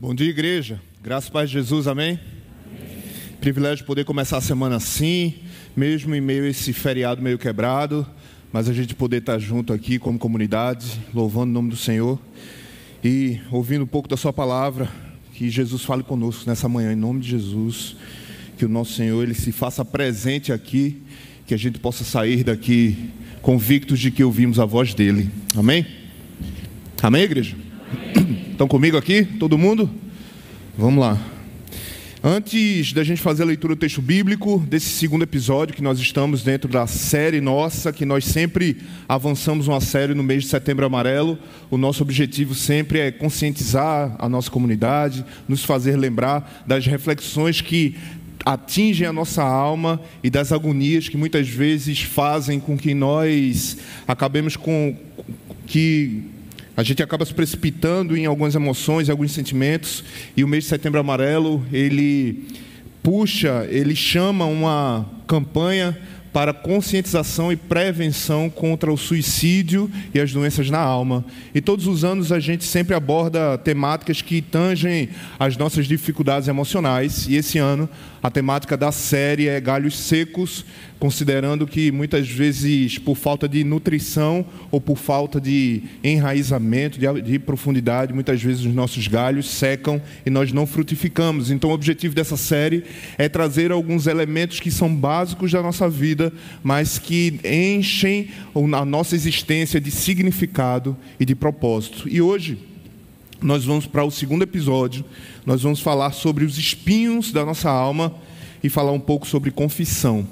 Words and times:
Bom 0.00 0.14
dia, 0.14 0.30
igreja. 0.30 0.80
Graças 1.02 1.34
a 1.34 1.44
Jesus, 1.44 1.88
amém? 1.88 2.20
amém? 2.66 3.02
Privilégio 3.40 3.78
de 3.78 3.84
poder 3.84 4.04
começar 4.04 4.36
a 4.36 4.40
semana 4.40 4.76
assim, 4.76 5.34
mesmo 5.76 6.14
em 6.14 6.20
meio 6.20 6.44
a 6.44 6.48
esse 6.48 6.72
feriado 6.72 7.20
meio 7.20 7.36
quebrado, 7.36 8.06
mas 8.52 8.68
a 8.68 8.72
gente 8.72 8.94
poder 8.94 9.16
estar 9.16 9.40
junto 9.40 9.72
aqui 9.72 9.98
como 9.98 10.16
comunidade, 10.16 10.86
louvando 11.12 11.50
o 11.50 11.52
nome 11.52 11.70
do 11.70 11.76
Senhor 11.76 12.16
e 13.02 13.40
ouvindo 13.50 13.82
um 13.82 13.88
pouco 13.88 14.08
da 14.08 14.16
Sua 14.16 14.32
palavra. 14.32 14.88
Que 15.34 15.50
Jesus 15.50 15.82
fale 15.82 16.04
conosco 16.04 16.48
nessa 16.48 16.68
manhã, 16.68 16.92
em 16.92 16.96
nome 16.96 17.18
de 17.18 17.30
Jesus. 17.30 17.96
Que 18.56 18.64
o 18.64 18.68
nosso 18.68 18.92
Senhor 18.92 19.20
ele 19.20 19.34
se 19.34 19.50
faça 19.50 19.84
presente 19.84 20.52
aqui, 20.52 21.02
que 21.44 21.54
a 21.54 21.58
gente 21.58 21.80
possa 21.80 22.04
sair 22.04 22.44
daqui 22.44 23.10
convictos 23.42 23.98
de 23.98 24.12
que 24.12 24.22
ouvimos 24.22 24.60
a 24.60 24.64
voz 24.64 24.94
dele. 24.94 25.28
Amém? 25.56 25.84
Amém, 27.02 27.22
igreja? 27.22 27.67
Estão 28.58 28.66
comigo 28.66 28.96
aqui? 28.96 29.22
Todo 29.22 29.56
mundo? 29.56 29.88
Vamos 30.76 30.98
lá. 30.98 31.16
Antes 32.24 32.92
da 32.92 33.04
gente 33.04 33.22
fazer 33.22 33.44
a 33.44 33.46
leitura 33.46 33.76
do 33.76 33.78
texto 33.78 34.02
bíblico, 34.02 34.58
desse 34.68 34.88
segundo 34.88 35.22
episódio 35.22 35.76
que 35.76 35.80
nós 35.80 36.00
estamos 36.00 36.42
dentro 36.42 36.68
da 36.68 36.84
série 36.88 37.40
nossa, 37.40 37.92
que 37.92 38.04
nós 38.04 38.24
sempre 38.24 38.78
avançamos 39.08 39.68
uma 39.68 39.80
série 39.80 40.12
no 40.12 40.24
mês 40.24 40.42
de 40.42 40.48
setembro 40.48 40.84
amarelo, 40.84 41.38
o 41.70 41.78
nosso 41.78 42.02
objetivo 42.02 42.52
sempre 42.52 42.98
é 42.98 43.12
conscientizar 43.12 44.16
a 44.18 44.28
nossa 44.28 44.50
comunidade, 44.50 45.24
nos 45.48 45.64
fazer 45.64 45.96
lembrar 45.96 46.64
das 46.66 46.84
reflexões 46.84 47.60
que 47.60 47.94
atingem 48.44 49.06
a 49.06 49.12
nossa 49.12 49.44
alma 49.44 50.02
e 50.20 50.28
das 50.28 50.50
agonias 50.50 51.08
que 51.08 51.16
muitas 51.16 51.48
vezes 51.48 52.00
fazem 52.00 52.58
com 52.58 52.76
que 52.76 52.92
nós 52.92 53.78
acabemos 54.08 54.56
com 54.56 54.96
que 55.64 56.37
a 56.78 56.84
gente 56.84 57.02
acaba 57.02 57.24
se 57.24 57.34
precipitando 57.34 58.16
em 58.16 58.24
algumas 58.24 58.54
emoções, 58.54 59.08
em 59.08 59.10
alguns 59.10 59.32
sentimentos, 59.32 60.04
e 60.36 60.44
o 60.44 60.48
mês 60.48 60.62
de 60.62 60.70
setembro 60.70 61.00
amarelo, 61.00 61.66
ele 61.72 62.46
puxa, 63.02 63.66
ele 63.68 63.96
chama 63.96 64.44
uma 64.44 65.04
campanha 65.26 65.98
para 66.32 66.52
conscientização 66.52 67.52
e 67.52 67.56
prevenção 67.56 68.50
contra 68.50 68.92
o 68.92 68.96
suicídio 68.96 69.90
e 70.14 70.20
as 70.20 70.32
doenças 70.32 70.70
na 70.70 70.78
alma. 70.78 71.24
E 71.54 71.60
todos 71.60 71.86
os 71.86 72.04
anos 72.04 72.30
a 72.32 72.40
gente 72.40 72.64
sempre 72.64 72.94
aborda 72.94 73.58
temáticas 73.58 74.22
que 74.22 74.40
tangem 74.42 75.08
as 75.38 75.56
nossas 75.56 75.86
dificuldades 75.86 76.48
emocionais, 76.48 77.26
e 77.28 77.36
esse 77.36 77.58
ano 77.58 77.88
a 78.22 78.30
temática 78.30 78.76
da 78.76 78.90
série 78.90 79.46
é 79.46 79.60
galhos 79.60 79.96
secos, 79.96 80.64
considerando 80.98 81.66
que 81.66 81.92
muitas 81.92 82.28
vezes 82.28 82.98
por 82.98 83.16
falta 83.16 83.48
de 83.48 83.62
nutrição 83.62 84.44
ou 84.70 84.80
por 84.80 84.96
falta 84.98 85.40
de 85.40 85.82
enraizamento, 86.02 86.98
de, 86.98 87.22
de, 87.22 87.38
profundidade, 87.38 88.12
muitas 88.12 88.42
vezes 88.42 88.64
os 88.64 88.74
nossos 88.74 89.06
galhos 89.06 89.48
secam 89.48 90.02
e 90.26 90.30
nós 90.30 90.52
não 90.52 90.66
frutificamos. 90.66 91.52
Então, 91.52 91.70
o 91.70 91.72
objetivo 91.72 92.14
dessa 92.14 92.36
série 92.36 92.84
é 93.16 93.28
trazer 93.28 93.70
alguns 93.70 94.08
elementos 94.08 94.58
que 94.58 94.70
são 94.70 94.92
básicos 94.92 95.52
da 95.52 95.62
nossa 95.62 95.88
vida, 95.88 96.17
mas 96.62 96.98
que 96.98 97.40
enchem 97.44 98.28
a 98.54 98.84
nossa 98.84 99.14
existência 99.14 99.80
de 99.80 99.90
significado 99.90 100.96
e 101.18 101.24
de 101.24 101.34
propósito. 101.34 102.08
E 102.08 102.20
hoje 102.20 102.58
nós 103.40 103.64
vamos 103.64 103.86
para 103.86 104.04
o 104.04 104.10
segundo 104.10 104.42
episódio, 104.42 105.04
nós 105.46 105.62
vamos 105.62 105.80
falar 105.80 106.12
sobre 106.12 106.44
os 106.44 106.58
espinhos 106.58 107.32
da 107.32 107.44
nossa 107.44 107.70
alma 107.70 108.14
e 108.62 108.68
falar 108.68 108.92
um 108.92 109.00
pouco 109.00 109.26
sobre 109.26 109.50
confissão. 109.50 110.26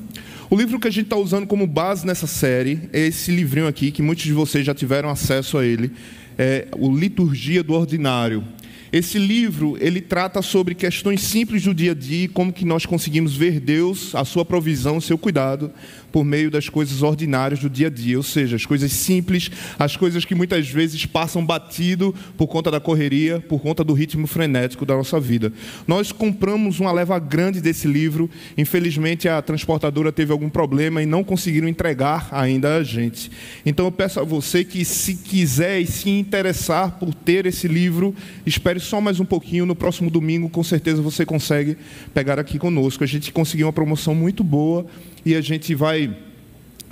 O 0.49 0.57
livro 0.57 0.79
que 0.79 0.87
a 0.87 0.91
gente 0.91 1.07
está 1.07 1.17
usando 1.17 1.47
como 1.47 1.67
base 1.67 2.07
nessa 2.07 2.27
série 2.27 2.89
é 2.93 3.01
esse 3.01 3.31
livrinho 3.31 3.67
aqui, 3.67 3.91
que 3.91 4.03
muitos 4.03 4.25
de 4.25 4.33
vocês 4.33 4.65
já 4.65 4.75
tiveram 4.75 5.09
acesso 5.09 5.59
a 5.59 5.65
ele, 5.65 5.91
é 6.39 6.69
o 6.77 6.95
Liturgia 6.95 7.63
do 7.63 7.73
Ordinário. 7.75 8.45
Esse 8.93 9.19
livro, 9.19 9.77
ele 9.81 10.01
trata 10.01 10.41
sobre 10.41 10.75
questões 10.75 11.21
simples 11.21 11.63
do 11.63 11.75
dia 11.75 11.93
a 11.93 11.95
dia, 11.95 12.29
como 12.29 12.53
que 12.53 12.65
nós 12.65 12.87
conseguimos 12.87 13.37
ver 13.37 13.61
Deus, 13.61 14.15
a 14.15 14.25
sua 14.25 14.45
provisão, 14.45 14.97
o 14.99 15.03
seu 15.03 15.19
cuidado, 15.19 15.73
por 16.13 16.25
meio 16.25 16.51
das 16.51 16.69
coisas 16.69 17.03
ordinárias 17.03 17.61
do 17.61 17.69
dia 17.69 17.89
a 17.89 17.91
dia, 17.91 18.17
ou 18.17 18.23
seja, 18.23 18.57
as 18.57 18.65
coisas 18.65 18.91
simples, 18.93 19.51
as 19.79 19.97
coisas 19.97 20.25
que 20.25 20.35
muitas 20.35 20.69
vezes 20.69 21.05
passam 21.05 21.45
batido 21.45 22.15
por 22.39 22.47
conta 22.47 22.71
da 22.71 22.81
correria, 22.81 23.39
por 23.41 23.61
conta 23.61 23.85
do 23.85 23.93
ritmo 23.93 24.27
frenético 24.27 24.87
da 24.87 24.97
nossa 24.97 25.21
vida. 25.21 25.53
Nós 25.87 26.13
compramos 26.13 26.81
uma 26.81 26.93
leva 26.93 27.19
grande 27.19 27.61
desse 27.61 27.87
livro, 27.87 28.31
infelizmente 28.57 29.29
a 29.29 29.43
transportadora 29.43 30.11
teve 30.11 30.33
algum 30.33 30.49
problema 30.49 31.03
e 31.03 31.07
não 31.07 31.23
conseguiram 31.23 31.69
entregar 31.69 32.29
ainda 32.31 32.77
a 32.77 32.83
gente. 32.83 33.31
Então 33.65 33.85
eu 33.85 33.93
peço 33.93 34.21
a 34.21 34.25
você 34.25 34.65
que, 34.65 34.85
se 34.85 35.17
quiser 35.17 35.81
e 35.81 35.87
se 35.87 36.09
interessar 36.09 36.93
por 36.99 37.13
ter 37.13 37.47
esse 37.47 37.69
livro, 37.69 38.15
espere 38.47 38.76
só 38.81 39.01
mais 39.01 39.21
um 39.21 39.25
pouquinho, 39.25 39.67
no 39.67 39.75
próximo 39.75 40.11
domingo, 40.11 40.49
com 40.49 40.63
certeza 40.63 41.03
você 41.03 41.25
consegue 41.25 41.77
pegar 42.13 42.39
aqui 42.39 42.59
conosco. 42.59 43.03
A 43.05 43.07
gente 43.07 43.33
conseguiu 43.33 43.67
uma 43.67 43.73
promoção 43.73 44.15
muito 44.15 44.43
boa 44.43 44.87
e 45.25 45.35
a 45.35 45.41
gente 45.41 45.75
vai 45.75 46.26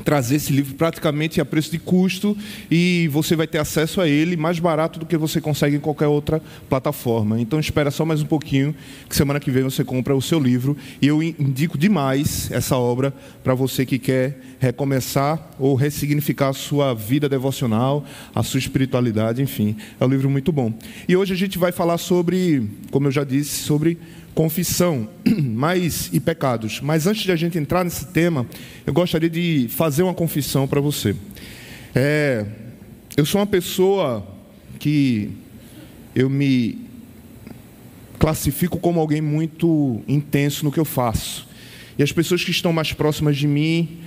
trazer 0.02 0.36
esse 0.36 0.52
livro 0.52 0.74
praticamente 0.74 1.40
a 1.40 1.44
preço 1.44 1.70
de 1.70 1.78
custo 1.78 2.36
e 2.70 3.08
você 3.12 3.36
vai 3.36 3.46
ter 3.46 3.58
acesso 3.58 4.00
a 4.00 4.08
ele 4.08 4.36
mais 4.36 4.58
barato 4.58 4.98
do 4.98 5.06
que 5.06 5.16
você 5.16 5.40
consegue 5.40 5.76
em 5.76 5.80
qualquer 5.80 6.06
outra 6.06 6.42
plataforma. 6.68 7.40
Então 7.40 7.60
espera 7.60 7.90
só 7.90 8.04
mais 8.04 8.20
um 8.20 8.26
pouquinho, 8.26 8.74
que 9.08 9.14
semana 9.14 9.38
que 9.38 9.50
vem 9.50 9.62
você 9.62 9.84
compra 9.84 10.14
o 10.14 10.22
seu 10.22 10.40
livro 10.40 10.76
e 11.00 11.06
eu 11.06 11.22
indico 11.22 11.78
demais 11.78 12.50
essa 12.50 12.76
obra 12.76 13.14
para 13.42 13.54
você 13.54 13.86
que 13.86 13.98
quer 13.98 14.40
recomeçar 14.58 15.50
ou 15.58 15.74
ressignificar 15.74 16.48
a 16.48 16.52
sua 16.52 16.94
vida 16.94 17.28
devocional, 17.28 18.04
a 18.34 18.42
sua 18.42 18.58
espiritualidade, 18.58 19.42
enfim. 19.42 19.76
É 20.00 20.04
um 20.04 20.08
livro 20.08 20.28
muito 20.28 20.50
bom. 20.50 20.72
E 21.08 21.16
hoje 21.16 21.32
a 21.32 21.36
gente 21.36 21.58
vai 21.58 21.72
falar 21.72 21.98
sobre, 21.98 22.68
como 22.90 23.08
eu 23.08 23.12
já 23.12 23.24
disse, 23.24 23.62
sobre 23.62 23.98
confissão 24.34 25.08
mas, 25.24 26.10
e 26.12 26.20
pecados. 26.20 26.80
Mas 26.80 27.06
antes 27.06 27.22
de 27.22 27.32
a 27.32 27.36
gente 27.36 27.56
entrar 27.56 27.84
nesse 27.84 28.06
tema, 28.06 28.46
eu 28.86 28.92
gostaria 28.92 29.30
de 29.30 29.68
fazer 29.70 30.02
uma 30.02 30.14
confissão 30.14 30.66
para 30.66 30.80
você. 30.80 31.14
É, 31.94 32.44
eu 33.16 33.24
sou 33.24 33.40
uma 33.40 33.46
pessoa 33.46 34.26
que 34.78 35.30
eu 36.14 36.28
me 36.28 36.78
classifico 38.18 38.78
como 38.78 39.00
alguém 39.00 39.20
muito 39.20 40.02
intenso 40.08 40.64
no 40.64 40.72
que 40.72 40.80
eu 40.80 40.84
faço. 40.84 41.46
E 41.98 42.02
as 42.02 42.10
pessoas 42.10 42.42
que 42.42 42.50
estão 42.50 42.72
mais 42.72 42.92
próximas 42.92 43.36
de 43.36 43.46
mim 43.46 44.00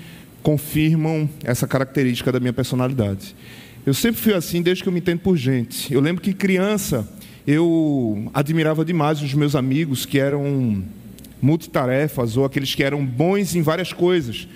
confirmam 0.44 1.30
essa 1.44 1.68
característica 1.68 2.32
da 2.32 2.40
minha 2.40 2.54
personalidade. 2.54 3.36
Eu 3.86 3.94
sempre 3.94 4.20
fui 4.20 4.34
assim 4.34 4.62
desde 4.62 4.84
que 4.84 4.90
eu 4.90 4.94
me 4.94 5.00
entendo 5.00 5.20
por 5.20 5.38
gente. 5.38 5.94
Eu 5.94 6.02
lembro 6.02 6.22
que 6.22 6.34
criança 6.34 7.08
eu 7.48 8.30
admirava 8.34 8.84
demais 8.84 9.22
os 9.22 9.34
meus 9.34 9.56
amigos 9.56 10.06
que 10.06 10.20
eram 10.20 10.84
multitarefas 11.42 12.36
ou 12.36 12.44
aqueles 12.44 12.76
que 12.76 12.84
eram 12.84 13.06
bons 13.06 13.56
em 13.56 13.62
várias 13.62 13.94
coisas. 13.94 14.50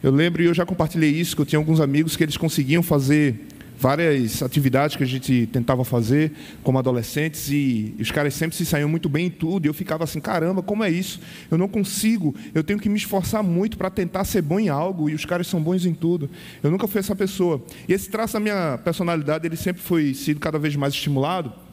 Eu 0.00 0.12
lembro, 0.12 0.40
e 0.40 0.46
eu 0.46 0.54
já 0.54 0.64
compartilhei 0.64 1.10
isso, 1.10 1.34
que 1.34 1.42
eu 1.42 1.46
tinha 1.46 1.58
alguns 1.58 1.80
amigos 1.80 2.14
que 2.14 2.22
eles 2.22 2.36
conseguiam 2.36 2.84
fazer 2.84 3.48
várias 3.78 4.44
atividades 4.44 4.94
que 4.94 5.02
a 5.02 5.06
gente 5.06 5.48
tentava 5.52 5.84
fazer 5.84 6.32
como 6.62 6.78
adolescentes 6.78 7.50
e 7.50 7.94
os 7.98 8.12
caras 8.12 8.32
sempre 8.32 8.56
se 8.56 8.64
saíam 8.64 8.88
muito 8.88 9.08
bem 9.08 9.26
em 9.26 9.30
tudo 9.30 9.66
e 9.66 9.68
eu 9.68 9.74
ficava 9.74 10.04
assim, 10.04 10.20
caramba, 10.20 10.62
como 10.62 10.84
é 10.84 10.90
isso? 10.90 11.20
Eu 11.50 11.58
não 11.58 11.68
consigo, 11.68 12.32
eu 12.54 12.62
tenho 12.62 12.78
que 12.78 12.88
me 12.88 12.96
esforçar 12.96 13.42
muito 13.42 13.76
para 13.76 13.90
tentar 13.90 14.24
ser 14.24 14.40
bom 14.40 14.60
em 14.60 14.68
algo 14.68 15.10
e 15.10 15.14
os 15.14 15.24
caras 15.24 15.48
são 15.48 15.60
bons 15.60 15.84
em 15.84 15.92
tudo. 15.92 16.30
Eu 16.62 16.70
nunca 16.70 16.86
fui 16.86 17.00
essa 17.00 17.16
pessoa. 17.16 17.60
E 17.88 17.92
esse 17.92 18.08
traço 18.08 18.34
da 18.34 18.40
minha 18.40 18.78
personalidade, 18.78 19.44
ele 19.46 19.56
sempre 19.56 19.82
foi 19.82 20.14
sido 20.14 20.38
cada 20.38 20.60
vez 20.60 20.76
mais 20.76 20.94
estimulado 20.94 21.65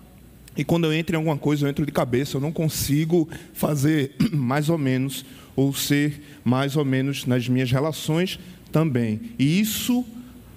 e 0.56 0.64
quando 0.64 0.86
eu 0.86 0.94
entro 0.94 1.16
em 1.16 1.18
alguma 1.18 1.38
coisa, 1.38 1.66
eu 1.66 1.69
entro 1.69 1.86
de 1.86 1.91
cabeça, 1.91 2.38
eu 2.38 2.41
não 2.41 2.52
consigo 2.52 3.28
fazer 3.53 4.16
mais 4.31 4.69
ou 4.69 4.78
menos, 4.78 5.25
ou 5.56 5.74
ser 5.74 6.22
mais 6.44 6.75
ou 6.75 6.86
menos 6.86 7.25
nas 7.25 7.47
minhas 7.47 7.72
relações 7.72 8.40
também. 8.72 9.22
E 9.38 9.59
isso 9.59 10.06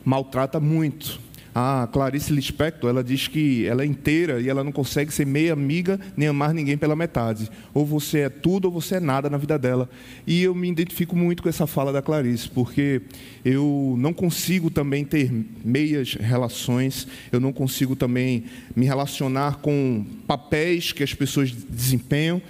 maltrata 0.04 0.60
muito. 0.60 1.20
A 1.58 1.88
Clarice 1.90 2.30
Lispector, 2.34 2.90
ela 2.90 3.02
diz 3.02 3.28
que 3.28 3.64
ela 3.64 3.82
é 3.82 3.86
inteira 3.86 4.42
e 4.42 4.46
ela 4.50 4.62
não 4.62 4.70
consegue 4.70 5.10
ser 5.10 5.24
meia 5.24 5.54
amiga 5.54 5.98
nem 6.14 6.28
amar 6.28 6.52
ninguém 6.52 6.76
pela 6.76 6.94
metade. 6.94 7.50
Ou 7.72 7.86
você 7.86 8.18
é 8.18 8.28
tudo 8.28 8.66
ou 8.66 8.70
você 8.70 8.96
é 8.96 9.00
nada 9.00 9.30
na 9.30 9.38
vida 9.38 9.58
dela. 9.58 9.88
E 10.26 10.42
eu 10.42 10.54
me 10.54 10.68
identifico 10.68 11.16
muito 11.16 11.42
com 11.42 11.48
essa 11.48 11.66
fala 11.66 11.94
da 11.94 12.02
Clarice, 12.02 12.50
porque 12.50 13.00
eu 13.42 13.94
não 13.96 14.12
consigo 14.12 14.68
também 14.68 15.02
ter 15.02 15.32
meias 15.64 16.12
relações, 16.12 17.08
eu 17.32 17.40
não 17.40 17.54
consigo 17.54 17.96
também 17.96 18.44
me 18.76 18.84
relacionar 18.84 19.56
com 19.62 20.04
papéis 20.26 20.92
que 20.92 21.02
as 21.02 21.14
pessoas 21.14 21.50
desempenham 21.50 22.42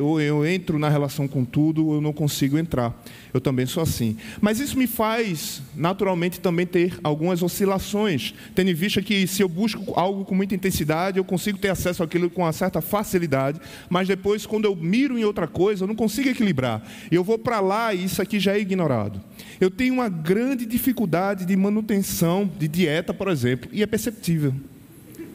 ou 0.00 0.20
eu 0.20 0.46
entro 0.46 0.78
na 0.78 0.88
relação 0.88 1.26
com 1.26 1.44
tudo, 1.44 1.94
eu 1.94 2.00
não 2.00 2.12
consigo 2.12 2.56
entrar. 2.58 2.94
Eu 3.32 3.40
também 3.40 3.66
sou 3.66 3.82
assim. 3.82 4.16
Mas 4.40 4.60
isso 4.60 4.78
me 4.78 4.86
faz, 4.86 5.62
naturalmente, 5.74 6.40
também 6.40 6.66
ter 6.66 6.98
algumas 7.02 7.42
oscilações, 7.42 8.34
tendo 8.54 8.70
em 8.70 8.74
vista 8.74 9.02
que 9.02 9.26
se 9.26 9.42
eu 9.42 9.48
busco 9.48 9.92
algo 9.98 10.24
com 10.24 10.34
muita 10.34 10.54
intensidade, 10.54 11.18
eu 11.18 11.24
consigo 11.24 11.58
ter 11.58 11.68
acesso 11.68 12.02
àquilo 12.02 12.30
com 12.30 12.42
uma 12.42 12.52
certa 12.52 12.80
facilidade, 12.80 13.60
mas 13.88 14.08
depois, 14.08 14.46
quando 14.46 14.64
eu 14.64 14.74
miro 14.74 15.18
em 15.18 15.24
outra 15.24 15.46
coisa, 15.46 15.84
eu 15.84 15.88
não 15.88 15.94
consigo 15.94 16.28
equilibrar. 16.28 16.82
Eu 17.10 17.24
vou 17.24 17.38
para 17.38 17.60
lá 17.60 17.92
e 17.92 18.04
isso 18.04 18.22
aqui 18.22 18.38
já 18.38 18.54
é 18.54 18.60
ignorado. 18.60 19.20
Eu 19.60 19.70
tenho 19.70 19.94
uma 19.94 20.08
grande 20.08 20.64
dificuldade 20.64 21.44
de 21.44 21.56
manutenção 21.56 22.50
de 22.58 22.68
dieta, 22.68 23.12
por 23.12 23.28
exemplo, 23.28 23.68
e 23.72 23.82
é 23.82 23.86
perceptível. 23.86 24.54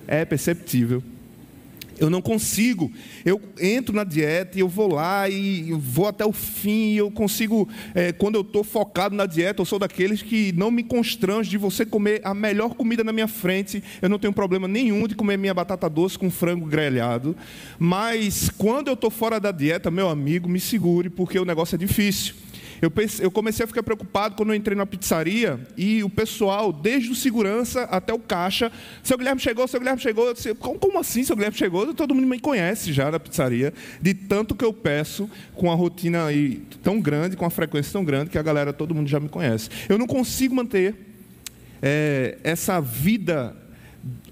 É 0.07 0.25
perceptível. 0.25 1.03
Eu 1.99 2.09
não 2.09 2.21
consigo. 2.21 2.91
Eu 3.23 3.41
entro 3.59 3.95
na 3.95 4.03
dieta 4.03 4.57
e 4.57 4.61
eu 4.61 4.67
vou 4.67 4.93
lá 4.93 5.29
e 5.29 5.71
vou 5.73 6.07
até 6.07 6.25
o 6.25 6.31
fim. 6.31 6.93
Eu 6.93 7.11
consigo, 7.11 7.67
é, 7.93 8.11
quando 8.11 8.35
eu 8.35 8.41
estou 8.41 8.63
focado 8.63 9.15
na 9.15 9.25
dieta, 9.25 9.61
eu 9.61 9.65
sou 9.65 9.79
daqueles 9.79 10.21
que 10.21 10.51
não 10.53 10.71
me 10.71 10.83
constrange 10.83 11.49
de 11.49 11.57
você 11.57 11.85
comer 11.85 12.21
a 12.23 12.33
melhor 12.33 12.73
comida 12.75 13.03
na 13.03 13.13
minha 13.13 13.27
frente. 13.27 13.83
Eu 14.01 14.09
não 14.09 14.19
tenho 14.19 14.33
problema 14.33 14.67
nenhum 14.67 15.07
de 15.07 15.15
comer 15.15 15.37
minha 15.37 15.53
batata 15.53 15.89
doce 15.89 16.17
com 16.17 16.29
frango 16.29 16.65
grelhado. 16.65 17.35
Mas 17.77 18.49
quando 18.49 18.87
eu 18.87 18.93
estou 18.93 19.09
fora 19.09 19.39
da 19.39 19.51
dieta, 19.51 19.91
meu 19.91 20.09
amigo, 20.09 20.49
me 20.49 20.59
segure, 20.59 21.09
porque 21.09 21.39
o 21.39 21.45
negócio 21.45 21.75
é 21.75 21.77
difícil. 21.77 22.35
Eu, 22.83 22.91
eu 23.21 23.31
comecei 23.31 23.63
a 23.63 23.67
ficar 23.67 23.81
preocupado 23.81 24.35
quando 24.35 24.49
eu 24.49 24.55
entrei 24.55 24.75
na 24.75 24.85
pizzaria 24.85 25.57
e 25.77 26.03
o 26.03 26.09
pessoal, 26.09 26.73
desde 26.73 27.09
o 27.09 27.15
segurança 27.15 27.83
até 27.83 28.13
o 28.13 28.19
caixa, 28.19 28.69
seu 29.01 29.17
Guilherme 29.17 29.39
chegou, 29.39 29.65
seu 29.69 29.79
Guilherme 29.79 30.01
chegou. 30.01 30.27
Eu 30.27 30.33
disse, 30.33 30.53
como, 30.55 30.77
como 30.77 30.99
assim, 30.99 31.23
seu 31.23 31.33
Guilherme 31.33 31.57
chegou? 31.57 31.93
Todo 31.93 32.13
mundo 32.13 32.27
me 32.27 32.39
conhece 32.39 32.91
já 32.91 33.09
na 33.09 33.17
pizzaria, 33.21 33.73
de 34.01 34.13
tanto 34.13 34.53
que 34.53 34.65
eu 34.65 34.73
peço, 34.73 35.29
com 35.55 35.71
a 35.71 35.75
rotina 35.75 36.25
aí 36.25 36.61
tão 36.83 36.99
grande, 36.99 37.37
com 37.37 37.45
a 37.45 37.49
frequência 37.49 37.93
tão 37.93 38.03
grande, 38.03 38.29
que 38.29 38.37
a 38.37 38.43
galera, 38.43 38.73
todo 38.73 38.93
mundo 38.93 39.07
já 39.07 39.19
me 39.19 39.29
conhece. 39.29 39.69
Eu 39.87 39.97
não 39.97 40.05
consigo 40.05 40.53
manter 40.53 40.93
é, 41.81 42.37
essa 42.43 42.81
vida 42.81 43.55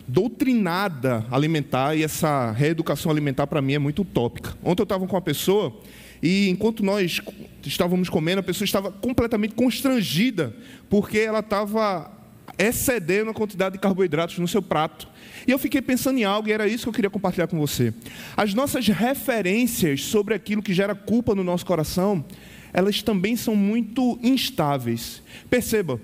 doutrinada 0.05 1.25
alimentar 1.31 1.95
e 1.95 2.03
essa 2.03 2.51
reeducação 2.51 3.09
alimentar 3.09 3.47
para 3.47 3.61
mim 3.61 3.75
é 3.75 3.79
muito 3.79 4.01
utópica. 4.01 4.57
Ontem 4.61 4.81
eu 4.81 4.83
estava 4.83 5.07
com 5.07 5.15
uma 5.15 5.21
pessoa 5.21 5.73
e 6.21 6.49
enquanto 6.49 6.83
nós 6.83 7.19
estávamos 7.65 8.09
comendo, 8.09 8.39
a 8.39 8.43
pessoa 8.43 8.65
estava 8.65 8.91
completamente 8.91 9.55
constrangida, 9.55 10.55
porque 10.89 11.17
ela 11.19 11.39
estava 11.39 12.11
excedendo 12.57 13.31
a 13.31 13.33
quantidade 13.33 13.73
de 13.73 13.79
carboidratos 13.79 14.37
no 14.37 14.47
seu 14.47 14.61
prato. 14.61 15.07
E 15.47 15.51
eu 15.51 15.57
fiquei 15.57 15.81
pensando 15.81 16.19
em 16.19 16.23
algo 16.23 16.47
e 16.47 16.51
era 16.51 16.67
isso 16.67 16.83
que 16.83 16.89
eu 16.89 16.93
queria 16.93 17.09
compartilhar 17.09 17.47
com 17.47 17.57
você. 17.57 17.93
As 18.37 18.53
nossas 18.53 18.87
referências 18.87 20.03
sobre 20.03 20.35
aquilo 20.35 20.61
que 20.61 20.73
gera 20.73 20.93
culpa 20.93 21.33
no 21.33 21.43
nosso 21.43 21.65
coração, 21.65 22.23
elas 22.71 23.01
também 23.01 23.35
são 23.35 23.55
muito 23.55 24.19
instáveis. 24.21 25.23
Perceba, 25.49 25.99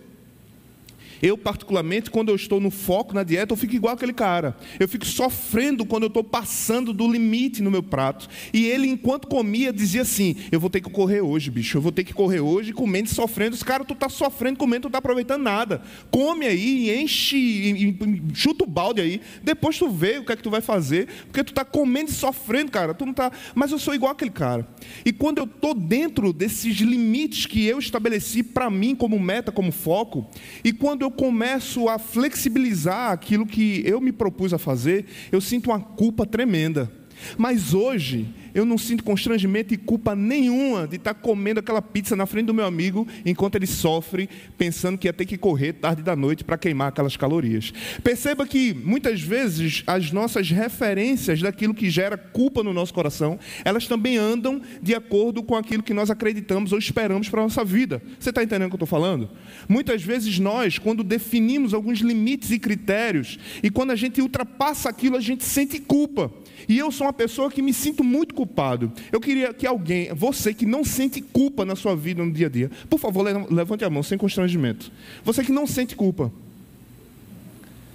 eu, 1.21 1.37
particularmente, 1.37 2.11
quando 2.11 2.29
eu 2.29 2.35
estou 2.35 2.59
no 2.59 2.69
foco 2.69 3.13
na 3.13 3.23
dieta, 3.23 3.53
eu 3.53 3.57
fico 3.57 3.75
igual 3.75 3.93
aquele 3.93 4.13
cara. 4.13 4.55
Eu 4.79 4.87
fico 4.87 5.05
sofrendo 5.05 5.85
quando 5.85 6.03
eu 6.03 6.07
estou 6.07 6.23
passando 6.23 6.93
do 6.93 7.09
limite 7.11 7.61
no 7.61 7.71
meu 7.71 7.81
prato. 7.81 8.27
E 8.53 8.65
ele, 8.65 8.87
enquanto 8.87 9.27
comia, 9.27 9.73
dizia 9.73 10.01
assim: 10.01 10.35
Eu 10.51 10.59
vou 10.59 10.69
ter 10.69 10.81
que 10.81 10.89
correr 10.89 11.21
hoje, 11.21 11.49
bicho. 11.49 11.77
Eu 11.77 11.81
vou 11.81 11.91
ter 11.91 12.03
que 12.03 12.13
correr 12.13 12.39
hoje, 12.39 12.73
comendo 12.73 13.07
e 13.07 13.13
sofrendo. 13.13 13.55
Os 13.55 13.63
cara, 13.63 13.83
tu 13.83 13.93
está 13.93 14.09
sofrendo, 14.09 14.57
comendo, 14.57 14.83
tu 14.83 14.87
está 14.87 14.99
aproveitando 14.99 15.41
nada. 15.41 15.81
Come 16.11 16.45
aí, 16.45 17.01
enche, 17.01 17.95
chuta 18.33 18.63
o 18.63 18.67
balde 18.67 19.01
aí. 19.01 19.21
Depois 19.43 19.77
tu 19.77 19.89
vê 19.89 20.19
o 20.19 20.25
que 20.25 20.31
é 20.31 20.35
que 20.35 20.43
tu 20.43 20.49
vai 20.51 20.61
fazer. 20.61 21.07
Porque 21.25 21.43
tu 21.43 21.49
está 21.49 21.65
comendo 21.65 22.09
e 22.09 22.13
sofrendo, 22.13 22.71
cara. 22.71 22.93
Tu 22.93 23.05
não 23.05 23.13
tá... 23.13 23.31
Mas 23.55 23.71
eu 23.71 23.79
sou 23.79 23.95
igual 23.95 24.11
aquele 24.11 24.31
cara. 24.31 24.67
E 25.05 25.11
quando 25.11 25.39
eu 25.39 25.45
estou 25.45 25.73
dentro 25.73 26.31
desses 26.31 26.77
limites 26.77 27.45
que 27.45 27.65
eu 27.65 27.79
estabeleci 27.79 28.43
para 28.43 28.69
mim 28.69 28.95
como 28.95 29.19
meta, 29.19 29.51
como 29.51 29.71
foco, 29.71 30.29
e 30.63 30.71
quando 30.71 31.06
eu 31.07 31.11
começo 31.11 31.87
a 31.87 31.97
flexibilizar 31.97 33.11
aquilo 33.11 33.45
que 33.45 33.81
eu 33.85 34.01
me 34.01 34.11
propus 34.11 34.53
a 34.53 34.57
fazer, 34.57 35.05
eu 35.31 35.39
sinto 35.39 35.69
uma 35.69 35.79
culpa 35.79 36.25
tremenda. 36.25 36.91
Mas 37.37 37.73
hoje 37.73 38.27
eu 38.53 38.65
não 38.65 38.77
sinto 38.77 39.03
constrangimento 39.03 39.73
e 39.73 39.77
culpa 39.77 40.15
nenhuma 40.15 40.87
de 40.87 40.95
estar 40.95 41.13
comendo 41.13 41.59
aquela 41.59 41.81
pizza 41.81 42.15
na 42.15 42.25
frente 42.25 42.47
do 42.47 42.53
meu 42.53 42.65
amigo 42.65 43.07
enquanto 43.25 43.55
ele 43.55 43.67
sofre, 43.67 44.29
pensando 44.57 44.97
que 44.97 45.07
ia 45.07 45.13
ter 45.13 45.25
que 45.25 45.37
correr 45.37 45.73
tarde 45.73 46.01
da 46.01 46.15
noite 46.15 46.43
para 46.43 46.57
queimar 46.57 46.87
aquelas 46.87 47.15
calorias. 47.15 47.71
Perceba 48.03 48.47
que 48.47 48.73
muitas 48.73 49.21
vezes 49.21 49.83
as 49.85 50.11
nossas 50.11 50.49
referências 50.49 51.41
daquilo 51.41 51.73
que 51.73 51.89
gera 51.89 52.17
culpa 52.17 52.63
no 52.63 52.73
nosso 52.73 52.93
coração, 52.93 53.39
elas 53.63 53.87
também 53.87 54.17
andam 54.17 54.61
de 54.81 54.95
acordo 54.95 55.43
com 55.43 55.55
aquilo 55.55 55.83
que 55.83 55.93
nós 55.93 56.09
acreditamos 56.09 56.71
ou 56.71 56.79
esperamos 56.79 57.29
para 57.29 57.41
a 57.41 57.43
nossa 57.43 57.63
vida. 57.63 58.01
Você 58.19 58.29
está 58.29 58.41
entendendo 58.41 58.67
o 58.67 58.69
que 58.69 58.75
eu 58.75 58.85
estou 58.85 58.87
falando? 58.87 59.29
Muitas 59.69 60.01
vezes 60.01 60.39
nós, 60.39 60.79
quando 60.79 61.03
definimos 61.03 61.73
alguns 61.73 61.99
limites 61.99 62.51
e 62.51 62.59
critérios, 62.59 63.37
e 63.61 63.69
quando 63.69 63.91
a 63.91 63.95
gente 63.95 64.21
ultrapassa 64.21 64.89
aquilo, 64.89 65.15
a 65.15 65.21
gente 65.21 65.43
sente 65.43 65.79
culpa. 65.79 66.31
E 66.67 66.77
eu 66.77 66.91
sou 66.91 67.07
uma 67.07 67.13
pessoa 67.13 67.49
que 67.49 67.61
me 67.61 67.73
sinto 67.73 68.03
muito 68.03 68.33
culpado. 68.33 68.91
Eu 69.11 69.21
queria 69.21 69.53
que 69.53 69.65
alguém, 69.65 70.13
você 70.13 70.53
que 70.53 70.65
não 70.65 70.83
sente 70.83 71.21
culpa 71.21 71.63
na 71.63 71.75
sua 71.75 71.95
vida 71.95 72.23
no 72.23 72.31
dia 72.31 72.47
a 72.47 72.49
dia, 72.49 72.71
por 72.89 72.99
favor, 72.99 73.23
levante 73.49 73.85
a 73.85 73.89
mão 73.89 74.03
sem 74.03 74.17
constrangimento. 74.17 74.91
Você 75.23 75.43
que 75.43 75.51
não 75.51 75.65
sente 75.65 75.95
culpa. 75.95 76.31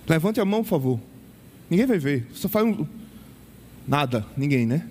Levante 0.09 0.41
a 0.41 0.45
mão, 0.45 0.63
por 0.63 0.71
favor. 0.71 1.01
Ninguém 1.69 1.87
vai 1.87 1.99
ver. 1.99 2.27
Só 2.33 2.49
faz 2.49 2.67
um. 2.67 2.87
Nada, 3.87 4.27
ninguém, 4.37 4.65
né? 4.65 4.87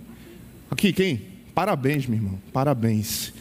Aqui, 0.70 0.94
quem? 0.94 1.22
Parabéns, 1.56 2.06
meu 2.06 2.18
irmão. 2.18 2.40
Parabéns. 2.54 3.34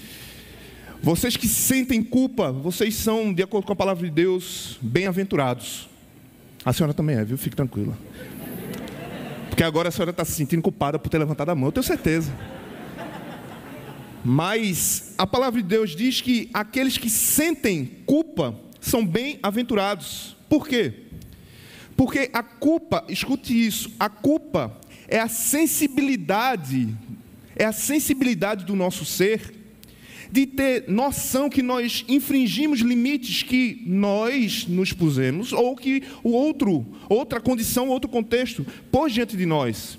Vocês 1.02 1.36
que 1.36 1.48
sentem 1.48 2.02
culpa, 2.02 2.52
vocês 2.52 2.94
são, 2.94 3.32
de 3.32 3.42
acordo 3.42 3.66
com 3.66 3.72
a 3.72 3.76
palavra 3.76 4.06
de 4.06 4.12
Deus, 4.12 4.78
bem-aventurados. 4.82 5.88
A 6.64 6.72
senhora 6.72 6.92
também 6.92 7.16
é, 7.16 7.24
viu? 7.24 7.38
Fique 7.38 7.56
tranquila. 7.56 7.96
Porque 9.60 9.68
agora 9.68 9.90
a 9.90 9.92
senhora 9.92 10.10
está 10.10 10.24
se 10.24 10.32
sentindo 10.32 10.62
culpada 10.62 10.98
por 10.98 11.10
ter 11.10 11.18
levantado 11.18 11.50
a 11.50 11.54
mão, 11.54 11.68
eu 11.68 11.72
tenho 11.72 11.84
certeza. 11.84 12.34
Mas 14.24 15.12
a 15.18 15.26
palavra 15.26 15.60
de 15.60 15.68
Deus 15.68 15.94
diz 15.94 16.22
que 16.22 16.48
aqueles 16.54 16.96
que 16.96 17.10
sentem 17.10 17.84
culpa 18.06 18.58
são 18.80 19.04
bem-aventurados. 19.04 20.34
Por 20.48 20.66
quê? 20.66 21.08
Porque 21.94 22.30
a 22.32 22.42
culpa, 22.42 23.04
escute 23.06 23.52
isso, 23.52 23.92
a 24.00 24.08
culpa 24.08 24.80
é 25.06 25.20
a 25.20 25.28
sensibilidade, 25.28 26.96
é 27.54 27.66
a 27.66 27.72
sensibilidade 27.72 28.64
do 28.64 28.74
nosso 28.74 29.04
ser 29.04 29.59
de 30.32 30.46
ter 30.46 30.84
noção 30.88 31.50
que 31.50 31.62
nós 31.62 32.04
infringimos 32.08 32.80
limites 32.80 33.42
que 33.42 33.82
nós 33.86 34.66
nos 34.66 34.92
pusemos 34.92 35.52
ou 35.52 35.74
que 35.74 36.02
o 36.22 36.30
outro, 36.30 36.86
outra 37.08 37.40
condição, 37.40 37.88
outro 37.88 38.08
contexto 38.08 38.64
pôs 38.90 39.12
diante 39.12 39.36
de 39.36 39.46
nós. 39.46 39.98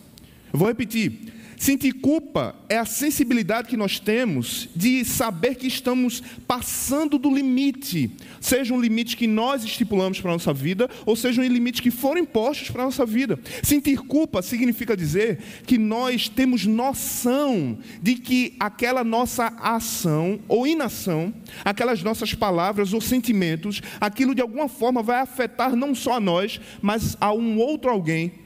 Vou 0.53 0.67
repetir. 0.67 1.40
Sentir 1.61 1.93
culpa 1.93 2.55
é 2.67 2.79
a 2.79 2.85
sensibilidade 2.85 3.67
que 3.67 3.77
nós 3.77 3.99
temos 3.99 4.67
de 4.75 5.05
saber 5.05 5.53
que 5.53 5.67
estamos 5.67 6.23
passando 6.47 7.19
do 7.19 7.31
limite, 7.31 8.09
seja 8.39 8.73
um 8.73 8.81
limite 8.81 9.15
que 9.15 9.27
nós 9.27 9.63
estipulamos 9.63 10.19
para 10.19 10.31
a 10.31 10.33
nossa 10.33 10.51
vida, 10.51 10.89
ou 11.05 11.15
seja 11.15 11.39
um 11.39 11.45
limite 11.45 11.79
que 11.79 11.91
foram 11.91 12.21
impostos 12.21 12.71
para 12.71 12.81
a 12.81 12.85
nossa 12.85 13.05
vida. 13.05 13.39
Sentir 13.61 13.99
culpa 13.99 14.41
significa 14.41 14.97
dizer 14.97 15.38
que 15.67 15.77
nós 15.77 16.27
temos 16.27 16.65
noção 16.65 17.77
de 18.01 18.15
que 18.15 18.55
aquela 18.59 19.03
nossa 19.03 19.45
ação 19.59 20.39
ou 20.47 20.65
inação, 20.65 21.31
aquelas 21.63 22.01
nossas 22.01 22.33
palavras 22.33 22.91
ou 22.91 23.00
sentimentos, 23.00 23.83
aquilo 24.00 24.33
de 24.33 24.41
alguma 24.41 24.67
forma 24.67 25.03
vai 25.03 25.19
afetar 25.19 25.75
não 25.75 25.93
só 25.93 26.13
a 26.13 26.19
nós, 26.19 26.59
mas 26.81 27.15
a 27.21 27.31
um 27.31 27.59
outro 27.59 27.91
alguém 27.91 28.40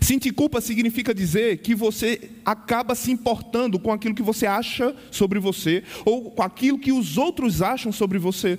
Sentir 0.00 0.32
culpa 0.32 0.60
significa 0.60 1.14
dizer 1.14 1.58
que 1.58 1.74
você 1.74 2.30
acaba 2.44 2.94
se 2.94 3.10
importando 3.10 3.78
com 3.78 3.92
aquilo 3.92 4.14
que 4.14 4.22
você 4.22 4.46
acha 4.46 4.94
sobre 5.10 5.38
você 5.38 5.82
ou 6.04 6.30
com 6.30 6.42
aquilo 6.42 6.78
que 6.78 6.92
os 6.92 7.16
outros 7.16 7.62
acham 7.62 7.92
sobre 7.92 8.18
você. 8.18 8.58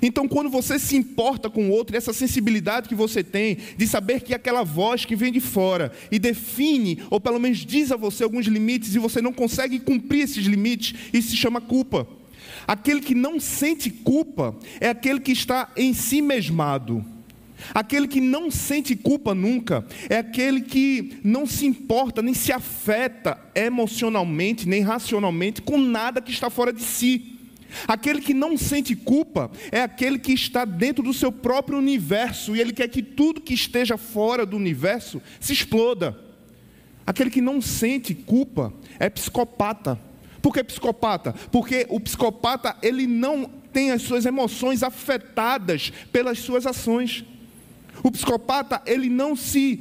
Então, 0.00 0.28
quando 0.28 0.48
você 0.48 0.78
se 0.78 0.96
importa 0.96 1.50
com 1.50 1.68
o 1.68 1.70
outro, 1.70 1.96
essa 1.96 2.12
sensibilidade 2.12 2.88
que 2.88 2.94
você 2.94 3.22
tem 3.22 3.58
de 3.76 3.86
saber 3.86 4.20
que 4.20 4.34
aquela 4.34 4.62
voz 4.62 5.04
que 5.04 5.16
vem 5.16 5.32
de 5.32 5.40
fora 5.40 5.92
e 6.10 6.18
define, 6.18 7.02
ou 7.10 7.20
pelo 7.20 7.40
menos 7.40 7.58
diz 7.58 7.90
a 7.90 7.96
você 7.96 8.24
alguns 8.24 8.46
limites 8.46 8.94
e 8.94 8.98
você 8.98 9.20
não 9.20 9.32
consegue 9.32 9.78
cumprir 9.80 10.22
esses 10.22 10.46
limites, 10.46 10.94
isso 11.12 11.30
se 11.30 11.36
chama 11.36 11.60
culpa. 11.60 12.06
Aquele 12.66 13.00
que 13.00 13.14
não 13.14 13.40
sente 13.40 13.90
culpa 13.90 14.56
é 14.80 14.88
aquele 14.88 15.20
que 15.20 15.32
está 15.32 15.70
em 15.76 15.92
si 15.92 16.22
mesmado. 16.22 17.04
Aquele 17.74 18.08
que 18.08 18.20
não 18.20 18.50
sente 18.50 18.96
culpa 18.96 19.34
nunca 19.34 19.84
é 20.08 20.18
aquele 20.18 20.60
que 20.60 21.18
não 21.22 21.46
se 21.46 21.66
importa, 21.66 22.22
nem 22.22 22.34
se 22.34 22.52
afeta 22.52 23.38
emocionalmente, 23.54 24.68
nem 24.68 24.82
racionalmente 24.82 25.62
com 25.62 25.78
nada 25.78 26.20
que 26.20 26.30
está 26.30 26.50
fora 26.50 26.72
de 26.72 26.82
si. 26.82 27.38
Aquele 27.88 28.20
que 28.20 28.34
não 28.34 28.56
sente 28.56 28.94
culpa 28.94 29.50
é 29.70 29.82
aquele 29.82 30.18
que 30.18 30.32
está 30.32 30.64
dentro 30.64 31.02
do 31.02 31.12
seu 31.14 31.32
próprio 31.32 31.78
universo 31.78 32.54
e 32.54 32.60
ele 32.60 32.72
quer 32.72 32.88
que 32.88 33.02
tudo 33.02 33.40
que 33.40 33.54
esteja 33.54 33.96
fora 33.96 34.44
do 34.44 34.56
universo 34.56 35.22
se 35.40 35.52
exploda. 35.52 36.18
Aquele 37.06 37.30
que 37.30 37.40
não 37.40 37.60
sente 37.60 38.14
culpa 38.14 38.72
é 38.98 39.08
psicopata. 39.08 39.98
Por 40.40 40.52
que 40.52 40.62
psicopata? 40.62 41.34
Porque 41.50 41.86
o 41.88 42.00
psicopata 42.00 42.76
ele 42.82 43.06
não 43.06 43.44
tem 43.72 43.90
as 43.90 44.02
suas 44.02 44.26
emoções 44.26 44.82
afetadas 44.82 45.92
pelas 46.12 46.38
suas 46.38 46.66
ações. 46.66 47.24
O 48.02 48.10
psicopata, 48.10 48.82
ele 48.86 49.08
não 49.08 49.36
se 49.36 49.80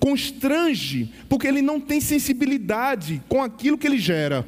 constrange, 0.00 1.12
porque 1.28 1.46
ele 1.46 1.62
não 1.62 1.78
tem 1.78 2.00
sensibilidade 2.00 3.22
com 3.28 3.42
aquilo 3.42 3.78
que 3.78 3.86
ele 3.86 3.98
gera. 3.98 4.46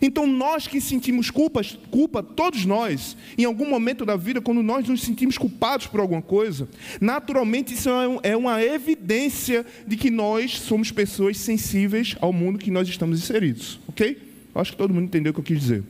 Então, 0.00 0.26
nós 0.26 0.68
que 0.68 0.80
sentimos 0.80 1.30
culpa, 1.30 1.62
culpa, 1.90 2.22
todos 2.22 2.64
nós, 2.64 3.16
em 3.36 3.44
algum 3.44 3.68
momento 3.68 4.06
da 4.06 4.14
vida, 4.16 4.40
quando 4.40 4.62
nós 4.62 4.86
nos 4.86 5.02
sentimos 5.02 5.36
culpados 5.36 5.86
por 5.86 5.98
alguma 5.98 6.22
coisa, 6.22 6.68
naturalmente 7.00 7.74
isso 7.74 7.88
é, 8.22 8.30
é 8.30 8.36
uma 8.36 8.62
evidência 8.62 9.66
de 9.86 9.96
que 9.96 10.10
nós 10.10 10.52
somos 10.52 10.92
pessoas 10.92 11.36
sensíveis 11.38 12.14
ao 12.20 12.32
mundo 12.32 12.58
que 12.58 12.70
nós 12.70 12.88
estamos 12.88 13.18
inseridos, 13.18 13.80
ok? 13.88 14.16
Acho 14.54 14.72
que 14.72 14.78
todo 14.78 14.94
mundo 14.94 15.04
entendeu 15.04 15.30
o 15.30 15.34
que 15.34 15.40
eu 15.40 15.44
quis 15.44 15.60
dizer. 15.60 15.82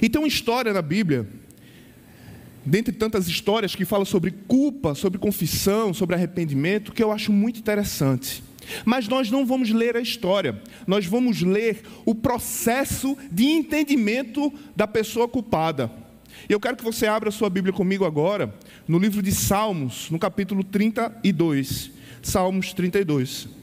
E 0.00 0.16
uma 0.16 0.28
história 0.28 0.72
na 0.72 0.82
Bíblia, 0.82 1.26
dentre 2.64 2.92
tantas 2.94 3.28
histórias 3.28 3.74
que 3.74 3.84
fala 3.84 4.04
sobre 4.04 4.30
culpa, 4.30 4.94
sobre 4.94 5.18
confissão, 5.18 5.94
sobre 5.94 6.14
arrependimento, 6.14 6.92
que 6.92 7.02
eu 7.02 7.12
acho 7.12 7.32
muito 7.32 7.58
interessante. 7.58 8.42
Mas 8.84 9.08
nós 9.08 9.30
não 9.30 9.44
vamos 9.46 9.70
ler 9.70 9.96
a 9.96 10.00
história, 10.00 10.60
nós 10.86 11.06
vamos 11.06 11.42
ler 11.42 11.82
o 12.04 12.14
processo 12.14 13.16
de 13.30 13.44
entendimento 13.44 14.52
da 14.76 14.86
pessoa 14.86 15.28
culpada. 15.28 15.90
E 16.48 16.52
eu 16.52 16.60
quero 16.60 16.76
que 16.76 16.84
você 16.84 17.06
abra 17.06 17.30
sua 17.30 17.50
Bíblia 17.50 17.72
comigo 17.72 18.04
agora, 18.04 18.54
no 18.86 18.98
livro 18.98 19.22
de 19.22 19.32
Salmos, 19.32 20.10
no 20.10 20.18
capítulo 20.18 20.62
32. 20.62 21.90
Salmos 22.22 22.72
32. 22.72 23.59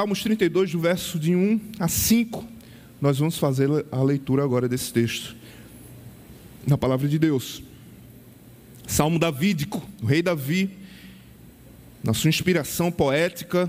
Salmos 0.00 0.22
32, 0.22 0.72
do 0.72 0.80
verso 0.80 1.18
de 1.18 1.36
1 1.36 1.60
a 1.78 1.86
5. 1.86 2.42
Nós 3.02 3.18
vamos 3.18 3.36
fazer 3.36 3.68
a 3.92 4.02
leitura 4.02 4.42
agora 4.42 4.66
desse 4.66 4.90
texto 4.90 5.36
na 6.66 6.78
palavra 6.78 7.06
de 7.06 7.18
Deus. 7.18 7.62
Salmo 8.86 9.18
davídico, 9.18 9.86
o 10.02 10.06
rei 10.06 10.22
Davi, 10.22 10.70
na 12.02 12.14
sua 12.14 12.30
inspiração 12.30 12.90
poética 12.90 13.68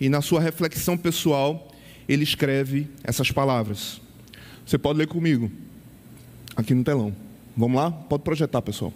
e 0.00 0.08
na 0.08 0.22
sua 0.22 0.40
reflexão 0.40 0.96
pessoal, 0.96 1.68
ele 2.08 2.22
escreve 2.22 2.86
essas 3.02 3.32
palavras. 3.32 4.00
Você 4.64 4.78
pode 4.78 5.00
ler 5.00 5.08
comigo, 5.08 5.50
aqui 6.54 6.74
no 6.74 6.84
telão. 6.84 7.12
Vamos 7.56 7.76
lá? 7.76 7.90
Pode 7.90 8.22
projetar, 8.22 8.62
pessoal. 8.62 8.94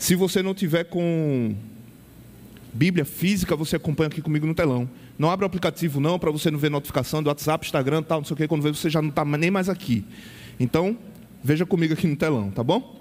Se 0.00 0.16
você 0.16 0.42
não 0.42 0.52
tiver 0.52 0.82
com 0.82 1.54
Bíblia 2.74 3.04
física, 3.04 3.54
você 3.54 3.76
acompanha 3.76 4.08
aqui 4.08 4.20
comigo 4.20 4.44
no 4.44 4.54
telão. 4.54 4.90
Não 5.18 5.30
abre 5.30 5.44
o 5.44 5.46
aplicativo 5.46 6.00
não, 6.00 6.18
para 6.18 6.30
você 6.30 6.50
não 6.50 6.58
ver 6.58 6.70
notificação 6.70 7.22
do 7.22 7.28
WhatsApp, 7.28 7.66
Instagram, 7.66 8.02
tal, 8.02 8.18
não 8.20 8.24
sei 8.24 8.34
o 8.34 8.36
que, 8.36 8.46
quando 8.46 8.62
vê 8.62 8.70
você 8.70 8.88
já 8.88 9.02
não 9.02 9.08
está 9.08 9.24
nem 9.24 9.50
mais 9.50 9.68
aqui. 9.68 10.04
Então, 10.60 10.96
Veja 11.42 11.64
comigo 11.64 11.94
aqui 11.94 12.06
no 12.06 12.16
telão, 12.16 12.50
tá 12.50 12.64
bom? 12.64 12.96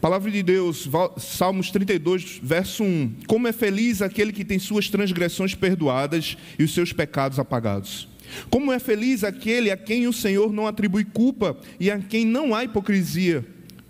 Palavra 0.00 0.30
de 0.30 0.42
Deus, 0.42 0.88
Salmos 1.18 1.70
32, 1.70 2.40
verso 2.42 2.82
1. 2.82 3.16
Como 3.26 3.46
é 3.46 3.52
feliz 3.52 4.00
aquele 4.00 4.32
que 4.32 4.44
tem 4.44 4.58
suas 4.58 4.88
transgressões 4.88 5.54
perdoadas 5.54 6.38
e 6.58 6.64
os 6.64 6.72
seus 6.72 6.92
pecados 6.92 7.38
apagados. 7.38 8.08
Como 8.48 8.72
é 8.72 8.78
feliz 8.78 9.22
aquele 9.22 9.70
a 9.70 9.76
quem 9.76 10.06
o 10.06 10.12
Senhor 10.12 10.50
não 10.50 10.66
atribui 10.66 11.04
culpa 11.04 11.58
e 11.78 11.90
a 11.90 11.98
quem 11.98 12.24
não 12.24 12.54
há 12.54 12.64
hipocrisia. 12.64 13.44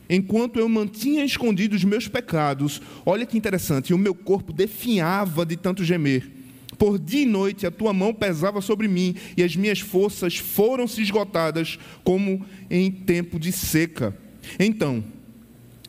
Enquanto 0.08 0.58
eu 0.58 0.68
mantinha 0.68 1.24
escondidos 1.24 1.78
os 1.78 1.84
meus 1.84 2.08
pecados, 2.08 2.82
olha 3.06 3.24
que 3.24 3.38
interessante, 3.38 3.94
o 3.94 3.98
meu 3.98 4.14
corpo 4.14 4.52
definhava 4.52 5.46
de 5.46 5.56
tanto 5.56 5.84
gemer. 5.84 6.39
Por 6.80 6.98
dia 6.98 7.24
e 7.24 7.26
noite 7.26 7.66
a 7.66 7.70
tua 7.70 7.92
mão 7.92 8.14
pesava 8.14 8.62
sobre 8.62 8.88
mim 8.88 9.14
e 9.36 9.42
as 9.42 9.54
minhas 9.54 9.80
forças 9.80 10.38
foram 10.38 10.88
se 10.88 11.02
esgotadas 11.02 11.78
como 12.02 12.42
em 12.70 12.90
tempo 12.90 13.38
de 13.38 13.52
seca. 13.52 14.16
Então, 14.58 15.04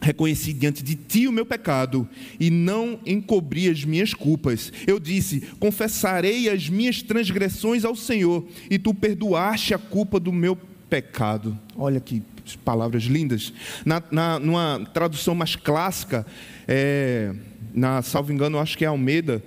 reconheci 0.01 0.51
diante 0.51 0.83
de 0.83 0.95
ti 0.95 1.29
o 1.29 1.31
meu 1.31 1.45
pecado 1.45 2.05
e 2.37 2.49
não 2.49 2.99
encobri 3.05 3.69
as 3.69 3.85
minhas 3.85 4.13
culpas. 4.13 4.73
Eu 4.85 4.99
disse: 4.99 5.39
Confessarei 5.61 6.49
as 6.49 6.67
minhas 6.67 7.01
transgressões 7.01 7.85
ao 7.85 7.95
Senhor, 7.95 8.45
e 8.69 8.77
tu 8.77 8.93
perdoaste 8.93 9.73
a 9.73 9.77
culpa 9.77 10.19
do 10.19 10.33
meu 10.33 10.57
pecado. 10.89 11.57
Olha 11.77 12.01
que 12.01 12.21
palavras 12.65 13.03
lindas. 13.03 13.53
Na, 13.85 14.03
na, 14.11 14.39
numa 14.39 14.85
tradução 14.93 15.33
mais 15.33 15.55
clássica, 15.55 16.25
é, 16.67 17.33
na 17.73 18.01
salvo 18.01 18.33
engano, 18.33 18.59
acho 18.59 18.77
que 18.77 18.83
é 18.83 18.89
Almeida 18.89 19.41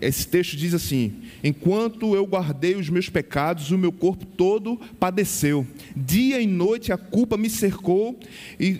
esse 0.00 0.28
texto 0.28 0.56
diz 0.56 0.72
assim: 0.74 1.12
Enquanto 1.42 2.14
eu 2.14 2.24
guardei 2.24 2.76
os 2.76 2.88
meus 2.88 3.08
pecados, 3.08 3.70
o 3.70 3.78
meu 3.78 3.90
corpo 3.90 4.24
todo 4.24 4.76
padeceu. 4.98 5.66
Dia 5.96 6.40
e 6.40 6.46
noite 6.46 6.92
a 6.92 6.96
culpa 6.96 7.36
me 7.36 7.50
cercou 7.50 8.18
e, 8.58 8.78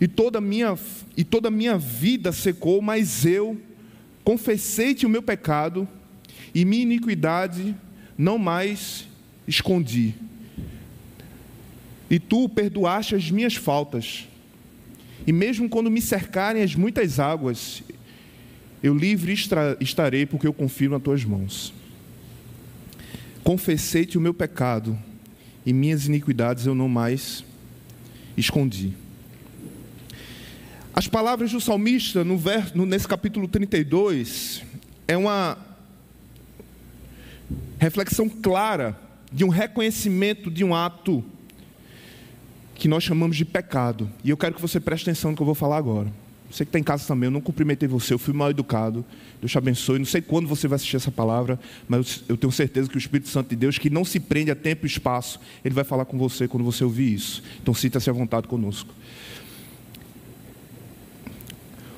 e, 0.00 0.08
toda, 0.08 0.40
minha, 0.40 0.76
e 1.16 1.22
toda 1.22 1.48
a 1.48 1.52
minha 1.52 1.78
vida 1.78 2.32
secou, 2.32 2.82
mas 2.82 3.24
eu 3.24 3.56
confessei-te 4.24 5.06
o 5.06 5.08
meu 5.08 5.22
pecado 5.22 5.86
e 6.52 6.64
minha 6.64 6.82
iniquidade 6.82 7.76
não 8.18 8.38
mais 8.38 9.06
escondi. 9.46 10.14
E 12.10 12.18
tu 12.18 12.48
perdoaste 12.48 13.14
as 13.14 13.30
minhas 13.30 13.54
faltas. 13.54 14.26
E 15.26 15.32
mesmo 15.32 15.68
quando 15.68 15.90
me 15.90 16.00
cercarem 16.00 16.62
as 16.62 16.74
muitas 16.74 17.18
águas, 17.18 17.82
eu 18.84 18.94
livre 18.94 19.32
estarei, 19.80 20.26
porque 20.26 20.46
eu 20.46 20.52
confio 20.52 20.90
nas 20.90 21.02
tuas 21.02 21.24
mãos. 21.24 21.72
Confessei-te 23.42 24.18
o 24.18 24.20
meu 24.20 24.34
pecado, 24.34 24.98
e 25.64 25.72
minhas 25.72 26.06
iniquidades 26.06 26.66
eu 26.66 26.74
não 26.74 26.86
mais 26.86 27.42
escondi. 28.36 28.92
As 30.92 31.08
palavras 31.08 31.50
do 31.50 31.62
salmista, 31.62 32.24
no 32.24 32.36
verso, 32.36 32.76
nesse 32.84 33.08
capítulo 33.08 33.48
32, 33.48 34.62
é 35.08 35.16
uma 35.16 35.56
reflexão 37.78 38.28
clara 38.28 39.00
de 39.32 39.46
um 39.46 39.48
reconhecimento 39.48 40.50
de 40.50 40.62
um 40.62 40.74
ato 40.74 41.24
que 42.74 42.86
nós 42.86 43.02
chamamos 43.02 43.34
de 43.34 43.46
pecado. 43.46 44.10
E 44.22 44.28
eu 44.28 44.36
quero 44.36 44.54
que 44.54 44.60
você 44.60 44.78
preste 44.78 45.04
atenção 45.04 45.30
no 45.30 45.36
que 45.38 45.42
eu 45.42 45.46
vou 45.46 45.54
falar 45.54 45.78
agora. 45.78 46.12
Você 46.54 46.64
que 46.64 46.68
está 46.68 46.78
em 46.78 46.84
casa 46.84 47.04
também, 47.04 47.26
eu 47.26 47.32
não 47.32 47.40
cumprimentei 47.40 47.88
você, 47.88 48.14
eu 48.14 48.18
fui 48.18 48.32
mal 48.32 48.48
educado. 48.48 49.04
Deus 49.40 49.50
te 49.50 49.58
abençoe. 49.58 49.98
Não 49.98 50.06
sei 50.06 50.22
quando 50.22 50.46
você 50.46 50.68
vai 50.68 50.76
assistir 50.76 50.94
essa 50.94 51.10
palavra, 51.10 51.58
mas 51.88 52.22
eu 52.28 52.36
tenho 52.36 52.52
certeza 52.52 52.88
que 52.88 52.96
o 52.96 52.98
Espírito 52.98 53.28
Santo 53.28 53.48
de 53.48 53.56
Deus, 53.56 53.76
que 53.76 53.90
não 53.90 54.04
se 54.04 54.20
prende 54.20 54.52
a 54.52 54.54
tempo 54.54 54.86
e 54.86 54.88
espaço, 54.88 55.40
ele 55.64 55.74
vai 55.74 55.82
falar 55.82 56.04
com 56.04 56.16
você 56.16 56.46
quando 56.46 56.62
você 56.62 56.84
ouvir 56.84 57.12
isso. 57.12 57.42
Então 57.60 57.74
sinta-se 57.74 58.08
à 58.08 58.12
vontade 58.12 58.46
conosco. 58.46 58.94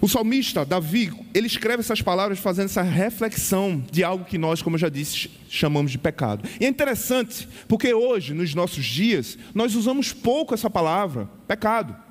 O 0.00 0.08
salmista 0.08 0.64
Davi, 0.64 1.12
ele 1.34 1.48
escreve 1.48 1.80
essas 1.80 2.00
palavras 2.00 2.38
fazendo 2.38 2.64
essa 2.64 2.80
reflexão 2.80 3.84
de 3.92 4.02
algo 4.02 4.24
que 4.24 4.38
nós, 4.38 4.62
como 4.62 4.76
eu 4.76 4.80
já 4.80 4.88
disse, 4.88 5.28
chamamos 5.50 5.92
de 5.92 5.98
pecado. 5.98 6.48
E 6.58 6.64
é 6.64 6.68
interessante, 6.68 7.46
porque 7.68 7.92
hoje, 7.92 8.32
nos 8.32 8.54
nossos 8.54 8.86
dias, 8.86 9.36
nós 9.54 9.74
usamos 9.74 10.14
pouco 10.14 10.54
essa 10.54 10.70
palavra, 10.70 11.28
pecado. 11.46 12.05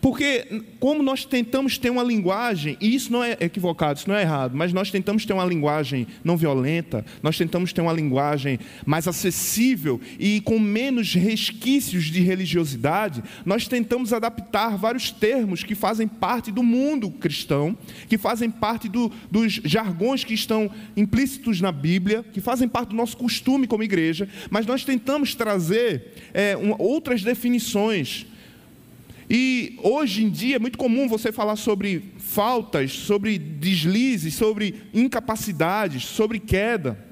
Porque, 0.00 0.62
como 0.78 1.02
nós 1.02 1.24
tentamos 1.24 1.78
ter 1.78 1.90
uma 1.90 2.02
linguagem, 2.02 2.76
e 2.80 2.94
isso 2.94 3.12
não 3.12 3.22
é 3.22 3.36
equivocado, 3.40 3.98
isso 3.98 4.08
não 4.08 4.16
é 4.16 4.22
errado, 4.22 4.56
mas 4.56 4.72
nós 4.72 4.90
tentamos 4.90 5.24
ter 5.24 5.32
uma 5.32 5.44
linguagem 5.44 6.06
não 6.24 6.36
violenta, 6.36 7.04
nós 7.22 7.36
tentamos 7.36 7.72
ter 7.72 7.80
uma 7.80 7.92
linguagem 7.92 8.58
mais 8.84 9.08
acessível 9.08 10.00
e 10.18 10.40
com 10.40 10.58
menos 10.58 11.14
resquícios 11.14 12.04
de 12.04 12.20
religiosidade, 12.20 13.22
nós 13.44 13.66
tentamos 13.68 14.12
adaptar 14.12 14.76
vários 14.76 15.10
termos 15.10 15.62
que 15.62 15.74
fazem 15.74 16.06
parte 16.06 16.50
do 16.50 16.62
mundo 16.62 17.10
cristão, 17.10 17.76
que 18.08 18.18
fazem 18.18 18.50
parte 18.50 18.88
do, 18.88 19.10
dos 19.30 19.60
jargões 19.64 20.24
que 20.24 20.34
estão 20.34 20.70
implícitos 20.96 21.60
na 21.60 21.72
Bíblia, 21.72 22.24
que 22.32 22.40
fazem 22.40 22.68
parte 22.68 22.90
do 22.90 22.96
nosso 22.96 23.16
costume 23.16 23.66
como 23.66 23.82
igreja, 23.82 24.28
mas 24.50 24.66
nós 24.66 24.84
tentamos 24.84 25.34
trazer 25.34 26.14
é, 26.32 26.56
um, 26.56 26.74
outras 26.78 27.22
definições 27.22 28.26
e 29.28 29.78
hoje 29.82 30.24
em 30.24 30.30
dia 30.30 30.56
é 30.56 30.58
muito 30.58 30.78
comum 30.78 31.08
você 31.08 31.32
falar 31.32 31.56
sobre 31.56 32.12
faltas, 32.18 32.92
sobre 32.92 33.38
deslizes, 33.38 34.34
sobre 34.34 34.82
incapacidades, 34.94 36.04
sobre 36.04 36.38
queda. 36.38 37.04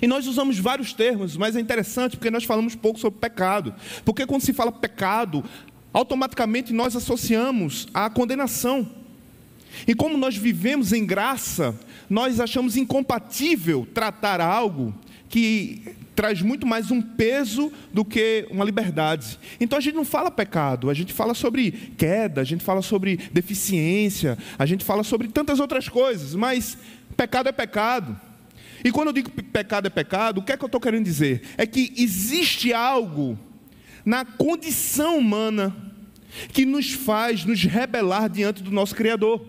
E 0.00 0.06
nós 0.06 0.26
usamos 0.26 0.58
vários 0.58 0.92
termos, 0.92 1.36
mas 1.36 1.56
é 1.56 1.60
interessante 1.60 2.16
porque 2.16 2.30
nós 2.30 2.44
falamos 2.44 2.74
pouco 2.74 2.98
sobre 2.98 3.18
pecado. 3.18 3.74
Porque 4.04 4.26
quando 4.26 4.42
se 4.42 4.52
fala 4.52 4.70
pecado, 4.70 5.44
automaticamente 5.92 6.72
nós 6.72 6.94
associamos 6.94 7.88
à 7.92 8.08
condenação. 8.08 8.88
E 9.86 9.94
como 9.94 10.16
nós 10.16 10.36
vivemos 10.36 10.92
em 10.92 11.04
graça, 11.04 11.78
nós 12.08 12.38
achamos 12.38 12.76
incompatível 12.76 13.86
tratar 13.92 14.40
algo 14.40 14.94
que 15.28 15.96
traz 16.16 16.40
muito 16.40 16.66
mais 16.66 16.90
um 16.90 17.02
peso 17.02 17.70
do 17.92 18.04
que 18.04 18.48
uma 18.50 18.64
liberdade. 18.64 19.38
Então 19.60 19.78
a 19.78 19.82
gente 19.82 19.94
não 19.94 20.04
fala 20.04 20.30
pecado, 20.30 20.88
a 20.88 20.94
gente 20.94 21.12
fala 21.12 21.34
sobre 21.34 21.70
queda, 21.96 22.40
a 22.40 22.44
gente 22.44 22.64
fala 22.64 22.80
sobre 22.80 23.18
deficiência, 23.32 24.38
a 24.58 24.64
gente 24.64 24.82
fala 24.82 25.04
sobre 25.04 25.28
tantas 25.28 25.60
outras 25.60 25.88
coisas, 25.88 26.34
mas 26.34 26.78
pecado 27.16 27.50
é 27.50 27.52
pecado. 27.52 28.18
E 28.82 28.90
quando 28.90 29.08
eu 29.08 29.12
digo 29.12 29.30
pecado 29.30 29.86
é 29.86 29.90
pecado, 29.90 30.38
o 30.38 30.42
que 30.42 30.52
é 30.52 30.56
que 30.56 30.64
eu 30.64 30.66
estou 30.66 30.80
querendo 30.80 31.04
dizer? 31.04 31.42
É 31.58 31.66
que 31.66 31.92
existe 31.96 32.72
algo 32.72 33.38
na 34.04 34.24
condição 34.24 35.18
humana 35.18 35.76
que 36.52 36.64
nos 36.64 36.92
faz 36.92 37.44
nos 37.44 37.62
rebelar 37.62 38.30
diante 38.30 38.62
do 38.62 38.70
nosso 38.70 38.94
Criador. 38.94 39.44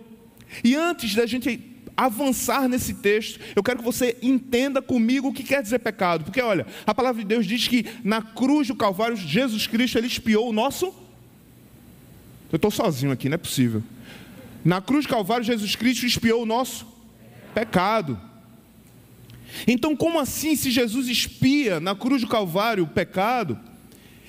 E 0.64 0.76
antes 0.76 1.16
da 1.16 1.26
gente 1.26 1.67
avançar 1.98 2.70
nesse 2.70 2.94
texto, 2.94 3.40
eu 3.56 3.64
quero 3.64 3.80
que 3.80 3.84
você 3.84 4.16
entenda 4.22 4.82
comigo 4.82 5.30
o 5.30 5.34
que 5.34 5.44
quer 5.44 5.64
dizer 5.64 5.80
pecado. 5.80 6.24
Porque 6.24 6.42
olha, 6.42 6.68
a 6.86 6.94
palavra 6.94 7.24
de 7.24 7.28
Deus 7.28 7.46
diz 7.48 7.68
que 7.68 7.86
na 8.04 8.22
cruz 8.22 8.68
do 8.68 8.76
Calvário, 8.76 9.18
Jesus 9.18 9.66
Cristo, 9.66 9.98
ele 9.98 10.06
expiou 10.06 10.48
o 10.48 10.54
nosso. 10.54 10.94
Eu 12.52 12.58
estou 12.58 12.70
sozinho 12.70 13.12
aqui, 13.12 13.28
não 13.28 13.36
é 13.36 13.40
possível. 13.40 13.84
Na 14.64 14.80
cruz 14.80 15.06
do 15.06 15.10
Calvário, 15.10 15.44
Jesus 15.44 15.76
Cristo 15.76 16.06
expiou 16.06 16.44
o 16.44 16.46
nosso 16.46 16.86
pecado. 17.54 18.22
Então, 19.68 19.96
como 19.96 20.20
assim, 20.20 20.56
se 20.56 20.70
Jesus 20.70 21.08
expia 21.08 21.80
na 21.80 21.96
cruz 21.96 22.22
do 22.22 22.28
Calvário 22.28 22.84
o 22.84 22.88
pecado, 22.88 23.60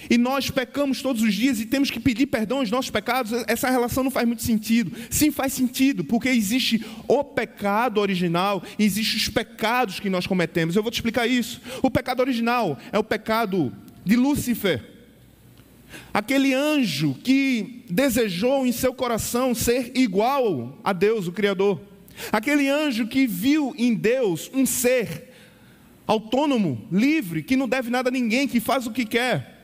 e 0.08 0.16
nós 0.16 0.50
pecamos 0.50 1.02
todos 1.02 1.22
os 1.22 1.34
dias 1.34 1.60
e 1.60 1.66
temos 1.66 1.90
que 1.90 1.98
pedir 1.98 2.26
perdão 2.26 2.58
aos 2.58 2.70
nossos 2.70 2.90
pecados, 2.90 3.32
essa 3.46 3.68
relação 3.70 4.04
não 4.04 4.10
faz 4.10 4.26
muito 4.26 4.42
sentido. 4.42 4.92
Sim, 5.10 5.30
faz 5.30 5.52
sentido, 5.52 6.04
porque 6.04 6.28
existe 6.28 6.84
o 7.06 7.24
pecado 7.24 8.00
original 8.00 8.62
e 8.78 8.84
existem 8.84 9.16
os 9.16 9.28
pecados 9.28 9.98
que 9.98 10.08
nós 10.08 10.26
cometemos. 10.26 10.76
Eu 10.76 10.82
vou 10.82 10.92
te 10.92 10.96
explicar 10.96 11.26
isso. 11.26 11.60
O 11.82 11.90
pecado 11.90 12.20
original 12.20 12.78
é 12.92 12.98
o 12.98 13.04
pecado 13.04 13.72
de 14.04 14.14
Lúcifer. 14.16 14.84
Aquele 16.12 16.54
anjo 16.54 17.14
que 17.24 17.84
desejou 17.90 18.66
em 18.66 18.72
seu 18.72 18.92
coração 18.94 19.54
ser 19.54 19.92
igual 19.94 20.78
a 20.84 20.92
Deus, 20.92 21.26
o 21.26 21.32
Criador. 21.32 21.80
Aquele 22.32 22.68
anjo 22.68 23.06
que 23.06 23.26
viu 23.26 23.74
em 23.76 23.94
Deus 23.94 24.50
um 24.52 24.66
ser 24.66 25.28
autônomo, 26.06 26.86
livre, 26.90 27.42
que 27.42 27.56
não 27.56 27.68
deve 27.68 27.90
nada 27.90 28.08
a 28.08 28.12
ninguém, 28.12 28.48
que 28.48 28.60
faz 28.60 28.86
o 28.86 28.90
que 28.90 29.04
quer. 29.04 29.57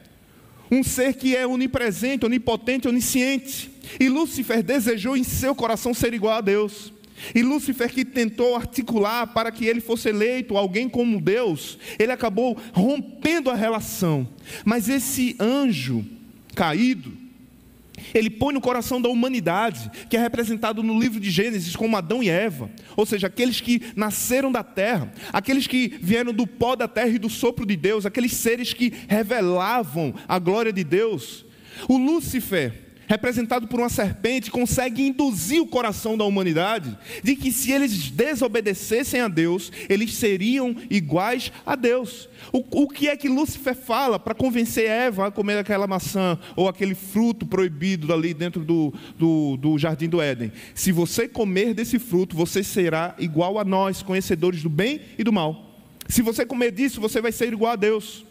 Um 0.70 0.82
ser 0.82 1.14
que 1.14 1.36
é 1.36 1.46
onipresente, 1.46 2.24
onipotente, 2.24 2.88
onisciente. 2.88 3.70
E 4.00 4.08
Lúcifer 4.08 4.62
desejou 4.62 5.16
em 5.16 5.24
seu 5.24 5.54
coração 5.54 5.92
ser 5.94 6.14
igual 6.14 6.38
a 6.38 6.40
Deus. 6.40 6.92
E 7.34 7.42
Lúcifer, 7.42 7.92
que 7.92 8.04
tentou 8.04 8.56
articular 8.56 9.28
para 9.28 9.52
que 9.52 9.66
ele 9.66 9.80
fosse 9.80 10.08
eleito 10.08 10.56
alguém 10.56 10.88
como 10.88 11.20
Deus, 11.20 11.78
ele 11.98 12.12
acabou 12.12 12.56
rompendo 12.72 13.50
a 13.50 13.54
relação. 13.54 14.28
Mas 14.64 14.88
esse 14.88 15.36
anjo 15.38 16.04
caído, 16.54 17.23
ele 18.14 18.30
põe 18.30 18.52
no 18.52 18.60
coração 18.60 19.00
da 19.00 19.08
humanidade, 19.08 19.90
que 20.08 20.16
é 20.16 20.20
representado 20.20 20.82
no 20.82 20.98
livro 20.98 21.20
de 21.20 21.30
Gênesis 21.30 21.76
como 21.76 21.96
Adão 21.96 22.22
e 22.22 22.28
Eva, 22.28 22.70
ou 22.96 23.06
seja, 23.06 23.26
aqueles 23.26 23.60
que 23.60 23.82
nasceram 23.96 24.50
da 24.50 24.62
terra, 24.62 25.12
aqueles 25.32 25.66
que 25.66 25.96
vieram 26.00 26.32
do 26.32 26.46
pó 26.46 26.76
da 26.76 26.88
terra 26.88 27.08
e 27.08 27.18
do 27.18 27.30
sopro 27.30 27.66
de 27.66 27.76
Deus, 27.76 28.06
aqueles 28.06 28.32
seres 28.32 28.72
que 28.72 28.92
revelavam 29.08 30.14
a 30.28 30.38
glória 30.38 30.72
de 30.72 30.84
Deus. 30.84 31.44
O 31.88 31.96
Lúcifer, 31.96 32.83
representado 33.06 33.66
por 33.66 33.80
uma 33.80 33.88
serpente, 33.88 34.50
consegue 34.50 35.06
induzir 35.06 35.60
o 35.60 35.66
coração 35.66 36.16
da 36.16 36.24
humanidade 36.24 36.96
de 37.22 37.36
que 37.36 37.52
se 37.52 37.72
eles 37.72 38.10
desobedecessem 38.10 39.20
a 39.20 39.28
Deus, 39.28 39.70
eles 39.88 40.14
seriam 40.14 40.74
iguais 40.90 41.52
a 41.64 41.74
Deus. 41.76 42.28
O, 42.52 42.82
o 42.82 42.88
que 42.88 43.08
é 43.08 43.16
que 43.16 43.28
Lúcifer 43.28 43.74
fala 43.74 44.18
para 44.18 44.34
convencer 44.34 44.88
Eva 44.88 45.26
a 45.26 45.30
comer 45.30 45.58
aquela 45.58 45.86
maçã 45.86 46.38
ou 46.56 46.68
aquele 46.68 46.94
fruto 46.94 47.46
proibido 47.46 48.12
ali 48.12 48.34
dentro 48.34 48.64
do, 48.64 48.92
do, 49.18 49.56
do 49.56 49.78
jardim 49.78 50.08
do 50.08 50.20
Éden? 50.20 50.52
Se 50.74 50.92
você 50.92 51.28
comer 51.28 51.74
desse 51.74 51.98
fruto, 51.98 52.36
você 52.36 52.62
será 52.62 53.14
igual 53.18 53.58
a 53.58 53.64
nós, 53.64 54.02
conhecedores 54.02 54.62
do 54.62 54.68
bem 54.68 55.00
e 55.18 55.24
do 55.24 55.32
mal. 55.32 55.74
Se 56.08 56.22
você 56.22 56.44
comer 56.44 56.70
disso, 56.70 57.00
você 57.00 57.20
vai 57.20 57.32
ser 57.32 57.52
igual 57.52 57.72
a 57.72 57.76
Deus. 57.76 58.24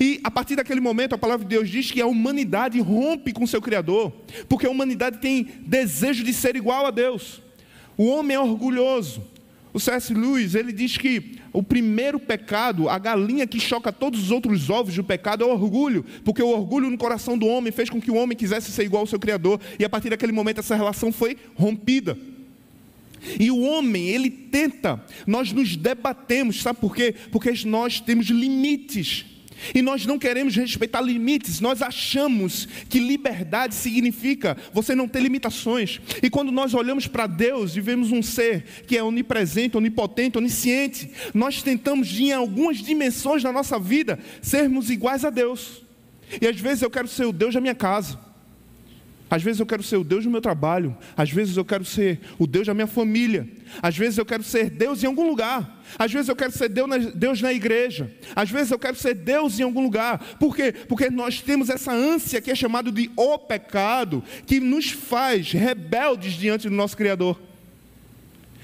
E 0.00 0.20
a 0.22 0.30
partir 0.30 0.56
daquele 0.56 0.80
momento, 0.80 1.14
a 1.14 1.18
palavra 1.18 1.44
de 1.46 1.54
Deus 1.54 1.68
diz 1.68 1.90
que 1.90 2.00
a 2.00 2.06
humanidade 2.06 2.80
rompe 2.80 3.32
com 3.32 3.46
seu 3.46 3.60
Criador, 3.60 4.12
porque 4.48 4.66
a 4.66 4.70
humanidade 4.70 5.18
tem 5.18 5.46
desejo 5.60 6.24
de 6.24 6.32
ser 6.32 6.56
igual 6.56 6.86
a 6.86 6.90
Deus. 6.90 7.42
O 7.96 8.06
homem 8.06 8.36
é 8.36 8.40
orgulhoso. 8.40 9.22
O 9.74 9.80
C.S. 9.80 10.12
Lewis, 10.12 10.54
ele 10.54 10.70
diz 10.70 10.98
que 10.98 11.38
o 11.50 11.62
primeiro 11.62 12.18
pecado, 12.18 12.90
a 12.90 12.98
galinha 12.98 13.46
que 13.46 13.58
choca 13.58 13.90
todos 13.90 14.20
os 14.20 14.30
outros 14.30 14.68
ovos 14.68 14.94
do 14.94 15.02
pecado 15.02 15.44
é 15.44 15.46
o 15.46 15.50
orgulho, 15.50 16.04
porque 16.24 16.42
o 16.42 16.48
orgulho 16.48 16.90
no 16.90 16.98
coração 16.98 17.38
do 17.38 17.46
homem 17.46 17.72
fez 17.72 17.88
com 17.88 18.00
que 18.00 18.10
o 18.10 18.14
homem 18.16 18.36
quisesse 18.36 18.70
ser 18.70 18.84
igual 18.84 19.00
ao 19.00 19.06
seu 19.06 19.18
Criador, 19.18 19.58
e 19.78 19.84
a 19.84 19.88
partir 19.88 20.10
daquele 20.10 20.32
momento 20.32 20.58
essa 20.58 20.76
relação 20.76 21.10
foi 21.10 21.38
rompida. 21.54 22.18
E 23.38 23.50
o 23.50 23.60
homem, 23.60 24.08
ele 24.08 24.28
tenta, 24.28 25.02
nós 25.26 25.52
nos 25.52 25.76
debatemos, 25.76 26.60
sabe 26.60 26.78
por 26.80 26.94
quê? 26.94 27.14
Porque 27.30 27.52
nós 27.64 28.00
temos 28.00 28.26
limites. 28.26 29.26
E 29.74 29.82
nós 29.82 30.06
não 30.06 30.18
queremos 30.18 30.54
respeitar 30.56 31.00
limites, 31.00 31.60
nós 31.60 31.82
achamos 31.82 32.66
que 32.88 32.98
liberdade 32.98 33.74
significa 33.74 34.56
você 34.72 34.94
não 34.94 35.08
ter 35.08 35.20
limitações. 35.20 36.00
E 36.22 36.28
quando 36.28 36.50
nós 36.50 36.74
olhamos 36.74 37.06
para 37.06 37.26
Deus 37.26 37.76
e 37.76 37.80
vemos 37.80 38.10
um 38.10 38.22
ser 38.22 38.64
que 38.86 38.96
é 38.96 39.02
onipresente, 39.02 39.76
onipotente, 39.76 40.38
onisciente, 40.38 41.10
nós 41.32 41.62
tentamos, 41.62 42.18
em 42.18 42.32
algumas 42.32 42.78
dimensões 42.78 43.42
da 43.42 43.52
nossa 43.52 43.78
vida, 43.78 44.18
sermos 44.40 44.90
iguais 44.90 45.24
a 45.24 45.30
Deus. 45.30 45.82
E 46.40 46.46
às 46.46 46.58
vezes 46.58 46.82
eu 46.82 46.90
quero 46.90 47.08
ser 47.08 47.26
o 47.26 47.32
Deus 47.32 47.54
da 47.54 47.60
minha 47.60 47.74
casa. 47.74 48.31
Às 49.32 49.42
vezes 49.42 49.60
eu 49.60 49.64
quero 49.64 49.82
ser 49.82 49.96
o 49.96 50.04
Deus 50.04 50.24
do 50.24 50.30
meu 50.30 50.42
trabalho, 50.42 50.94
às 51.16 51.30
vezes 51.30 51.56
eu 51.56 51.64
quero 51.64 51.86
ser 51.86 52.20
o 52.38 52.46
Deus 52.46 52.66
da 52.66 52.74
minha 52.74 52.86
família, 52.86 53.48
às 53.80 53.96
vezes 53.96 54.18
eu 54.18 54.26
quero 54.26 54.42
ser 54.42 54.68
Deus 54.68 55.02
em 55.02 55.06
algum 55.06 55.26
lugar, 55.26 55.82
às 55.98 56.12
vezes 56.12 56.28
eu 56.28 56.36
quero 56.36 56.52
ser 56.52 56.68
Deus 56.68 56.86
na, 56.86 56.98
Deus 56.98 57.40
na 57.40 57.50
igreja, 57.50 58.14
às 58.36 58.50
vezes 58.50 58.70
eu 58.70 58.78
quero 58.78 58.94
ser 58.94 59.14
Deus 59.14 59.58
em 59.58 59.62
algum 59.62 59.82
lugar. 59.82 60.18
Por 60.38 60.54
quê? 60.54 60.70
Porque 60.70 61.08
nós 61.08 61.40
temos 61.40 61.70
essa 61.70 61.94
ânsia 61.94 62.42
que 62.42 62.50
é 62.50 62.54
chamado 62.54 62.92
de 62.92 63.10
o 63.16 63.38
pecado, 63.38 64.22
que 64.44 64.60
nos 64.60 64.90
faz 64.90 65.50
rebeldes 65.50 66.34
diante 66.34 66.68
do 66.68 66.76
nosso 66.76 66.94
Criador. 66.94 67.40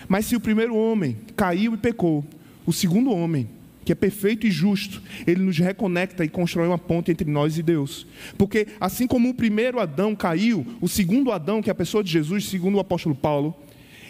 Mas 0.07 0.26
se 0.26 0.37
o 0.37 0.40
primeiro 0.40 0.76
homem 0.76 1.16
caiu 1.35 1.72
e 1.72 1.78
pecou, 1.78 2.22
o 2.66 2.74
segundo 2.74 3.11
homem 3.11 3.48
que 3.88 3.92
é 3.92 3.94
perfeito 3.94 4.46
e 4.46 4.51
justo, 4.51 5.01
ele 5.27 5.40
nos 5.40 5.57
reconecta 5.57 6.22
e 6.22 6.29
constrói 6.29 6.68
uma 6.68 6.77
ponte 6.77 7.11
entre 7.11 7.27
nós 7.31 7.57
e 7.57 7.62
Deus. 7.62 8.07
Porque 8.37 8.66
assim 8.79 9.07
como 9.07 9.31
o 9.31 9.35
primeiro 9.35 9.81
Adão 9.81 10.14
caiu, 10.14 10.66
o 10.79 10.87
segundo 10.87 11.33
Adão, 11.33 11.62
que 11.62 11.70
é 11.70 11.72
a 11.72 11.74
pessoa 11.74 12.05
de 12.05 12.11
Jesus, 12.11 12.44
segundo 12.44 12.74
o 12.74 12.81
apóstolo 12.81 13.14
Paulo, 13.14 13.57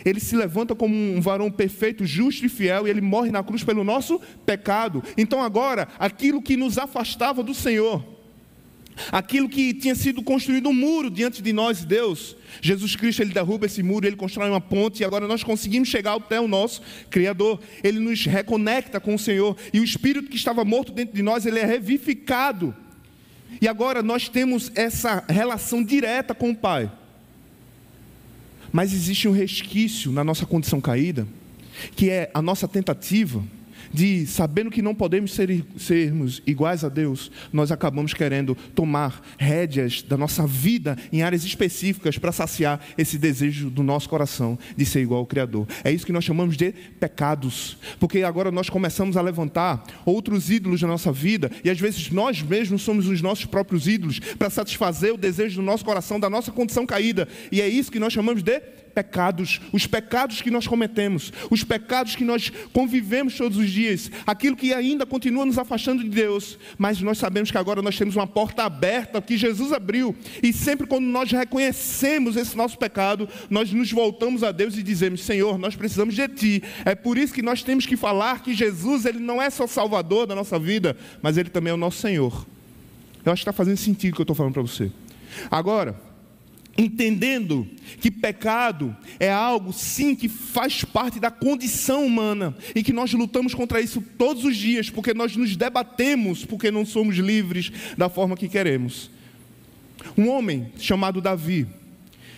ele 0.04 0.18
se 0.18 0.34
levanta 0.34 0.74
como 0.74 0.92
um 0.92 1.20
varão 1.20 1.48
perfeito, 1.48 2.04
justo 2.04 2.44
e 2.44 2.48
fiel, 2.48 2.88
e 2.88 2.90
ele 2.90 3.00
morre 3.00 3.30
na 3.30 3.40
cruz 3.40 3.62
pelo 3.62 3.84
nosso 3.84 4.20
pecado. 4.44 5.00
Então 5.16 5.40
agora, 5.40 5.86
aquilo 5.96 6.42
que 6.42 6.56
nos 6.56 6.76
afastava 6.76 7.40
do 7.40 7.54
Senhor, 7.54 8.17
aquilo 9.10 9.48
que 9.48 9.72
tinha 9.74 9.94
sido 9.94 10.22
construído 10.22 10.68
um 10.68 10.72
muro 10.72 11.10
diante 11.10 11.42
de 11.42 11.52
nós, 11.52 11.84
Deus, 11.84 12.36
Jesus 12.60 12.96
Cristo 12.96 13.22
ele 13.22 13.32
derruba 13.32 13.66
esse 13.66 13.82
muro, 13.82 14.06
ele 14.06 14.16
constrói 14.16 14.48
uma 14.48 14.60
ponte 14.60 15.02
e 15.02 15.04
agora 15.04 15.26
nós 15.26 15.42
conseguimos 15.42 15.88
chegar 15.88 16.14
até 16.14 16.40
o 16.40 16.48
nosso 16.48 16.82
Criador. 17.10 17.60
Ele 17.82 17.98
nos 17.98 18.24
reconecta 18.24 19.00
com 19.00 19.14
o 19.14 19.18
Senhor 19.18 19.56
e 19.72 19.80
o 19.80 19.84
Espírito 19.84 20.30
que 20.30 20.36
estava 20.36 20.64
morto 20.64 20.92
dentro 20.92 21.14
de 21.14 21.22
nós 21.22 21.46
ele 21.46 21.58
é 21.58 21.64
revivificado. 21.64 22.74
E 23.60 23.66
agora 23.66 24.02
nós 24.02 24.28
temos 24.28 24.70
essa 24.74 25.24
relação 25.28 25.82
direta 25.82 26.34
com 26.34 26.50
o 26.50 26.56
Pai. 26.56 26.90
Mas 28.70 28.92
existe 28.92 29.26
um 29.26 29.32
resquício 29.32 30.12
na 30.12 30.22
nossa 30.22 30.44
condição 30.44 30.80
caída, 30.80 31.26
que 31.96 32.10
é 32.10 32.30
a 32.34 32.42
nossa 32.42 32.68
tentativa 32.68 33.42
de 33.92 34.26
sabendo 34.26 34.70
que 34.70 34.82
não 34.82 34.94
podemos 34.94 35.32
ser, 35.32 35.64
sermos 35.76 36.42
iguais 36.46 36.84
a 36.84 36.88
Deus, 36.88 37.30
nós 37.52 37.70
acabamos 37.70 38.14
querendo 38.14 38.54
tomar 38.74 39.22
rédeas 39.38 40.02
da 40.02 40.16
nossa 40.16 40.46
vida 40.46 40.96
em 41.12 41.22
áreas 41.22 41.44
específicas 41.44 42.18
para 42.18 42.32
saciar 42.32 42.80
esse 42.96 43.18
desejo 43.18 43.70
do 43.70 43.82
nosso 43.82 44.08
coração 44.08 44.58
de 44.76 44.84
ser 44.84 45.00
igual 45.00 45.20
ao 45.20 45.26
Criador. 45.26 45.66
É 45.84 45.90
isso 45.90 46.06
que 46.06 46.12
nós 46.12 46.24
chamamos 46.24 46.56
de 46.56 46.72
pecados, 47.00 47.78
porque 47.98 48.22
agora 48.22 48.50
nós 48.50 48.68
começamos 48.68 49.16
a 49.16 49.22
levantar 49.22 49.84
outros 50.04 50.50
ídolos 50.50 50.82
na 50.82 50.88
nossa 50.88 51.12
vida 51.12 51.50
e 51.64 51.70
às 51.70 51.78
vezes 51.78 52.10
nós 52.10 52.42
mesmos 52.42 52.82
somos 52.82 53.06
os 53.06 53.22
nossos 53.22 53.46
próprios 53.46 53.86
ídolos 53.86 54.18
para 54.18 54.50
satisfazer 54.50 55.12
o 55.12 55.18
desejo 55.18 55.56
do 55.56 55.62
nosso 55.62 55.84
coração, 55.84 56.18
da 56.20 56.30
nossa 56.30 56.50
condição 56.50 56.86
caída, 56.86 57.28
e 57.50 57.60
é 57.60 57.68
isso 57.68 57.90
que 57.90 57.98
nós 57.98 58.12
chamamos 58.12 58.42
de 58.42 58.60
pecados, 58.98 59.60
os 59.72 59.86
pecados 59.86 60.42
que 60.42 60.50
nós 60.50 60.66
cometemos, 60.66 61.32
os 61.48 61.62
pecados 61.62 62.16
que 62.16 62.24
nós 62.24 62.50
convivemos 62.72 63.36
todos 63.36 63.56
os 63.56 63.70
dias, 63.70 64.10
aquilo 64.26 64.56
que 64.56 64.74
ainda 64.74 65.06
continua 65.06 65.46
nos 65.46 65.56
afastando 65.56 66.02
de 66.02 66.08
Deus, 66.08 66.58
mas 66.76 67.00
nós 67.00 67.16
sabemos 67.16 67.48
que 67.48 67.56
agora 67.56 67.80
nós 67.80 67.96
temos 67.96 68.16
uma 68.16 68.26
porta 68.26 68.64
aberta 68.64 69.22
que 69.22 69.36
Jesus 69.36 69.72
abriu, 69.72 70.16
e 70.42 70.52
sempre 70.52 70.84
quando 70.84 71.04
nós 71.04 71.30
reconhecemos 71.30 72.34
esse 72.34 72.56
nosso 72.56 72.76
pecado, 72.76 73.28
nós 73.48 73.72
nos 73.72 73.92
voltamos 73.92 74.42
a 74.42 74.50
Deus 74.50 74.76
e 74.76 74.82
dizemos: 74.82 75.22
Senhor, 75.22 75.58
nós 75.58 75.76
precisamos 75.76 76.16
de 76.16 76.26
Ti. 76.26 76.62
É 76.84 76.96
por 76.96 77.16
isso 77.16 77.32
que 77.32 77.42
nós 77.42 77.62
temos 77.62 77.86
que 77.86 77.96
falar 77.96 78.42
que 78.42 78.52
Jesus, 78.52 79.04
Ele 79.04 79.20
não 79.20 79.40
é 79.40 79.48
só 79.48 79.68
Salvador 79.68 80.26
da 80.26 80.34
nossa 80.34 80.58
vida, 80.58 80.96
mas 81.22 81.36
Ele 81.36 81.50
também 81.50 81.70
é 81.70 81.74
o 81.74 81.78
nosso 81.78 82.00
Senhor. 82.00 82.44
Eu 83.24 83.32
acho 83.32 83.44
que 83.44 83.48
está 83.48 83.52
fazendo 83.52 83.76
sentido 83.76 84.12
o 84.12 84.16
que 84.16 84.22
eu 84.22 84.24
estou 84.24 84.34
falando 84.34 84.54
para 84.54 84.62
você. 84.62 84.90
Agora, 85.48 86.07
entendendo 86.78 87.66
que 88.00 88.08
pecado 88.08 88.96
é 89.18 89.30
algo 89.30 89.72
sim 89.72 90.14
que 90.14 90.28
faz 90.28 90.84
parte 90.84 91.18
da 91.18 91.28
condição 91.28 92.06
humana 92.06 92.56
e 92.72 92.84
que 92.84 92.92
nós 92.92 93.12
lutamos 93.12 93.52
contra 93.52 93.80
isso 93.80 94.00
todos 94.16 94.44
os 94.44 94.56
dias, 94.56 94.88
porque 94.88 95.12
nós 95.12 95.36
nos 95.36 95.56
debatemos 95.56 96.44
porque 96.44 96.70
não 96.70 96.86
somos 96.86 97.16
livres 97.16 97.72
da 97.96 98.08
forma 98.08 98.36
que 98.36 98.48
queremos. 98.48 99.10
Um 100.16 100.28
homem 100.28 100.72
chamado 100.78 101.20
Davi, 101.20 101.66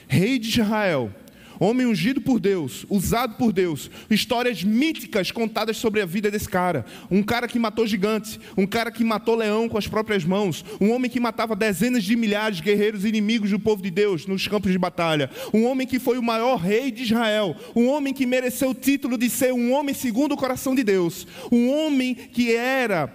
rei 0.08 0.38
de 0.38 0.48
Israel, 0.48 1.14
Homem 1.60 1.86
ungido 1.86 2.22
por 2.22 2.40
Deus, 2.40 2.86
usado 2.88 3.34
por 3.34 3.52
Deus. 3.52 3.90
Histórias 4.08 4.64
míticas 4.64 5.30
contadas 5.30 5.76
sobre 5.76 6.00
a 6.00 6.06
vida 6.06 6.30
desse 6.30 6.48
cara. 6.48 6.86
Um 7.10 7.22
cara 7.22 7.46
que 7.46 7.58
matou 7.58 7.86
gigante, 7.86 8.40
um 8.56 8.66
cara 8.66 8.90
que 8.90 9.04
matou 9.04 9.36
leão 9.36 9.68
com 9.68 9.76
as 9.76 9.86
próprias 9.86 10.24
mãos, 10.24 10.64
um 10.80 10.90
homem 10.90 11.10
que 11.10 11.20
matava 11.20 11.54
dezenas 11.54 12.02
de 12.02 12.16
milhares 12.16 12.56
de 12.56 12.62
guerreiros 12.62 13.04
inimigos 13.04 13.50
do 13.50 13.60
povo 13.60 13.82
de 13.82 13.90
Deus 13.90 14.26
nos 14.26 14.48
campos 14.48 14.72
de 14.72 14.78
batalha. 14.78 15.28
Um 15.52 15.66
homem 15.66 15.86
que 15.86 15.98
foi 15.98 16.16
o 16.16 16.22
maior 16.22 16.56
rei 16.56 16.90
de 16.90 17.02
Israel, 17.02 17.54
um 17.76 17.88
homem 17.88 18.14
que 18.14 18.24
mereceu 18.24 18.70
o 18.70 18.74
título 18.74 19.18
de 19.18 19.28
ser 19.28 19.52
um 19.52 19.74
homem 19.74 19.94
segundo 19.94 20.32
o 20.32 20.38
coração 20.38 20.74
de 20.74 20.82
Deus. 20.82 21.26
Um 21.52 21.68
homem 21.68 22.14
que 22.14 22.54
era 22.54 23.12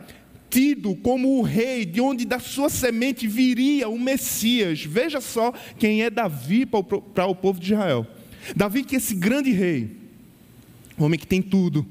tido 0.51 0.95
como 0.97 1.39
o 1.39 1.41
rei, 1.41 1.83
de 1.83 1.99
onde 1.99 2.25
da 2.25 2.39
sua 2.39 2.69
semente 2.69 3.27
viria 3.27 3.89
o 3.89 3.99
Messias. 3.99 4.85
Veja 4.85 5.19
só 5.19 5.51
quem 5.79 6.03
é 6.03 6.11
Davi 6.11 6.65
para 6.65 7.25
o 7.25 7.35
povo 7.35 7.59
de 7.59 7.73
Israel. 7.73 8.05
Davi, 8.55 8.83
que 8.83 8.95
é 8.95 8.97
esse 8.97 9.15
grande 9.15 9.51
rei, 9.51 9.95
um 10.99 11.05
homem 11.05 11.19
que 11.19 11.27
tem 11.27 11.41
tudo, 11.41 11.85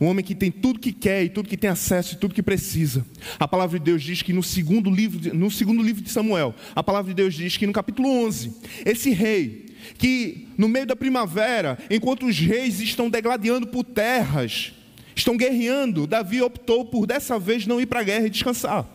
um 0.00 0.06
homem 0.06 0.24
que 0.24 0.34
tem 0.34 0.50
tudo 0.50 0.80
que 0.80 0.92
quer 0.92 1.24
e 1.24 1.28
tudo 1.28 1.48
que 1.48 1.56
tem 1.56 1.70
acesso 1.70 2.14
e 2.14 2.16
tudo 2.16 2.34
que 2.34 2.42
precisa. 2.42 3.04
A 3.38 3.46
palavra 3.46 3.78
de 3.78 3.84
Deus 3.84 4.02
diz 4.02 4.22
que 4.22 4.32
no 4.32 4.42
segundo 4.42 4.90
livro, 4.90 5.34
no 5.34 5.50
segundo 5.50 5.82
livro 5.82 6.02
de 6.02 6.10
Samuel, 6.10 6.54
a 6.74 6.82
palavra 6.82 7.12
de 7.12 7.16
Deus 7.16 7.34
diz 7.34 7.56
que 7.56 7.66
no 7.66 7.72
capítulo 7.72 8.08
11, 8.08 8.52
esse 8.84 9.10
rei 9.10 9.64
que 9.98 10.48
no 10.56 10.68
meio 10.68 10.86
da 10.86 10.96
primavera, 10.96 11.78
enquanto 11.90 12.26
os 12.26 12.38
reis 12.38 12.80
estão 12.80 13.10
degladiando 13.10 13.66
por 13.66 13.84
terras, 13.84 14.72
estão 15.14 15.36
guerreando, 15.36 16.06
Davi 16.06 16.42
optou 16.42 16.84
por 16.84 17.06
dessa 17.06 17.38
vez 17.38 17.66
não 17.66 17.80
ir 17.80 17.86
para 17.86 18.00
a 18.00 18.04
guerra 18.04 18.26
e 18.26 18.30
descansar. 18.30 18.88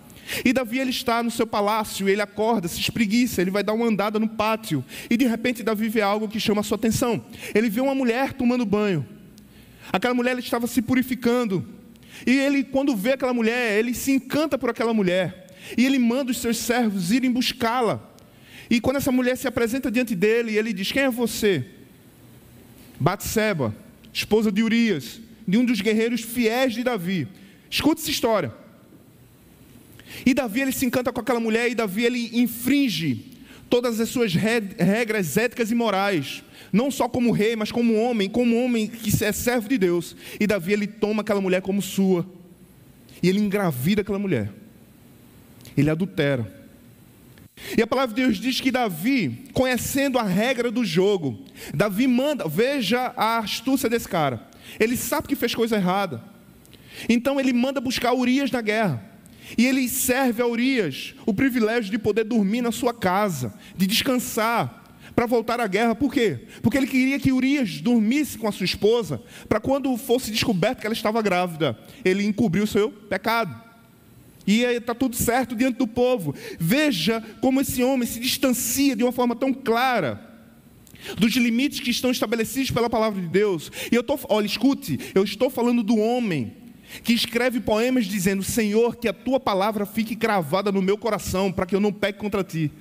E 0.43 0.53
Davi 0.53 0.79
ele 0.79 0.91
está 0.91 1.23
no 1.23 1.31
seu 1.31 1.47
palácio, 1.47 2.07
ele 2.07 2.21
acorda, 2.21 2.67
se 2.67 2.79
espreguiça, 2.79 3.41
ele 3.41 3.51
vai 3.51 3.63
dar 3.63 3.73
uma 3.73 3.85
andada 3.85 4.19
no 4.19 4.27
pátio, 4.27 4.83
e 5.09 5.17
de 5.17 5.25
repente 5.25 5.63
Davi 5.63 5.89
vê 5.89 6.01
algo 6.01 6.27
que 6.27 6.39
chama 6.39 6.61
a 6.61 6.63
sua 6.63 6.75
atenção. 6.75 7.23
Ele 7.53 7.69
vê 7.69 7.81
uma 7.81 7.95
mulher 7.95 8.33
tomando 8.33 8.65
banho. 8.65 9.05
Aquela 9.91 10.13
mulher 10.13 10.37
estava 10.37 10.67
se 10.67 10.81
purificando. 10.81 11.65
E 12.25 12.31
ele, 12.31 12.63
quando 12.63 12.95
vê 12.95 13.13
aquela 13.13 13.33
mulher, 13.33 13.77
ele 13.79 13.93
se 13.93 14.11
encanta 14.11 14.57
por 14.57 14.69
aquela 14.69 14.93
mulher. 14.93 15.47
E 15.77 15.85
ele 15.85 15.99
manda 15.99 16.31
os 16.31 16.37
seus 16.37 16.57
servos 16.57 17.11
irem 17.11 17.31
buscá-la. 17.31 18.01
E 18.69 18.79
quando 18.79 18.97
essa 18.97 19.11
mulher 19.11 19.35
se 19.35 19.47
apresenta 19.47 19.89
diante 19.89 20.15
dele, 20.15 20.57
ele 20.57 20.73
diz: 20.73 20.91
Quem 20.91 21.03
é 21.03 21.09
você? 21.09 21.65
Batseba, 22.99 23.73
esposa 24.13 24.51
de 24.51 24.61
Urias, 24.61 25.19
de 25.47 25.57
um 25.57 25.65
dos 25.65 25.81
guerreiros 25.81 26.21
fiéis 26.21 26.73
de 26.73 26.83
Davi. 26.83 27.27
Escute 27.69 28.01
essa 28.01 28.11
história. 28.11 28.53
E 30.25 30.33
Davi 30.33 30.61
ele 30.61 30.71
se 30.71 30.85
encanta 30.85 31.11
com 31.11 31.21
aquela 31.21 31.39
mulher 31.39 31.69
e 31.69 31.75
Davi 31.75 32.03
ele 32.03 32.29
infringe 32.33 33.25
todas 33.69 33.99
as 33.99 34.09
suas 34.09 34.33
regras 34.33 35.37
éticas 35.37 35.71
e 35.71 35.75
morais, 35.75 36.43
não 36.73 36.89
só 36.89 37.07
como 37.07 37.31
rei, 37.31 37.55
mas 37.55 37.71
como 37.71 37.95
homem, 37.95 38.27
como 38.27 38.57
homem 38.57 38.87
que 38.87 39.23
é 39.23 39.31
servo 39.31 39.69
de 39.69 39.77
Deus. 39.77 40.15
E 40.39 40.47
Davi 40.47 40.73
ele 40.73 40.87
toma 40.87 41.21
aquela 41.21 41.41
mulher 41.41 41.61
como 41.61 41.81
sua. 41.81 42.25
E 43.21 43.29
ele 43.29 43.39
engravida 43.39 44.01
aquela 44.01 44.19
mulher. 44.19 44.51
Ele 45.77 45.89
adultera. 45.89 46.59
E 47.77 47.81
a 47.81 47.87
palavra 47.87 48.15
de 48.15 48.23
Deus 48.23 48.37
diz 48.37 48.61
que 48.61 48.71
Davi, 48.71 49.49
conhecendo 49.53 50.17
a 50.17 50.23
regra 50.23 50.71
do 50.71 50.83
jogo, 50.83 51.43
Davi 51.73 52.07
manda, 52.07 52.47
veja 52.47 53.13
a 53.15 53.39
astúcia 53.39 53.89
desse 53.89 54.07
cara. 54.07 54.47
Ele 54.79 54.95
sabe 54.95 55.27
que 55.27 55.35
fez 55.35 55.53
coisa 55.53 55.75
errada. 55.75 56.23
Então 57.07 57.39
ele 57.39 57.53
manda 57.53 57.81
buscar 57.81 58.13
Urias 58.13 58.51
na 58.51 58.61
guerra. 58.61 59.08
E 59.57 59.65
ele 59.65 59.87
serve 59.89 60.41
a 60.41 60.47
Urias 60.47 61.13
o 61.25 61.33
privilégio 61.33 61.91
de 61.91 61.97
poder 61.97 62.23
dormir 62.23 62.61
na 62.61 62.71
sua 62.71 62.93
casa, 62.93 63.53
de 63.75 63.87
descansar, 63.87 64.79
para 65.15 65.25
voltar 65.25 65.59
à 65.59 65.67
guerra. 65.67 65.95
Por 65.95 66.13
quê? 66.13 66.47
Porque 66.61 66.77
ele 66.77 66.87
queria 66.87 67.19
que 67.19 67.31
Urias 67.31 67.81
dormisse 67.81 68.37
com 68.37 68.47
a 68.47 68.51
sua 68.51 68.63
esposa, 68.63 69.21
para 69.47 69.59
quando 69.59 69.95
fosse 69.97 70.31
descoberto 70.31 70.79
que 70.79 70.87
ela 70.87 70.93
estava 70.93 71.21
grávida, 71.21 71.77
ele 72.05 72.25
encobriu 72.25 72.63
o 72.63 72.67
seu 72.67 72.89
pecado. 72.89 73.69
E 74.47 74.63
está 74.63 74.95
tudo 74.95 75.15
certo 75.15 75.55
diante 75.55 75.77
do 75.77 75.85
povo. 75.85 76.33
Veja 76.59 77.21
como 77.41 77.61
esse 77.61 77.83
homem 77.83 78.07
se 78.07 78.19
distancia 78.19 78.95
de 78.95 79.03
uma 79.03 79.11
forma 79.11 79.35
tão 79.35 79.53
clara 79.53 80.27
dos 81.17 81.33
limites 81.35 81.79
que 81.79 81.91
estão 81.91 82.11
estabelecidos 82.11 82.71
pela 82.71 82.89
palavra 82.89 83.21
de 83.21 83.27
Deus. 83.27 83.71
E 83.91 83.95
eu 83.95 84.01
estou, 84.01 84.19
olha, 84.29 84.45
escute, 84.45 84.99
eu 85.13 85.23
estou 85.23 85.49
falando 85.49 85.83
do 85.83 85.97
homem 85.97 86.53
que 87.03 87.13
escreve 87.13 87.59
poemas 87.59 88.05
dizendo: 88.05 88.43
Senhor, 88.43 88.95
que 88.95 89.07
a 89.07 89.13
tua 89.13 89.39
palavra 89.39 89.85
fique 89.85 90.15
cravada 90.15 90.71
no 90.71 90.81
meu 90.81 90.97
coração, 90.97 91.51
para 91.51 91.65
que 91.65 91.75
eu 91.75 91.79
não 91.79 91.93
peque 91.93 92.19
contra 92.19 92.43
ti. 92.43 92.71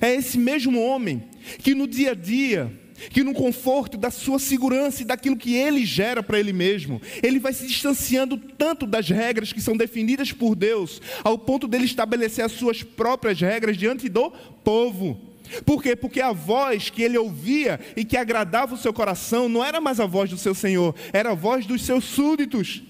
É 0.00 0.14
esse 0.14 0.38
mesmo 0.38 0.80
homem 0.80 1.22
que 1.58 1.74
no 1.74 1.86
dia 1.86 2.12
a 2.12 2.14
dia, 2.14 2.72
que 3.10 3.22
no 3.22 3.34
conforto 3.34 3.96
da 3.96 4.10
sua 4.10 4.38
segurança 4.38 5.02
e 5.02 5.04
daquilo 5.04 5.36
que 5.36 5.54
ele 5.54 5.84
gera 5.84 6.22
para 6.22 6.38
ele 6.38 6.52
mesmo, 6.52 7.00
ele 7.22 7.38
vai 7.38 7.52
se 7.52 7.66
distanciando 7.66 8.36
tanto 8.36 8.86
das 8.86 9.08
regras 9.08 9.52
que 9.52 9.60
são 9.60 9.76
definidas 9.76 10.32
por 10.32 10.54
Deus, 10.54 11.00
ao 11.22 11.38
ponto 11.38 11.68
dele 11.68 11.84
estabelecer 11.84 12.44
as 12.44 12.52
suas 12.52 12.82
próprias 12.82 13.40
regras 13.40 13.76
diante 13.76 14.08
do 14.08 14.30
povo. 14.62 15.20
Por 15.64 15.82
quê? 15.82 15.94
Porque 15.94 16.20
a 16.20 16.32
voz 16.32 16.88
que 16.88 17.02
ele 17.02 17.18
ouvia 17.18 17.78
e 17.96 18.04
que 18.04 18.16
agradava 18.16 18.74
o 18.74 18.78
seu 18.78 18.92
coração 18.92 19.48
não 19.48 19.62
era 19.62 19.80
mais 19.80 20.00
a 20.00 20.06
voz 20.06 20.30
do 20.30 20.38
seu 20.38 20.54
Senhor, 20.54 20.94
era 21.12 21.32
a 21.32 21.34
voz 21.34 21.66
dos 21.66 21.82
seus 21.82 22.04
súditos. 22.04 22.82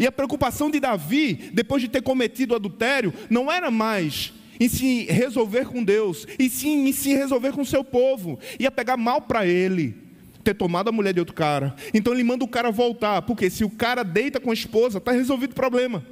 E 0.00 0.06
a 0.06 0.10
preocupação 0.10 0.70
de 0.70 0.80
Davi, 0.80 1.50
depois 1.52 1.82
de 1.82 1.88
ter 1.88 2.00
cometido 2.00 2.54
adultério, 2.54 3.12
não 3.28 3.52
era 3.52 3.70
mais 3.70 4.32
em 4.58 4.66
se 4.66 5.04
resolver 5.04 5.66
com 5.66 5.84
Deus, 5.84 6.26
e 6.38 6.48
sim 6.48 6.88
em 6.88 6.92
se 6.92 7.12
resolver 7.12 7.52
com 7.52 7.60
o 7.60 7.66
seu 7.66 7.84
povo. 7.84 8.38
Ia 8.58 8.70
pegar 8.70 8.96
mal 8.96 9.20
para 9.20 9.46
ele 9.46 9.94
ter 10.42 10.54
tomado 10.54 10.88
a 10.88 10.92
mulher 10.92 11.12
de 11.12 11.20
outro 11.20 11.34
cara. 11.34 11.76
Então 11.92 12.14
ele 12.14 12.24
manda 12.24 12.42
o 12.42 12.48
cara 12.48 12.70
voltar, 12.70 13.20
porque 13.22 13.50
se 13.50 13.62
o 13.62 13.68
cara 13.68 14.02
deita 14.02 14.40
com 14.40 14.50
a 14.50 14.54
esposa, 14.54 14.96
está 14.96 15.12
resolvido 15.12 15.52
o 15.52 15.54
problema. 15.54 16.02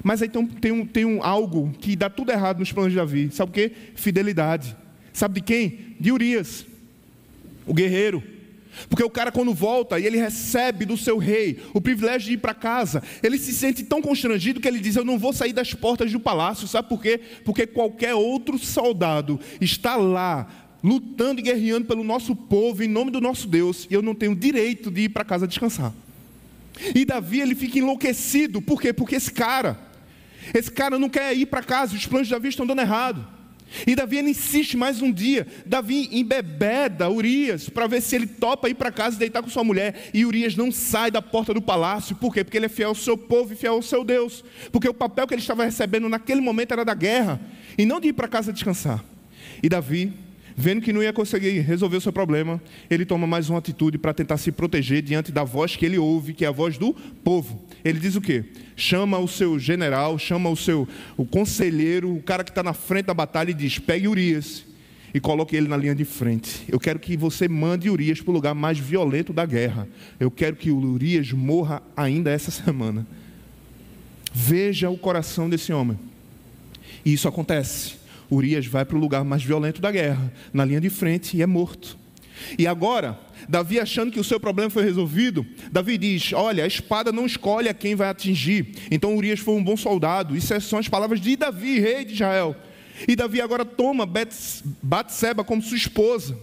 Mas 0.00 0.22
aí 0.22 0.28
tem, 0.28 0.46
tem, 0.46 0.70
um, 0.70 0.86
tem 0.86 1.04
um, 1.04 1.24
algo 1.24 1.72
que 1.80 1.96
dá 1.96 2.08
tudo 2.08 2.30
errado 2.30 2.60
nos 2.60 2.70
planos 2.70 2.92
de 2.92 2.98
Davi. 2.98 3.30
Sabe 3.32 3.50
o 3.50 3.52
que? 3.52 3.72
Fidelidade. 3.96 4.76
Sabe 5.12 5.40
de 5.40 5.40
quem? 5.40 5.96
De 5.98 6.12
Urias, 6.12 6.64
o 7.66 7.74
guerreiro. 7.74 8.22
Porque 8.88 9.02
o 9.02 9.10
cara, 9.10 9.30
quando 9.30 9.54
volta 9.54 9.98
e 9.98 10.06
ele 10.06 10.18
recebe 10.18 10.84
do 10.84 10.96
seu 10.96 11.18
rei 11.18 11.60
o 11.72 11.80
privilégio 11.80 12.28
de 12.28 12.34
ir 12.34 12.38
para 12.38 12.54
casa, 12.54 13.02
ele 13.22 13.38
se 13.38 13.52
sente 13.52 13.82
tão 13.82 14.02
constrangido 14.02 14.60
que 14.60 14.68
ele 14.68 14.80
diz: 14.80 14.96
Eu 14.96 15.04
não 15.04 15.18
vou 15.18 15.32
sair 15.32 15.52
das 15.52 15.74
portas 15.74 16.12
do 16.12 16.20
palácio. 16.20 16.68
Sabe 16.68 16.88
por 16.88 17.00
quê? 17.00 17.20
Porque 17.44 17.66
qualquer 17.66 18.14
outro 18.14 18.58
soldado 18.58 19.40
está 19.60 19.96
lá, 19.96 20.46
lutando 20.82 21.40
e 21.40 21.44
guerreando 21.44 21.86
pelo 21.86 22.04
nosso 22.04 22.34
povo, 22.34 22.82
em 22.82 22.88
nome 22.88 23.10
do 23.10 23.20
nosso 23.20 23.48
Deus, 23.48 23.86
e 23.90 23.94
eu 23.94 24.02
não 24.02 24.14
tenho 24.14 24.34
direito 24.34 24.90
de 24.90 25.02
ir 25.02 25.08
para 25.08 25.24
casa 25.24 25.46
descansar. 25.46 25.92
E 26.94 27.04
Davi 27.04 27.40
ele 27.40 27.54
fica 27.54 27.78
enlouquecido, 27.78 28.60
por 28.60 28.80
quê? 28.80 28.92
Porque 28.92 29.14
esse 29.14 29.32
cara, 29.32 29.78
esse 30.52 30.70
cara 30.70 30.98
não 30.98 31.08
quer 31.08 31.34
ir 31.36 31.46
para 31.46 31.62
casa, 31.62 31.94
os 31.94 32.06
planos 32.06 32.26
de 32.26 32.34
Davi 32.34 32.48
estão 32.48 32.66
dando 32.66 32.80
errado. 32.80 33.33
E 33.86 33.94
Davi 33.94 34.18
insiste 34.18 34.76
mais 34.76 35.02
um 35.02 35.10
dia. 35.10 35.46
Davi 35.66 36.08
embebeda 36.12 37.10
Urias 37.10 37.68
para 37.68 37.86
ver 37.86 38.00
se 38.00 38.14
ele 38.14 38.26
topa 38.26 38.68
ir 38.68 38.74
para 38.74 38.92
casa 38.92 39.16
e 39.16 39.18
deitar 39.18 39.42
com 39.42 39.48
sua 39.48 39.64
mulher. 39.64 40.10
E 40.14 40.24
Urias 40.24 40.54
não 40.54 40.70
sai 40.70 41.10
da 41.10 41.20
porta 41.20 41.52
do 41.52 41.60
palácio. 41.60 42.16
Por 42.16 42.32
quê? 42.32 42.44
Porque 42.44 42.56
ele 42.56 42.66
é 42.66 42.68
fiel 42.68 42.90
ao 42.90 42.94
seu 42.94 43.16
povo 43.18 43.52
e 43.52 43.56
fiel 43.56 43.74
ao 43.74 43.82
seu 43.82 44.04
Deus. 44.04 44.44
Porque 44.70 44.88
o 44.88 44.94
papel 44.94 45.26
que 45.26 45.34
ele 45.34 45.42
estava 45.42 45.64
recebendo 45.64 46.08
naquele 46.08 46.40
momento 46.40 46.72
era 46.72 46.84
da 46.84 46.94
guerra 46.94 47.40
e 47.76 47.84
não 47.84 48.00
de 48.00 48.08
ir 48.08 48.12
para 48.12 48.28
casa 48.28 48.52
descansar. 48.52 49.04
E 49.62 49.68
Davi 49.68 50.12
Vendo 50.56 50.80
que 50.80 50.92
não 50.92 51.02
ia 51.02 51.12
conseguir 51.12 51.58
resolver 51.60 51.96
o 51.96 52.00
seu 52.00 52.12
problema, 52.12 52.62
ele 52.88 53.04
toma 53.04 53.26
mais 53.26 53.50
uma 53.50 53.58
atitude 53.58 53.98
para 53.98 54.14
tentar 54.14 54.36
se 54.36 54.52
proteger 54.52 55.02
diante 55.02 55.32
da 55.32 55.42
voz 55.42 55.74
que 55.74 55.84
ele 55.84 55.98
ouve, 55.98 56.32
que 56.32 56.44
é 56.44 56.48
a 56.48 56.52
voz 56.52 56.78
do 56.78 56.94
povo. 57.24 57.64
Ele 57.84 57.98
diz 57.98 58.14
o 58.14 58.20
quê? 58.20 58.44
Chama 58.76 59.18
o 59.18 59.26
seu 59.26 59.58
general, 59.58 60.16
chama 60.16 60.48
o 60.48 60.56
seu 60.56 60.86
o 61.16 61.24
conselheiro, 61.24 62.14
o 62.14 62.22
cara 62.22 62.44
que 62.44 62.50
está 62.50 62.62
na 62.62 62.72
frente 62.72 63.06
da 63.06 63.14
batalha 63.14 63.50
e 63.50 63.54
diz: 63.54 63.80
pegue 63.80 64.06
Urias 64.06 64.64
e 65.12 65.18
coloque 65.18 65.56
ele 65.56 65.66
na 65.66 65.76
linha 65.76 65.94
de 65.94 66.04
frente. 66.04 66.64
Eu 66.68 66.78
quero 66.78 67.00
que 67.00 67.16
você 67.16 67.48
mande 67.48 67.90
Urias 67.90 68.20
para 68.20 68.30
o 68.30 68.34
lugar 68.34 68.54
mais 68.54 68.78
violento 68.78 69.32
da 69.32 69.44
guerra. 69.44 69.88
Eu 70.20 70.30
quero 70.30 70.54
que 70.54 70.70
Urias 70.70 71.32
morra 71.32 71.82
ainda 71.96 72.30
essa 72.30 72.50
semana. 72.52 73.04
Veja 74.32 74.88
o 74.88 74.98
coração 74.98 75.48
desse 75.50 75.72
homem. 75.72 75.98
E 77.04 77.12
isso 77.12 77.28
acontece. 77.28 78.03
Urias 78.34 78.66
vai 78.66 78.84
para 78.84 78.96
o 78.96 79.00
lugar 79.00 79.24
mais 79.24 79.42
violento 79.42 79.80
da 79.80 79.90
guerra, 79.90 80.32
na 80.52 80.64
linha 80.64 80.80
de 80.80 80.90
frente, 80.90 81.36
e 81.36 81.42
é 81.42 81.46
morto. 81.46 81.98
E 82.58 82.66
agora, 82.66 83.18
Davi 83.48 83.78
achando 83.78 84.10
que 84.10 84.20
o 84.20 84.24
seu 84.24 84.40
problema 84.40 84.68
foi 84.68 84.84
resolvido, 84.84 85.46
Davi 85.70 85.96
diz: 85.96 86.32
Olha, 86.32 86.64
a 86.64 86.66
espada 86.66 87.12
não 87.12 87.26
escolhe 87.26 87.68
a 87.68 87.74
quem 87.74 87.94
vai 87.94 88.08
atingir. 88.08 88.74
Então 88.90 89.16
Urias 89.16 89.40
foi 89.40 89.54
um 89.54 89.62
bom 89.62 89.76
soldado. 89.76 90.36
Isso 90.36 90.58
são 90.60 90.78
as 90.78 90.88
palavras 90.88 91.20
de 91.20 91.36
Davi, 91.36 91.78
rei 91.78 92.04
de 92.04 92.14
Israel. 92.14 92.56
E 93.08 93.16
Davi 93.16 93.40
agora 93.40 93.64
toma 93.64 94.08
Batseba 94.82 95.42
como 95.44 95.62
sua 95.62 95.76
esposa. 95.76 96.38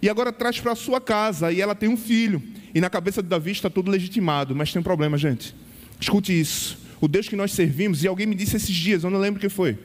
E 0.00 0.08
agora 0.08 0.32
traz 0.32 0.60
para 0.60 0.74
sua 0.74 1.00
casa. 1.00 1.50
E 1.50 1.60
ela 1.60 1.74
tem 1.74 1.88
um 1.88 1.96
filho. 1.96 2.42
E 2.74 2.80
na 2.80 2.90
cabeça 2.90 3.22
de 3.22 3.28
Davi 3.28 3.52
está 3.52 3.70
tudo 3.70 3.90
legitimado. 3.90 4.54
Mas 4.54 4.72
tem 4.72 4.80
um 4.80 4.84
problema, 4.84 5.16
gente. 5.16 5.54
Escute 6.00 6.38
isso. 6.38 6.78
O 7.00 7.08
Deus 7.08 7.28
que 7.28 7.36
nós 7.36 7.52
servimos, 7.52 8.04
e 8.04 8.08
alguém 8.08 8.26
me 8.26 8.34
disse 8.34 8.56
esses 8.56 8.74
dias, 8.74 9.04
eu 9.04 9.10
não 9.10 9.18
lembro 9.18 9.38
o 9.38 9.40
que 9.40 9.48
foi 9.48 9.78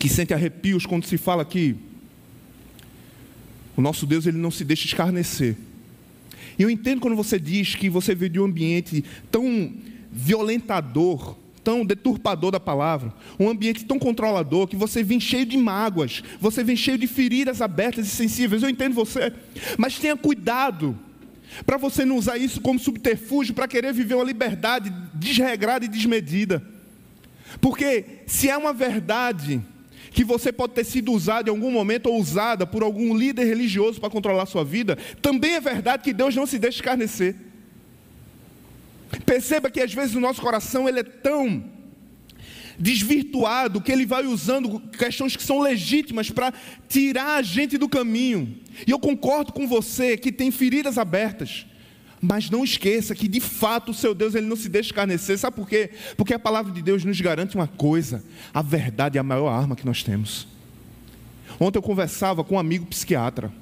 que 0.00 0.08
sente 0.08 0.32
arrepios 0.32 0.86
quando 0.86 1.04
se 1.04 1.18
fala 1.18 1.44
que 1.44 1.76
O 3.76 3.82
nosso 3.82 4.06
Deus 4.06 4.26
ele 4.26 4.38
não 4.38 4.50
se 4.50 4.64
deixa 4.64 4.86
escarnecer. 4.86 5.56
E 6.58 6.62
eu 6.62 6.68
entendo 6.68 7.00
quando 7.00 7.16
você 7.16 7.38
diz 7.38 7.74
que 7.74 7.88
você 7.88 8.14
veio 8.14 8.30
de 8.30 8.40
um 8.40 8.44
ambiente 8.44 9.04
tão 9.30 9.72
violentador, 10.10 11.36
tão 11.62 11.84
deturpador 11.84 12.50
da 12.50 12.60
palavra, 12.60 13.14
um 13.38 13.48
ambiente 13.48 13.84
tão 13.84 13.98
controlador, 13.98 14.66
que 14.66 14.76
você 14.76 15.02
vem 15.02 15.20
cheio 15.20 15.46
de 15.46 15.56
mágoas, 15.56 16.22
você 16.40 16.64
vem 16.64 16.76
cheio 16.76 16.98
de 16.98 17.06
feridas 17.06 17.62
abertas 17.62 18.06
e 18.06 18.10
sensíveis. 18.10 18.62
Eu 18.62 18.68
entendo 18.68 18.94
você, 18.94 19.32
mas 19.78 19.98
tenha 19.98 20.16
cuidado 20.16 20.98
para 21.64 21.76
você 21.76 22.04
não 22.04 22.16
usar 22.16 22.36
isso 22.38 22.60
como 22.60 22.78
subterfúgio 22.78 23.54
para 23.54 23.68
querer 23.68 23.92
viver 23.92 24.14
uma 24.14 24.24
liberdade 24.24 24.92
desregrada 25.14 25.84
e 25.84 25.88
desmedida. 25.88 26.62
Porque 27.60 28.04
se 28.26 28.48
é 28.48 28.56
uma 28.56 28.72
verdade 28.72 29.62
que 30.10 30.24
você 30.24 30.52
pode 30.52 30.74
ter 30.74 30.84
sido 30.84 31.12
usado 31.12 31.48
em 31.48 31.50
algum 31.50 31.70
momento 31.70 32.06
ou 32.06 32.20
usada 32.20 32.66
por 32.66 32.82
algum 32.82 33.16
líder 33.16 33.44
religioso 33.44 34.00
para 34.00 34.10
controlar 34.10 34.42
a 34.42 34.46
sua 34.46 34.64
vida, 34.64 34.96
também 35.22 35.54
é 35.54 35.60
verdade 35.60 36.02
que 36.02 36.12
Deus 36.12 36.34
não 36.34 36.46
se 36.46 36.58
deixa 36.58 36.78
escarnecer. 36.78 37.36
Perceba 39.24 39.70
que 39.70 39.80
às 39.80 39.92
vezes 39.92 40.14
o 40.14 40.20
nosso 40.20 40.40
coração 40.40 40.88
ele 40.88 41.00
é 41.00 41.04
tão 41.04 41.64
desvirtuado 42.78 43.80
que 43.80 43.92
ele 43.92 44.06
vai 44.06 44.24
usando 44.24 44.80
questões 44.80 45.36
que 45.36 45.42
são 45.42 45.60
legítimas 45.60 46.30
para 46.30 46.52
tirar 46.88 47.36
a 47.36 47.42
gente 47.42 47.76
do 47.76 47.88
caminho. 47.88 48.56
E 48.86 48.90
eu 48.90 48.98
concordo 48.98 49.52
com 49.52 49.68
você 49.68 50.16
que 50.16 50.32
tem 50.32 50.50
feridas 50.50 50.96
abertas. 50.96 51.66
Mas 52.20 52.50
não 52.50 52.62
esqueça 52.62 53.14
que 53.14 53.26
de 53.26 53.40
fato 53.40 53.92
o 53.92 53.94
seu 53.94 54.14
Deus 54.14 54.34
ele 54.34 54.46
não 54.46 54.56
se 54.56 54.68
deixa 54.68 54.88
escarnecer. 54.88 55.38
Sabe 55.38 55.56
por 55.56 55.68
quê? 55.68 55.90
Porque 56.16 56.34
a 56.34 56.38
palavra 56.38 56.72
de 56.72 56.82
Deus 56.82 57.04
nos 57.04 57.20
garante 57.20 57.54
uma 57.54 57.66
coisa: 57.66 58.22
a 58.52 58.60
verdade 58.60 59.16
é 59.16 59.20
a 59.20 59.24
maior 59.24 59.48
arma 59.48 59.74
que 59.74 59.86
nós 59.86 60.02
temos. 60.02 60.46
Ontem 61.58 61.78
eu 61.78 61.82
conversava 61.82 62.44
com 62.44 62.56
um 62.56 62.58
amigo 62.58 62.86
psiquiatra. 62.86 63.52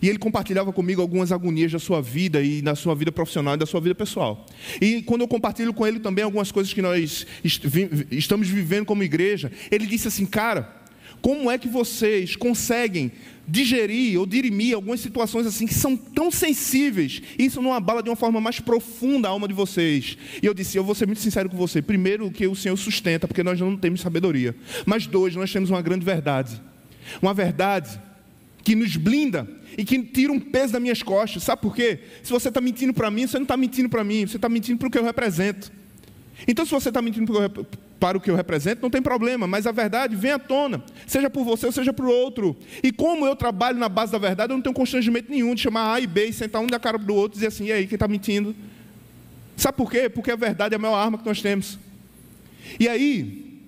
E 0.00 0.08
ele 0.08 0.18
compartilhava 0.18 0.72
comigo 0.72 1.00
algumas 1.02 1.32
agonias 1.32 1.72
da 1.72 1.78
sua 1.78 2.00
vida 2.00 2.40
e 2.42 2.62
da 2.62 2.74
sua 2.74 2.94
vida 2.94 3.10
profissional 3.10 3.54
e 3.54 3.56
da 3.56 3.66
sua 3.66 3.80
vida 3.80 3.94
pessoal. 3.94 4.46
E 4.80 5.02
quando 5.02 5.22
eu 5.22 5.28
compartilho 5.28 5.72
com 5.72 5.86
ele 5.86 5.98
também 5.98 6.22
algumas 6.22 6.52
coisas 6.52 6.72
que 6.72 6.82
nós 6.82 7.26
estamos 8.10 8.48
vivendo 8.48 8.84
como 8.84 9.02
igreja, 9.02 9.50
ele 9.70 9.86
disse 9.86 10.08
assim: 10.08 10.26
Cara, 10.26 10.79
como 11.20 11.50
é 11.50 11.58
que 11.58 11.68
vocês 11.68 12.36
conseguem 12.36 13.12
digerir 13.46 14.18
ou 14.18 14.24
dirimir 14.24 14.74
algumas 14.74 15.00
situações 15.00 15.46
assim 15.46 15.66
que 15.66 15.74
são 15.74 15.96
tão 15.96 16.30
sensíveis? 16.30 17.20
Isso 17.38 17.60
não 17.60 17.72
abala 17.72 18.02
de 18.02 18.08
uma 18.08 18.16
forma 18.16 18.40
mais 18.40 18.60
profunda 18.60 19.28
a 19.28 19.30
alma 19.30 19.46
de 19.48 19.54
vocês. 19.54 20.16
E 20.42 20.46
eu 20.46 20.54
disse: 20.54 20.78
Eu 20.78 20.84
vou 20.84 20.94
ser 20.94 21.06
muito 21.06 21.20
sincero 21.20 21.48
com 21.48 21.56
você. 21.56 21.82
Primeiro, 21.82 22.30
que 22.30 22.46
o 22.46 22.54
Senhor 22.54 22.76
sustenta, 22.76 23.26
porque 23.26 23.42
nós 23.42 23.60
não 23.60 23.76
temos 23.76 24.00
sabedoria. 24.00 24.54
Mas 24.86 25.06
dois, 25.06 25.34
nós 25.34 25.52
temos 25.52 25.70
uma 25.70 25.82
grande 25.82 26.04
verdade. 26.04 26.60
Uma 27.20 27.34
verdade 27.34 28.00
que 28.62 28.74
nos 28.74 28.96
blinda 28.96 29.48
e 29.76 29.84
que 29.84 30.02
tira 30.02 30.32
um 30.32 30.40
peso 30.40 30.72
das 30.72 30.82
minhas 30.82 31.02
costas. 31.02 31.42
Sabe 31.42 31.62
por 31.62 31.74
quê? 31.74 32.00
Se 32.22 32.30
você 32.30 32.48
está 32.48 32.60
mentindo 32.60 32.94
para 32.94 33.10
mim, 33.10 33.26
você 33.26 33.38
não 33.38 33.44
está 33.44 33.56
mentindo 33.56 33.88
para 33.88 34.04
mim, 34.04 34.26
você 34.26 34.36
está 34.36 34.48
mentindo 34.48 34.78
para 34.78 34.88
o 34.88 34.90
que 34.90 34.98
eu 34.98 35.04
represento. 35.04 35.72
Então, 36.46 36.64
se 36.64 36.70
você 36.70 36.88
está 36.88 37.02
mentindo 37.02 37.26
para 37.26 37.32
o 37.32 37.36
que 37.36 37.38
eu 37.38 37.42
represento, 37.42 37.89
não 38.82 38.90
tem 38.90 39.02
problema, 39.02 39.46
mas 39.46 39.66
a 39.66 39.72
verdade 39.72 40.16
vem 40.16 40.32
à 40.32 40.38
tona, 40.38 40.82
seja 41.06 41.28
por 41.28 41.44
você 41.44 41.66
ou 41.66 41.72
seja 41.72 41.92
por 41.92 42.06
outro. 42.06 42.56
E 42.82 42.90
como 42.90 43.26
eu 43.26 43.36
trabalho 43.36 43.78
na 43.78 43.88
base 43.88 44.10
da 44.10 44.18
verdade, 44.18 44.52
eu 44.52 44.56
não 44.56 44.62
tenho 44.62 44.74
constrangimento 44.74 45.30
nenhum 45.30 45.54
de 45.54 45.60
chamar 45.60 45.94
A 45.94 46.00
e 46.00 46.06
B 46.06 46.26
e 46.26 46.32
sentar 46.32 46.62
um 46.62 46.66
na 46.66 46.78
cara 46.78 46.96
do 46.96 47.14
outro 47.14 47.36
e 47.36 47.38
dizer 47.38 47.48
assim: 47.48 47.66
e 47.66 47.72
aí, 47.72 47.86
quem 47.86 47.96
está 47.96 48.08
mentindo? 48.08 48.54
Sabe 49.56 49.76
por 49.76 49.90
quê? 49.90 50.08
Porque 50.08 50.30
a 50.30 50.36
verdade 50.36 50.74
é 50.74 50.76
a 50.76 50.78
maior 50.78 50.96
arma 50.96 51.18
que 51.18 51.26
nós 51.26 51.42
temos. 51.42 51.78
E 52.78 52.88
aí, 52.88 53.60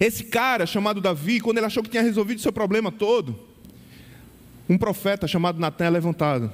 esse 0.00 0.24
cara 0.24 0.64
chamado 0.66 1.00
Davi, 1.00 1.40
quando 1.40 1.58
ele 1.58 1.66
achou 1.66 1.82
que 1.82 1.90
tinha 1.90 2.02
resolvido 2.02 2.38
o 2.38 2.42
seu 2.42 2.52
problema 2.52 2.92
todo, 2.92 3.38
um 4.68 4.78
profeta 4.78 5.26
chamado 5.26 5.58
Natan 5.58 5.86
é 5.86 5.90
levantado. 5.90 6.52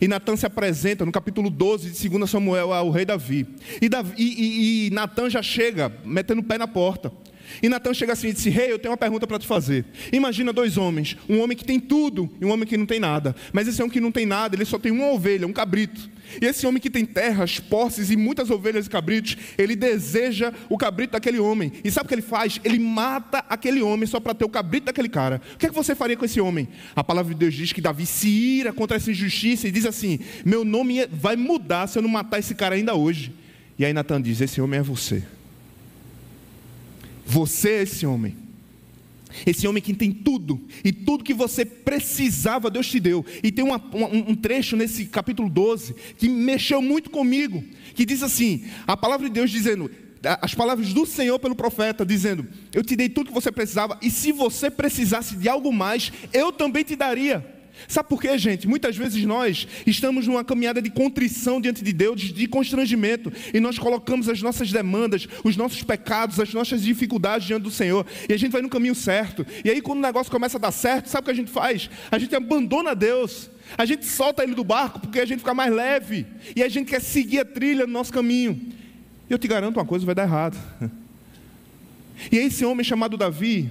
E 0.00 0.08
Natan 0.08 0.36
se 0.36 0.46
apresenta 0.46 1.04
no 1.04 1.12
capítulo 1.12 1.50
12 1.50 1.90
de 1.90 2.08
2 2.08 2.30
Samuel 2.30 2.72
ao 2.72 2.90
rei 2.90 3.04
Davi. 3.04 3.46
E, 3.80 3.88
Davi, 3.88 4.14
e, 4.18 4.24
e, 4.24 4.86
e 4.86 4.90
Natan 4.90 5.30
já 5.30 5.42
chega 5.42 5.92
metendo 6.04 6.40
o 6.40 6.44
pé 6.44 6.58
na 6.58 6.68
porta. 6.68 7.12
E 7.62 7.68
Natan 7.68 7.94
chega 7.94 8.12
assim 8.12 8.28
e 8.28 8.32
disse: 8.32 8.50
Rei, 8.50 8.66
hey, 8.66 8.72
eu 8.72 8.78
tenho 8.78 8.92
uma 8.92 8.96
pergunta 8.96 9.26
para 9.26 9.38
te 9.38 9.46
fazer. 9.46 9.84
Imagina 10.12 10.52
dois 10.52 10.76
homens, 10.76 11.16
um 11.28 11.40
homem 11.40 11.56
que 11.56 11.64
tem 11.64 11.78
tudo 11.78 12.30
e 12.40 12.44
um 12.44 12.50
homem 12.50 12.66
que 12.66 12.76
não 12.76 12.86
tem 12.86 13.00
nada. 13.00 13.34
Mas 13.52 13.68
esse 13.68 13.80
homem 13.82 13.92
que 13.92 14.00
não 14.00 14.12
tem 14.12 14.26
nada, 14.26 14.54
ele 14.54 14.64
só 14.64 14.78
tem 14.78 14.92
uma 14.92 15.06
ovelha, 15.06 15.46
um 15.46 15.52
cabrito. 15.52 16.10
E 16.40 16.46
esse 16.46 16.66
homem 16.66 16.80
que 16.80 16.90
tem 16.90 17.04
terras, 17.04 17.58
posses 17.58 18.10
e 18.10 18.16
muitas 18.16 18.50
ovelhas 18.50 18.86
e 18.86 18.90
cabritos, 18.90 19.36
ele 19.58 19.74
deseja 19.74 20.52
o 20.68 20.76
cabrito 20.76 21.12
daquele 21.12 21.38
homem. 21.38 21.72
E 21.82 21.90
sabe 21.90 22.06
o 22.06 22.08
que 22.08 22.14
ele 22.14 22.22
faz? 22.22 22.60
Ele 22.62 22.78
mata 22.78 23.44
aquele 23.48 23.82
homem 23.82 24.06
só 24.06 24.20
para 24.20 24.34
ter 24.34 24.44
o 24.44 24.48
cabrito 24.48 24.86
daquele 24.86 25.08
cara. 25.08 25.40
O 25.54 25.58
que, 25.58 25.66
é 25.66 25.68
que 25.68 25.74
você 25.74 25.94
faria 25.94 26.16
com 26.16 26.24
esse 26.24 26.40
homem? 26.40 26.68
A 26.94 27.02
palavra 27.02 27.32
de 27.32 27.38
Deus 27.38 27.54
diz 27.54 27.72
que 27.72 27.80
Davi 27.80 28.06
se 28.06 28.28
ira 28.28 28.72
contra 28.72 28.96
essa 28.96 29.10
injustiça 29.10 29.66
e 29.66 29.70
diz 29.70 29.86
assim: 29.86 30.20
Meu 30.44 30.64
nome 30.64 31.06
vai 31.10 31.36
mudar 31.36 31.86
se 31.86 31.98
eu 31.98 32.02
não 32.02 32.10
matar 32.10 32.38
esse 32.38 32.54
cara 32.54 32.74
ainda 32.74 32.94
hoje. 32.94 33.32
E 33.78 33.84
aí 33.84 33.92
Natan 33.92 34.20
diz: 34.20 34.40
Esse 34.40 34.60
homem 34.60 34.80
é 34.80 34.82
você. 34.82 35.22
Você 37.30 37.70
é 37.70 37.82
esse 37.82 38.04
homem. 38.04 38.36
Esse 39.46 39.68
homem 39.68 39.80
que 39.80 39.94
tem 39.94 40.10
tudo, 40.10 40.60
e 40.84 40.92
tudo 40.92 41.22
que 41.22 41.32
você 41.32 41.64
precisava, 41.64 42.68
Deus 42.68 42.88
te 42.88 42.98
deu. 42.98 43.24
E 43.44 43.52
tem 43.52 43.64
uma, 43.64 43.80
um, 43.94 44.30
um 44.30 44.34
trecho 44.34 44.76
nesse 44.76 45.04
capítulo 45.06 45.48
12 45.48 45.94
que 46.18 46.28
mexeu 46.28 46.82
muito 46.82 47.10
comigo, 47.10 47.62
que 47.94 48.04
diz 48.04 48.24
assim: 48.24 48.64
a 48.84 48.96
palavra 48.96 49.28
de 49.28 49.32
Deus 49.32 49.48
dizendo, 49.48 49.88
as 50.42 50.52
palavras 50.52 50.92
do 50.92 51.06
Senhor 51.06 51.38
pelo 51.38 51.54
profeta, 51.54 52.04
dizendo: 52.04 52.44
Eu 52.74 52.82
te 52.82 52.96
dei 52.96 53.08
tudo 53.08 53.28
que 53.28 53.32
você 53.32 53.52
precisava, 53.52 53.96
e 54.02 54.10
se 54.10 54.32
você 54.32 54.68
precisasse 54.68 55.36
de 55.36 55.48
algo 55.48 55.72
mais, 55.72 56.12
eu 56.32 56.50
também 56.50 56.82
te 56.82 56.96
daria. 56.96 57.59
Sabe 57.88 58.08
por 58.08 58.20
quê, 58.20 58.36
gente? 58.38 58.68
Muitas 58.68 58.96
vezes 58.96 59.24
nós 59.24 59.66
estamos 59.86 60.26
numa 60.26 60.44
caminhada 60.44 60.80
de 60.80 60.90
contrição 60.90 61.60
diante 61.60 61.82
de 61.82 61.92
Deus, 61.92 62.20
de 62.20 62.46
constrangimento, 62.46 63.32
e 63.52 63.60
nós 63.60 63.78
colocamos 63.78 64.28
as 64.28 64.42
nossas 64.42 64.70
demandas, 64.70 65.26
os 65.44 65.56
nossos 65.56 65.82
pecados, 65.82 66.38
as 66.38 66.52
nossas 66.52 66.82
dificuldades 66.82 67.46
diante 67.46 67.62
do 67.62 67.70
Senhor, 67.70 68.06
e 68.28 68.32
a 68.32 68.36
gente 68.36 68.52
vai 68.52 68.62
no 68.62 68.68
caminho 68.68 68.94
certo. 68.94 69.46
E 69.64 69.70
aí, 69.70 69.80
quando 69.80 69.98
o 69.98 70.02
negócio 70.02 70.30
começa 70.30 70.56
a 70.58 70.60
dar 70.60 70.72
certo, 70.72 71.08
sabe 71.08 71.22
o 71.22 71.24
que 71.26 71.30
a 71.30 71.34
gente 71.34 71.50
faz? 71.50 71.90
A 72.10 72.18
gente 72.18 72.34
abandona 72.34 72.94
Deus, 72.94 73.50
a 73.76 73.84
gente 73.84 74.06
solta 74.06 74.42
ele 74.42 74.54
do 74.54 74.64
barco 74.64 75.00
porque 75.00 75.20
a 75.20 75.26
gente 75.26 75.40
fica 75.40 75.54
mais 75.54 75.72
leve, 75.72 76.26
e 76.54 76.62
a 76.62 76.68
gente 76.68 76.88
quer 76.88 77.00
seguir 77.00 77.40
a 77.40 77.44
trilha 77.44 77.86
no 77.86 77.92
nosso 77.92 78.12
caminho. 78.12 78.60
E 79.28 79.32
eu 79.32 79.38
te 79.38 79.46
garanto 79.46 79.76
uma 79.76 79.86
coisa: 79.86 80.04
vai 80.04 80.14
dar 80.14 80.24
errado. 80.24 80.58
E 82.30 82.38
aí, 82.38 82.48
esse 82.48 82.66
homem 82.66 82.84
chamado 82.84 83.16
Davi, 83.16 83.70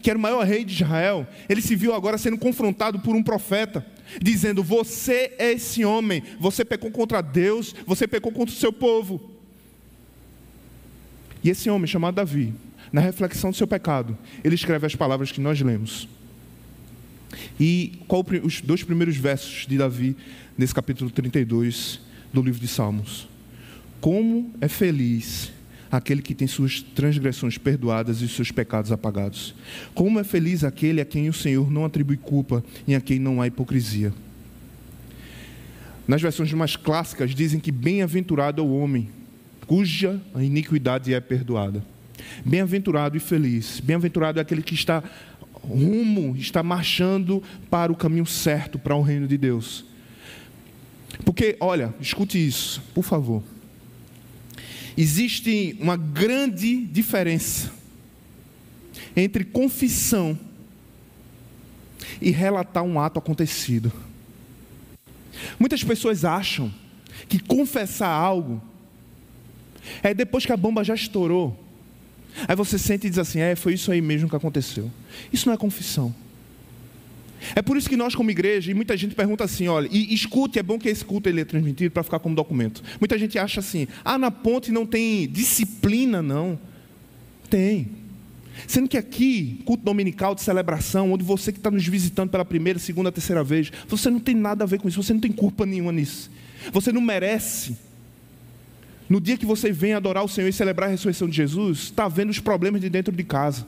que 0.00 0.10
era 0.10 0.18
o 0.18 0.22
maior 0.22 0.44
rei 0.46 0.64
de 0.64 0.74
Israel, 0.74 1.26
ele 1.48 1.60
se 1.60 1.74
viu 1.74 1.94
agora 1.94 2.18
sendo 2.18 2.38
confrontado 2.38 3.00
por 3.00 3.14
um 3.14 3.22
profeta, 3.22 3.84
dizendo: 4.20 4.62
Você 4.62 5.34
é 5.38 5.52
esse 5.52 5.84
homem, 5.84 6.22
você 6.38 6.64
pecou 6.64 6.90
contra 6.90 7.20
Deus, 7.20 7.74
você 7.86 8.06
pecou 8.06 8.32
contra 8.32 8.54
o 8.54 8.58
seu 8.58 8.72
povo. 8.72 9.38
E 11.42 11.50
esse 11.50 11.70
homem, 11.70 11.86
chamado 11.86 12.16
Davi, 12.16 12.52
na 12.92 13.00
reflexão 13.00 13.50
do 13.50 13.56
seu 13.56 13.66
pecado, 13.66 14.16
ele 14.42 14.54
escreve 14.54 14.86
as 14.86 14.94
palavras 14.94 15.30
que 15.30 15.40
nós 15.40 15.60
lemos. 15.60 16.08
E 17.60 18.00
qual 18.08 18.24
os 18.42 18.60
dois 18.60 18.82
primeiros 18.82 19.16
versos 19.16 19.66
de 19.66 19.76
Davi 19.76 20.16
nesse 20.56 20.74
capítulo 20.74 21.10
32 21.10 22.00
do 22.32 22.42
livro 22.42 22.60
de 22.60 22.68
Salmos? 22.68 23.28
Como 24.00 24.52
é 24.60 24.68
feliz 24.68 25.52
aquele 25.90 26.22
que 26.22 26.34
tem 26.34 26.46
suas 26.46 26.82
transgressões 26.82 27.56
perdoadas 27.56 28.20
e 28.20 28.28
seus 28.28 28.50
pecados 28.50 28.92
apagados. 28.92 29.54
Como 29.94 30.20
é 30.20 30.24
feliz 30.24 30.64
aquele 30.64 31.00
a 31.00 31.04
quem 31.04 31.28
o 31.28 31.32
Senhor 31.32 31.70
não 31.70 31.84
atribui 31.84 32.16
culpa 32.16 32.62
e 32.86 32.94
a 32.94 33.00
quem 33.00 33.18
não 33.18 33.40
há 33.40 33.46
hipocrisia. 33.46 34.12
Nas 36.06 36.22
versões 36.22 36.52
mais 36.52 36.76
clássicas 36.76 37.34
dizem 37.34 37.60
que 37.60 37.70
bem-aventurado 37.70 38.62
é 38.62 38.64
o 38.64 38.70
homem 38.70 39.10
cuja 39.66 40.20
iniquidade 40.36 41.12
é 41.12 41.20
perdoada. 41.20 41.84
Bem-aventurado 42.44 43.16
e 43.16 43.20
feliz. 43.20 43.80
Bem-aventurado 43.80 44.38
é 44.38 44.42
aquele 44.42 44.62
que 44.62 44.74
está 44.74 45.02
rumo, 45.52 46.34
está 46.36 46.62
marchando 46.62 47.42
para 47.68 47.92
o 47.92 47.96
caminho 47.96 48.24
certo, 48.24 48.78
para 48.78 48.96
o 48.96 49.02
reino 49.02 49.28
de 49.28 49.36
Deus. 49.36 49.84
Porque, 51.24 51.56
olha, 51.60 51.94
escute 52.00 52.44
isso, 52.44 52.82
por 52.94 53.02
favor 53.02 53.42
existe 55.00 55.76
uma 55.78 55.96
grande 55.96 56.84
diferença 56.84 57.70
entre 59.14 59.44
confissão 59.44 60.36
e 62.20 62.30
relatar 62.30 62.82
um 62.82 62.98
ato 62.98 63.20
acontecido. 63.20 63.92
Muitas 65.56 65.84
pessoas 65.84 66.24
acham 66.24 66.74
que 67.28 67.38
confessar 67.38 68.08
algo 68.08 68.60
é 70.02 70.12
depois 70.12 70.44
que 70.44 70.52
a 70.52 70.56
bomba 70.56 70.82
já 70.82 70.96
estourou. 70.96 71.56
Aí 72.48 72.56
você 72.56 72.76
sente 72.76 73.06
e 73.06 73.10
diz 73.10 73.20
assim: 73.20 73.38
é, 73.38 73.54
foi 73.54 73.74
isso 73.74 73.92
aí 73.92 74.00
mesmo 74.00 74.28
que 74.28 74.34
aconteceu. 74.34 74.90
Isso 75.32 75.46
não 75.46 75.54
é 75.54 75.56
confissão. 75.56 76.12
É 77.54 77.62
por 77.62 77.76
isso 77.76 77.88
que 77.88 77.96
nós, 77.96 78.14
como 78.14 78.30
igreja, 78.30 78.70
e 78.70 78.74
muita 78.74 78.96
gente 78.96 79.14
pergunta 79.14 79.44
assim: 79.44 79.68
olha, 79.68 79.88
e 79.90 80.12
escute, 80.12 80.58
é 80.58 80.62
bom 80.62 80.78
que 80.78 80.88
esse 80.88 81.04
culto 81.04 81.28
ele 81.28 81.40
é 81.40 81.44
transmitido 81.44 81.90
para 81.90 82.02
ficar 82.02 82.18
como 82.18 82.34
documento. 82.34 82.82
Muita 83.00 83.18
gente 83.18 83.38
acha 83.38 83.60
assim: 83.60 83.86
ah, 84.04 84.18
na 84.18 84.30
ponte 84.30 84.70
não 84.72 84.86
tem 84.86 85.28
disciplina, 85.28 86.22
não. 86.22 86.58
Tem. 87.48 87.88
Sendo 88.66 88.88
que 88.88 88.96
aqui, 88.96 89.60
culto 89.64 89.84
dominical 89.84 90.34
de 90.34 90.42
celebração, 90.42 91.12
onde 91.12 91.24
você 91.24 91.52
que 91.52 91.58
está 91.58 91.70
nos 91.70 91.86
visitando 91.86 92.30
pela 92.30 92.44
primeira, 92.44 92.78
segunda, 92.78 93.12
terceira 93.12 93.44
vez, 93.44 93.70
você 93.86 94.10
não 94.10 94.18
tem 94.18 94.34
nada 94.34 94.64
a 94.64 94.66
ver 94.66 94.80
com 94.80 94.88
isso, 94.88 95.02
você 95.02 95.12
não 95.12 95.20
tem 95.20 95.30
culpa 95.30 95.64
nenhuma 95.64 95.92
nisso. 95.92 96.30
Você 96.72 96.90
não 96.90 97.00
merece. 97.00 97.76
No 99.08 99.20
dia 99.20 99.38
que 99.38 99.46
você 99.46 99.70
vem 99.72 99.94
adorar 99.94 100.24
o 100.24 100.28
Senhor 100.28 100.48
e 100.48 100.52
celebrar 100.52 100.88
a 100.88 100.92
ressurreição 100.92 101.28
de 101.28 101.36
Jesus, 101.36 101.78
está 101.84 102.08
vendo 102.08 102.30
os 102.30 102.40
problemas 102.40 102.80
de 102.80 102.90
dentro 102.90 103.14
de 103.14 103.22
casa. 103.22 103.66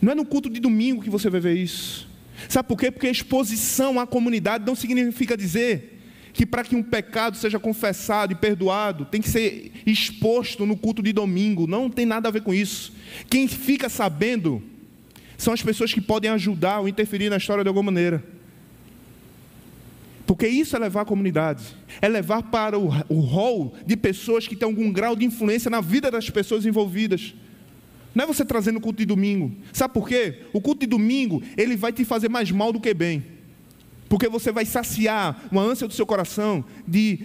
Não 0.00 0.12
é 0.12 0.14
no 0.14 0.24
culto 0.24 0.48
de 0.48 0.60
domingo 0.60 1.02
que 1.02 1.10
você 1.10 1.28
vai 1.28 1.40
ver 1.40 1.56
isso. 1.56 2.08
Sabe 2.48 2.68
por 2.68 2.78
quê? 2.78 2.90
Porque 2.90 3.08
exposição 3.08 4.00
à 4.00 4.06
comunidade 4.06 4.64
não 4.64 4.74
significa 4.74 5.36
dizer 5.36 5.98
que 6.32 6.46
para 6.46 6.64
que 6.64 6.76
um 6.76 6.82
pecado 6.82 7.36
seja 7.36 7.58
confessado 7.58 8.32
e 8.32 8.36
perdoado, 8.36 9.04
tem 9.04 9.20
que 9.20 9.28
ser 9.28 9.72
exposto 9.84 10.64
no 10.64 10.76
culto 10.76 11.02
de 11.02 11.12
domingo. 11.12 11.66
Não 11.66 11.90
tem 11.90 12.06
nada 12.06 12.28
a 12.28 12.32
ver 12.32 12.42
com 12.42 12.54
isso. 12.54 12.92
Quem 13.28 13.46
fica 13.46 13.88
sabendo 13.88 14.62
são 15.36 15.52
as 15.52 15.62
pessoas 15.62 15.92
que 15.92 16.00
podem 16.00 16.30
ajudar 16.30 16.80
ou 16.80 16.88
interferir 16.88 17.30
na 17.30 17.36
história 17.36 17.64
de 17.64 17.68
alguma 17.68 17.90
maneira. 17.90 18.24
Porque 20.26 20.46
isso 20.46 20.76
é 20.76 20.78
levar 20.78 21.00
a 21.00 21.04
comunidade, 21.04 21.64
é 22.00 22.08
levar 22.08 22.44
para 22.44 22.78
o, 22.78 22.88
o 23.08 23.18
rol 23.18 23.74
de 23.84 23.96
pessoas 23.96 24.46
que 24.46 24.54
têm 24.54 24.66
algum 24.66 24.92
grau 24.92 25.16
de 25.16 25.24
influência 25.24 25.68
na 25.68 25.80
vida 25.80 26.08
das 26.10 26.30
pessoas 26.30 26.64
envolvidas. 26.64 27.34
Não 28.14 28.24
é 28.24 28.26
você 28.26 28.44
trazendo 28.44 28.78
o 28.78 28.80
culto 28.80 28.98
de 28.98 29.06
domingo. 29.06 29.54
Sabe 29.72 29.94
por 29.94 30.08
quê? 30.08 30.40
O 30.52 30.60
culto 30.60 30.80
de 30.80 30.86
domingo, 30.86 31.42
ele 31.56 31.76
vai 31.76 31.92
te 31.92 32.04
fazer 32.04 32.28
mais 32.28 32.50
mal 32.50 32.72
do 32.72 32.80
que 32.80 32.92
bem. 32.92 33.24
Porque 34.08 34.28
você 34.28 34.50
vai 34.50 34.64
saciar 34.64 35.48
uma 35.52 35.62
ânsia 35.62 35.86
do 35.86 35.94
seu 35.94 36.04
coração 36.04 36.64
de 36.86 37.20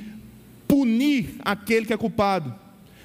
punir 0.67 1.35
aquele 1.43 1.85
que 1.85 1.93
é 1.93 1.97
culpado. 1.97 2.53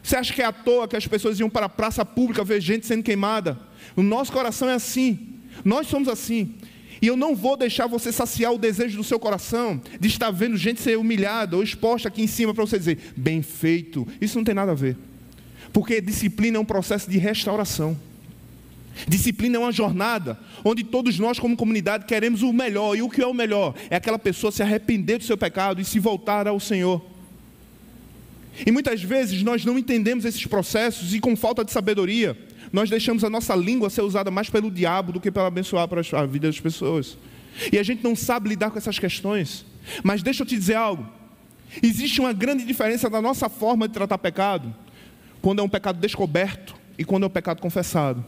Você 0.02 0.16
acha 0.16 0.32
que 0.32 0.42
é 0.42 0.44
à 0.44 0.52
toa 0.52 0.88
que 0.88 0.96
as 0.96 1.06
pessoas 1.06 1.38
iam 1.40 1.48
para 1.48 1.66
a 1.66 1.68
praça 1.68 2.04
pública 2.04 2.44
ver 2.44 2.60
gente 2.60 2.86
sendo 2.86 3.02
queimada? 3.02 3.58
O 3.96 4.02
nosso 4.02 4.32
coração 4.32 4.68
é 4.68 4.74
assim. 4.74 5.18
Nós 5.64 5.86
somos 5.86 6.08
assim. 6.08 6.54
E 7.02 7.06
eu 7.06 7.16
não 7.16 7.34
vou 7.34 7.56
deixar 7.56 7.86
você 7.86 8.12
saciar 8.12 8.52
o 8.52 8.58
desejo 8.58 8.98
do 8.98 9.04
seu 9.04 9.18
coração 9.18 9.80
de 9.98 10.08
estar 10.08 10.30
vendo 10.30 10.56
gente 10.56 10.80
ser 10.80 10.98
humilhada 10.98 11.56
ou 11.56 11.62
exposta 11.62 12.08
aqui 12.08 12.22
em 12.22 12.26
cima 12.26 12.52
para 12.52 12.64
você 12.64 12.78
dizer, 12.78 12.98
bem 13.16 13.40
feito. 13.40 14.06
Isso 14.20 14.36
não 14.36 14.44
tem 14.44 14.54
nada 14.54 14.72
a 14.72 14.74
ver. 14.74 14.96
Porque 15.72 16.00
disciplina 16.00 16.56
é 16.56 16.60
um 16.60 16.64
processo 16.64 17.08
de 17.10 17.18
restauração. 17.18 17.96
Disciplina 19.06 19.56
é 19.56 19.58
uma 19.58 19.72
jornada 19.72 20.38
onde 20.64 20.84
todos 20.84 21.18
nós, 21.18 21.38
como 21.38 21.56
comunidade, 21.56 22.04
queremos 22.04 22.42
o 22.42 22.52
melhor. 22.52 22.96
E 22.96 23.02
o 23.02 23.08
que 23.08 23.22
é 23.22 23.26
o 23.26 23.34
melhor? 23.34 23.74
É 23.88 23.96
aquela 23.96 24.18
pessoa 24.18 24.50
se 24.50 24.62
arrepender 24.62 25.18
do 25.18 25.24
seu 25.24 25.36
pecado 25.36 25.80
e 25.80 25.84
se 25.84 25.98
voltar 25.98 26.46
ao 26.46 26.58
Senhor. 26.58 27.04
E 28.66 28.70
muitas 28.70 29.02
vezes 29.02 29.42
nós 29.42 29.64
não 29.64 29.78
entendemos 29.78 30.24
esses 30.24 30.44
processos 30.44 31.14
e, 31.14 31.20
com 31.20 31.36
falta 31.36 31.64
de 31.64 31.70
sabedoria, 31.70 32.36
nós 32.72 32.90
deixamos 32.90 33.24
a 33.24 33.30
nossa 33.30 33.54
língua 33.54 33.88
ser 33.88 34.02
usada 34.02 34.30
mais 34.30 34.50
pelo 34.50 34.70
diabo 34.70 35.12
do 35.12 35.20
que 35.20 35.30
para 35.30 35.46
abençoar 35.46 35.88
a 36.12 36.26
vida 36.26 36.48
das 36.48 36.60
pessoas. 36.60 37.16
E 37.72 37.78
a 37.78 37.82
gente 37.82 38.02
não 38.02 38.14
sabe 38.14 38.48
lidar 38.48 38.70
com 38.70 38.78
essas 38.78 38.98
questões. 38.98 39.64
Mas 40.02 40.22
deixa 40.22 40.42
eu 40.42 40.46
te 40.46 40.56
dizer 40.56 40.74
algo: 40.74 41.06
existe 41.82 42.20
uma 42.20 42.32
grande 42.32 42.64
diferença 42.64 43.08
da 43.08 43.22
nossa 43.22 43.48
forma 43.48 43.88
de 43.88 43.94
tratar 43.94 44.18
pecado 44.18 44.74
quando 45.40 45.60
é 45.60 45.62
um 45.62 45.68
pecado 45.68 45.98
descoberto 45.98 46.74
e 46.98 47.04
quando 47.04 47.24
é 47.24 47.26
um 47.26 47.30
pecado 47.30 47.60
confessado. 47.60 48.24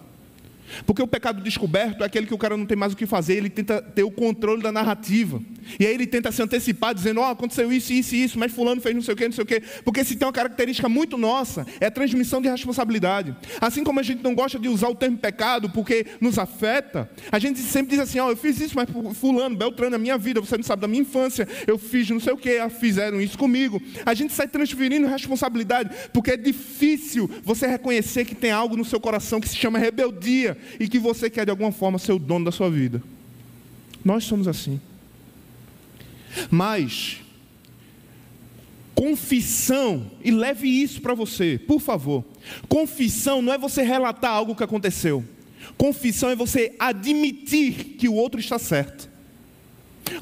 Porque 0.86 1.02
o 1.02 1.06
pecado 1.06 1.42
descoberto 1.42 2.02
é 2.02 2.06
aquele 2.06 2.26
que 2.26 2.34
o 2.34 2.38
cara 2.38 2.56
não 2.56 2.66
tem 2.66 2.76
mais 2.76 2.92
o 2.92 2.96
que 2.96 3.06
fazer, 3.06 3.34
ele 3.34 3.50
tenta 3.50 3.80
ter 3.80 4.02
o 4.02 4.10
controle 4.10 4.62
da 4.62 4.72
narrativa. 4.72 5.40
E 5.78 5.86
aí 5.86 5.94
ele 5.94 6.06
tenta 6.06 6.32
se 6.32 6.42
antecipar, 6.42 6.94
dizendo: 6.94 7.20
Ó, 7.20 7.28
oh, 7.28 7.32
aconteceu 7.32 7.72
isso, 7.72 7.92
isso 7.92 8.14
e 8.14 8.24
isso, 8.24 8.38
mas 8.38 8.52
Fulano 8.52 8.80
fez 8.80 8.94
não 8.94 9.02
sei 9.02 9.14
o 9.14 9.16
que, 9.16 9.24
não 9.24 9.32
sei 9.32 9.44
o 9.44 9.46
que. 9.46 9.62
Porque 9.84 10.04
se 10.04 10.16
tem 10.16 10.26
uma 10.26 10.32
característica 10.32 10.88
muito 10.88 11.16
nossa, 11.16 11.66
é 11.80 11.86
a 11.86 11.90
transmissão 11.90 12.40
de 12.40 12.48
responsabilidade. 12.48 13.34
Assim 13.60 13.84
como 13.84 14.00
a 14.00 14.02
gente 14.02 14.22
não 14.22 14.34
gosta 14.34 14.58
de 14.58 14.68
usar 14.68 14.88
o 14.88 14.94
termo 14.94 15.16
pecado 15.16 15.70
porque 15.70 16.06
nos 16.20 16.38
afeta, 16.38 17.08
a 17.30 17.38
gente 17.38 17.60
sempre 17.60 17.90
diz 17.90 18.00
assim: 18.00 18.18
Ó, 18.18 18.26
oh, 18.26 18.30
eu 18.30 18.36
fiz 18.36 18.60
isso, 18.60 18.74
mas 18.76 18.88
Fulano, 19.16 19.56
Beltrano, 19.56 19.92
na 19.92 19.98
minha 19.98 20.18
vida, 20.18 20.40
você 20.40 20.56
não 20.56 20.64
sabe 20.64 20.82
da 20.82 20.88
minha 20.88 21.02
infância, 21.02 21.46
eu 21.66 21.78
fiz 21.78 22.08
não 22.10 22.20
sei 22.20 22.32
o 22.32 22.36
que, 22.36 22.58
fizeram 22.70 23.20
isso 23.20 23.38
comigo. 23.38 23.80
A 24.04 24.14
gente 24.14 24.32
sai 24.32 24.48
transferindo 24.48 25.06
responsabilidade, 25.06 25.90
porque 26.12 26.32
é 26.32 26.36
difícil 26.36 27.30
você 27.44 27.66
reconhecer 27.66 28.24
que 28.24 28.34
tem 28.34 28.50
algo 28.50 28.76
no 28.76 28.84
seu 28.84 29.00
coração 29.00 29.40
que 29.40 29.48
se 29.48 29.56
chama 29.56 29.78
rebeldia 29.78 30.56
e 30.78 30.88
que 30.88 30.98
você 30.98 31.28
quer 31.28 31.44
de 31.44 31.50
alguma 31.50 31.72
forma 31.72 31.98
ser 31.98 32.12
o 32.12 32.18
dono 32.18 32.44
da 32.44 32.52
sua 32.52 32.70
vida. 32.70 33.02
Nós 34.04 34.24
somos 34.24 34.48
assim. 34.48 34.80
Mas, 36.50 37.20
confissão, 38.94 40.10
e 40.24 40.30
leve 40.30 40.68
isso 40.68 41.00
para 41.00 41.14
você, 41.14 41.60
por 41.66 41.80
favor. 41.80 42.24
Confissão 42.68 43.42
não 43.42 43.52
é 43.52 43.58
você 43.58 43.82
relatar 43.82 44.32
algo 44.32 44.56
que 44.56 44.64
aconteceu. 44.64 45.24
Confissão 45.76 46.30
é 46.30 46.36
você 46.36 46.74
admitir 46.78 47.96
que 47.98 48.08
o 48.08 48.14
outro 48.14 48.40
está 48.40 48.58
certo. 48.58 49.08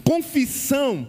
Confissão 0.05 1.07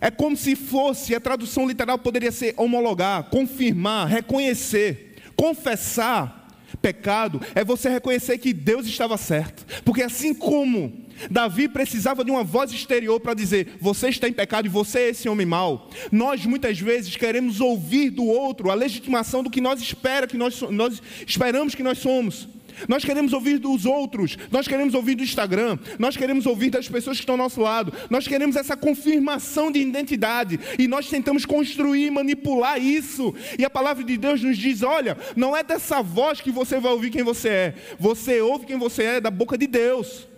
é 0.00 0.10
como 0.10 0.36
se 0.36 0.54
fosse, 0.54 1.14
a 1.14 1.20
tradução 1.20 1.66
literal 1.66 1.98
poderia 1.98 2.30
ser 2.30 2.54
homologar, 2.56 3.24
confirmar, 3.24 4.06
reconhecer, 4.06 5.16
confessar 5.36 6.47
Pecado 6.80 7.40
é 7.54 7.64
você 7.64 7.88
reconhecer 7.88 8.38
que 8.38 8.52
Deus 8.52 8.86
estava 8.86 9.16
certo. 9.16 9.64
Porque 9.84 10.02
assim 10.02 10.34
como 10.34 11.06
Davi 11.30 11.68
precisava 11.68 12.24
de 12.24 12.30
uma 12.30 12.44
voz 12.44 12.72
exterior 12.72 13.18
para 13.20 13.34
dizer: 13.34 13.76
Você 13.80 14.08
está 14.08 14.28
em 14.28 14.32
pecado 14.32 14.66
e 14.66 14.68
você 14.68 15.00
é 15.00 15.08
esse 15.08 15.28
homem 15.28 15.46
mau. 15.46 15.90
Nós 16.12 16.44
muitas 16.46 16.78
vezes 16.78 17.16
queremos 17.16 17.60
ouvir 17.60 18.10
do 18.10 18.24
outro 18.24 18.70
a 18.70 18.74
legitimação 18.74 19.42
do 19.42 19.50
que 19.50 19.60
nós 19.60 19.80
espera 19.80 20.26
que 20.26 20.36
nós, 20.36 20.60
nós 20.62 21.02
esperamos 21.26 21.74
que 21.74 21.82
nós 21.82 21.98
somos. 21.98 22.48
Nós 22.86 23.04
queremos 23.04 23.32
ouvir 23.32 23.58
dos 23.58 23.84
outros, 23.84 24.36
nós 24.50 24.68
queremos 24.68 24.94
ouvir 24.94 25.14
do 25.14 25.22
Instagram, 25.22 25.78
nós 25.98 26.16
queremos 26.16 26.46
ouvir 26.46 26.70
das 26.70 26.88
pessoas 26.88 27.16
que 27.16 27.22
estão 27.22 27.34
ao 27.34 27.38
nosso 27.38 27.60
lado, 27.60 27.92
nós 28.10 28.28
queremos 28.28 28.56
essa 28.56 28.76
confirmação 28.76 29.72
de 29.72 29.80
identidade 29.80 30.60
e 30.78 30.86
nós 30.86 31.08
tentamos 31.08 31.44
construir 31.44 32.10
manipular 32.10 32.80
isso. 32.80 33.34
E 33.58 33.64
a 33.64 33.70
palavra 33.70 34.04
de 34.04 34.16
Deus 34.16 34.42
nos 34.42 34.56
diz: 34.56 34.82
olha, 34.82 35.16
não 35.34 35.56
é 35.56 35.62
dessa 35.62 36.02
voz 36.02 36.40
que 36.40 36.50
você 36.50 36.78
vai 36.78 36.92
ouvir 36.92 37.10
quem 37.10 37.22
você 37.22 37.48
é, 37.48 37.74
você 37.98 38.40
ouve 38.40 38.66
quem 38.66 38.78
você 38.78 39.02
é 39.04 39.20
da 39.20 39.30
boca 39.30 39.56
de 39.56 39.66
Deus. 39.66 40.28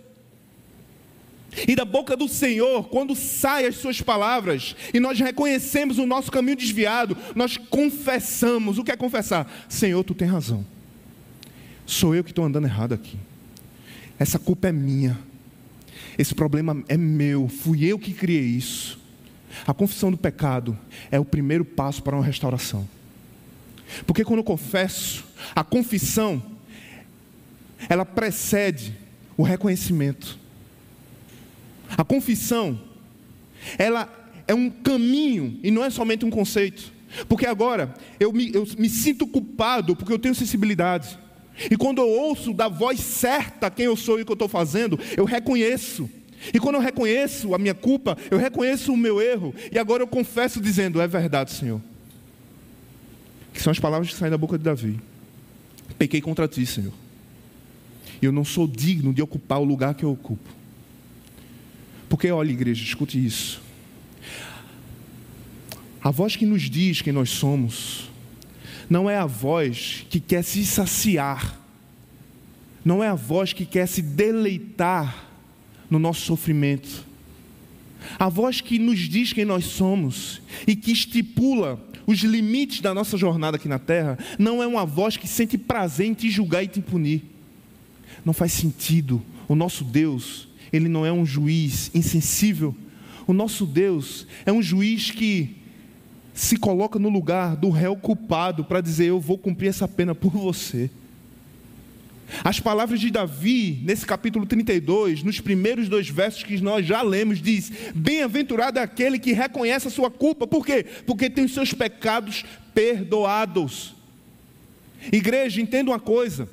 E 1.67 1.75
da 1.75 1.83
boca 1.83 2.15
do 2.15 2.27
Senhor, 2.27 2.87
quando 2.87 3.13
saem 3.13 3.67
as 3.67 3.75
suas 3.75 4.01
palavras, 4.01 4.75
e 4.93 4.99
nós 4.99 5.19
reconhecemos 5.19 5.97
o 5.97 6.05
nosso 6.05 6.31
caminho 6.31 6.55
desviado, 6.55 7.17
nós 7.35 7.57
confessamos. 7.57 8.77
O 8.77 8.83
que 8.83 8.91
é 8.91 8.95
confessar? 8.95 9.51
Senhor, 9.67 10.03
tu 10.03 10.13
tem 10.13 10.27
razão. 10.27 10.65
Sou 11.85 12.15
eu 12.15 12.23
que 12.23 12.31
estou 12.31 12.45
andando 12.45 12.65
errado 12.65 12.93
aqui. 12.93 13.17
Essa 14.17 14.37
culpa 14.37 14.67
é 14.67 14.71
minha. 14.71 15.17
Esse 16.17 16.35
problema 16.35 16.83
é 16.87 16.97
meu. 16.97 17.47
Fui 17.47 17.85
eu 17.85 17.97
que 17.97 18.13
criei 18.13 18.45
isso. 18.45 18.99
A 19.65 19.73
confissão 19.73 20.11
do 20.11 20.17
pecado 20.17 20.77
é 21.09 21.19
o 21.19 21.25
primeiro 21.25 21.65
passo 21.65 22.01
para 22.01 22.15
uma 22.15 22.23
restauração. 22.23 22.87
Porque 24.05 24.23
quando 24.23 24.39
eu 24.39 24.43
confesso, 24.43 25.25
a 25.55 25.63
confissão, 25.63 26.41
ela 27.89 28.05
precede 28.05 28.95
o 29.35 29.43
reconhecimento. 29.43 30.39
A 31.97 32.03
confissão, 32.03 32.79
ela 33.77 34.09
é 34.47 34.53
um 34.53 34.69
caminho 34.69 35.59
e 35.61 35.71
não 35.71 35.83
é 35.83 35.89
somente 35.89 36.25
um 36.25 36.29
conceito. 36.29 36.93
Porque 37.27 37.45
agora 37.45 37.93
eu 38.19 38.31
me, 38.31 38.53
eu 38.53 38.65
me 38.77 38.89
sinto 38.89 39.27
culpado 39.27 39.95
porque 39.95 40.13
eu 40.13 40.19
tenho 40.19 40.33
sensibilidade. 40.33 41.19
E 41.69 41.77
quando 41.77 41.99
eu 41.99 42.09
ouço 42.09 42.53
da 42.53 42.67
voz 42.67 42.99
certa 42.99 43.69
quem 43.69 43.85
eu 43.85 43.95
sou 43.95 44.17
e 44.17 44.21
o 44.21 44.25
que 44.25 44.31
eu 44.31 44.35
estou 44.35 44.47
fazendo, 44.47 44.99
eu 45.15 45.25
reconheço. 45.25 46.09
E 46.53 46.59
quando 46.59 46.75
eu 46.75 46.81
reconheço 46.81 47.53
a 47.53 47.59
minha 47.59 47.73
culpa, 47.73 48.17
eu 48.31 48.37
reconheço 48.37 48.91
o 48.91 48.97
meu 48.97 49.21
erro. 49.21 49.53
E 49.71 49.77
agora 49.77 50.01
eu 50.01 50.07
confesso 50.07 50.59
dizendo: 50.59 50.99
É 50.99 51.07
verdade, 51.07 51.51
Senhor. 51.51 51.81
Que 53.53 53.61
são 53.61 53.71
as 53.71 53.79
palavras 53.79 54.09
que 54.09 54.15
saem 54.15 54.31
da 54.31 54.37
boca 54.37 54.57
de 54.57 54.63
Davi. 54.63 54.99
Pequei 55.97 56.21
contra 56.21 56.47
ti, 56.47 56.65
Senhor. 56.65 56.93
E 58.21 58.25
eu 58.25 58.31
não 58.31 58.45
sou 58.45 58.67
digno 58.67 59.13
de 59.13 59.21
ocupar 59.21 59.59
o 59.59 59.63
lugar 59.63 59.93
que 59.93 60.03
eu 60.03 60.11
ocupo. 60.11 60.49
Porque, 62.07 62.31
olha, 62.31 62.51
igreja, 62.51 62.83
escute 62.83 63.23
isso. 63.23 63.61
A 66.03 66.11
voz 66.11 66.35
que 66.35 66.45
nos 66.45 66.63
diz 66.63 67.01
quem 67.01 67.13
nós 67.13 67.29
somos 67.29 68.10
não 68.91 69.09
é 69.09 69.15
a 69.15 69.25
voz 69.25 70.05
que 70.09 70.19
quer 70.19 70.43
se 70.43 70.65
saciar, 70.65 71.57
não 72.83 73.01
é 73.01 73.07
a 73.07 73.15
voz 73.15 73.53
que 73.53 73.65
quer 73.65 73.87
se 73.87 74.01
deleitar 74.01 75.29
no 75.89 75.97
nosso 75.97 76.25
sofrimento. 76.25 77.05
A 78.19 78.27
voz 78.27 78.59
que 78.59 78.77
nos 78.77 78.99
diz 78.99 79.31
quem 79.31 79.45
nós 79.45 79.63
somos 79.63 80.41
e 80.67 80.75
que 80.75 80.91
estipula 80.91 81.81
os 82.05 82.19
limites 82.19 82.81
da 82.81 82.93
nossa 82.93 83.17
jornada 83.17 83.55
aqui 83.55 83.69
na 83.69 83.79
terra, 83.79 84.19
não 84.37 84.61
é 84.61 84.67
uma 84.67 84.85
voz 84.85 85.15
que 85.15 85.25
sente 85.25 85.57
prazer 85.57 86.07
em 86.07 86.13
te 86.13 86.29
julgar 86.29 86.61
e 86.61 86.67
te 86.67 86.81
punir. 86.81 87.23
Não 88.25 88.33
faz 88.33 88.51
sentido. 88.51 89.21
O 89.47 89.55
nosso 89.55 89.85
Deus, 89.85 90.49
ele 90.73 90.89
não 90.89 91.05
é 91.05 91.13
um 91.13 91.25
juiz 91.25 91.89
insensível. 91.95 92.75
O 93.25 93.31
nosso 93.31 93.65
Deus 93.65 94.27
é 94.45 94.51
um 94.51 94.61
juiz 94.61 95.11
que 95.11 95.60
se 96.41 96.57
coloca 96.57 96.97
no 96.97 97.07
lugar 97.07 97.55
do 97.55 97.69
réu 97.69 97.95
culpado 97.95 98.65
para 98.65 98.81
dizer: 98.81 99.05
Eu 99.05 99.19
vou 99.19 99.37
cumprir 99.37 99.67
essa 99.67 99.87
pena 99.87 100.15
por 100.15 100.31
você. 100.31 100.89
As 102.43 102.59
palavras 102.59 102.99
de 102.99 103.11
Davi, 103.11 103.79
nesse 103.83 104.07
capítulo 104.07 104.45
32, 104.47 105.21
nos 105.21 105.39
primeiros 105.39 105.87
dois 105.87 106.09
versos 106.09 106.41
que 106.41 106.59
nós 106.59 106.83
já 106.83 107.03
lemos, 107.03 107.39
diz: 107.39 107.71
Bem-aventurado 107.93 108.79
é 108.79 108.81
aquele 108.81 109.19
que 109.19 109.33
reconhece 109.33 109.87
a 109.87 109.91
sua 109.91 110.09
culpa. 110.09 110.47
Por 110.47 110.65
quê? 110.65 110.83
Porque 111.05 111.29
tem 111.29 111.45
os 111.45 111.53
seus 111.53 111.73
pecados 111.73 112.43
perdoados. 112.73 113.93
Igreja, 115.11 115.61
entenda 115.61 115.91
uma 115.91 115.99
coisa: 115.99 116.49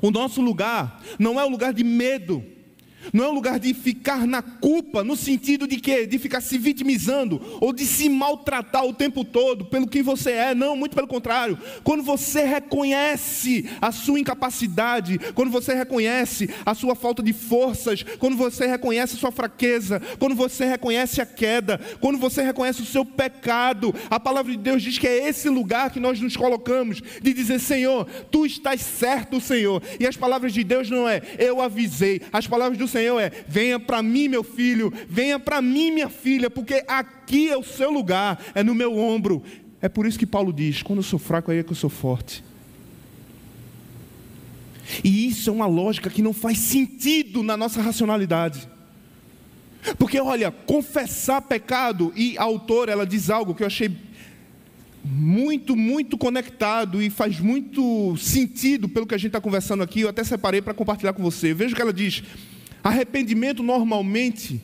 o 0.00 0.12
nosso 0.12 0.40
lugar 0.40 1.02
não 1.18 1.40
é 1.40 1.44
um 1.44 1.50
lugar 1.50 1.74
de 1.74 1.82
medo 1.82 2.44
não 3.12 3.24
é 3.24 3.28
um 3.28 3.34
lugar 3.34 3.58
de 3.58 3.72
ficar 3.72 4.26
na 4.26 4.42
culpa, 4.42 5.02
no 5.02 5.16
sentido 5.16 5.66
de 5.66 5.76
que 5.76 6.06
de 6.06 6.18
ficar 6.18 6.40
se 6.40 6.58
vitimizando 6.58 7.40
ou 7.60 7.72
de 7.72 7.86
se 7.86 8.08
maltratar 8.08 8.84
o 8.84 8.92
tempo 8.92 9.24
todo 9.24 9.64
pelo 9.66 9.86
que 9.86 10.02
você 10.02 10.32
é. 10.32 10.54
Não, 10.54 10.76
muito 10.76 10.94
pelo 10.94 11.08
contrário. 11.08 11.58
Quando 11.82 12.02
você 12.02 12.44
reconhece 12.44 13.68
a 13.80 13.92
sua 13.92 14.20
incapacidade, 14.20 15.18
quando 15.34 15.50
você 15.50 15.74
reconhece 15.74 16.50
a 16.64 16.74
sua 16.74 16.94
falta 16.94 17.22
de 17.22 17.32
forças, 17.32 18.02
quando 18.18 18.36
você 18.36 18.66
reconhece 18.66 19.14
a 19.14 19.18
sua 19.18 19.32
fraqueza, 19.32 20.00
quando 20.18 20.34
você 20.34 20.64
reconhece 20.64 21.20
a 21.20 21.26
queda, 21.26 21.80
quando 22.00 22.18
você 22.18 22.42
reconhece 22.42 22.82
o 22.82 22.86
seu 22.86 23.04
pecado, 23.04 23.94
a 24.10 24.20
palavra 24.20 24.52
de 24.52 24.58
Deus 24.58 24.82
diz 24.82 24.98
que 24.98 25.06
é 25.06 25.28
esse 25.28 25.48
lugar 25.48 25.90
que 25.90 26.00
nós 26.00 26.20
nos 26.20 26.36
colocamos 26.36 27.00
de 27.22 27.32
dizer, 27.32 27.58
Senhor, 27.60 28.06
tu 28.30 28.44
estás 28.44 28.80
certo, 28.80 29.40
Senhor. 29.40 29.82
E 29.98 30.06
as 30.06 30.16
palavras 30.16 30.52
de 30.52 30.64
Deus 30.64 30.90
não 30.90 31.08
é 31.08 31.22
eu 31.38 31.60
avisei. 31.60 32.20
As 32.32 32.46
palavras 32.46 32.78
do 32.78 32.87
Senhor 32.88 33.20
é: 33.20 33.30
venha 33.46 33.78
para 33.78 34.02
mim, 34.02 34.28
meu 34.28 34.42
filho, 34.42 34.92
venha 35.08 35.38
para 35.38 35.62
mim, 35.62 35.92
minha 35.92 36.08
filha, 36.08 36.50
porque 36.50 36.84
aqui 36.88 37.48
é 37.48 37.56
o 37.56 37.62
seu 37.62 37.90
lugar, 37.90 38.42
é 38.54 38.62
no 38.62 38.74
meu 38.74 38.96
ombro. 38.98 39.42
É 39.80 39.88
por 39.88 40.06
isso 40.06 40.18
que 40.18 40.26
Paulo 40.26 40.52
diz: 40.52 40.82
quando 40.82 40.98
eu 40.98 41.04
sou 41.04 41.18
fraco, 41.18 41.50
aí 41.50 41.58
é 41.58 41.62
que 41.62 41.72
eu 41.72 41.76
sou 41.76 41.90
forte. 41.90 42.42
E 45.04 45.28
isso 45.28 45.50
é 45.50 45.52
uma 45.52 45.66
lógica 45.66 46.08
que 46.10 46.22
não 46.22 46.32
faz 46.32 46.58
sentido 46.58 47.42
na 47.42 47.56
nossa 47.56 47.80
racionalidade. 47.80 48.68
Porque, 49.98 50.20
olha, 50.20 50.50
confessar 50.50 51.42
pecado, 51.42 52.12
e 52.16 52.36
a 52.38 52.42
autora 52.42 52.90
ela 52.90 53.06
diz 53.06 53.30
algo 53.30 53.54
que 53.54 53.62
eu 53.62 53.66
achei 53.66 53.90
muito, 55.04 55.76
muito 55.76 56.18
conectado 56.18 57.00
e 57.00 57.08
faz 57.08 57.38
muito 57.38 58.16
sentido 58.16 58.88
pelo 58.88 59.06
que 59.06 59.14
a 59.14 59.18
gente 59.18 59.28
está 59.28 59.40
conversando 59.40 59.82
aqui. 59.82 60.00
Eu 60.00 60.08
até 60.08 60.24
separei 60.24 60.60
para 60.60 60.74
compartilhar 60.74 61.12
com 61.12 61.22
você. 61.22 61.54
Veja 61.54 61.72
o 61.72 61.76
que 61.76 61.82
ela 61.82 61.92
diz: 61.92 62.22
Arrependimento 62.82 63.62
normalmente 63.62 64.60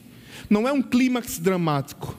não 0.49 0.69
é 0.69 0.73
um 0.73 0.83
clímax 0.83 1.39
dramático, 1.39 2.17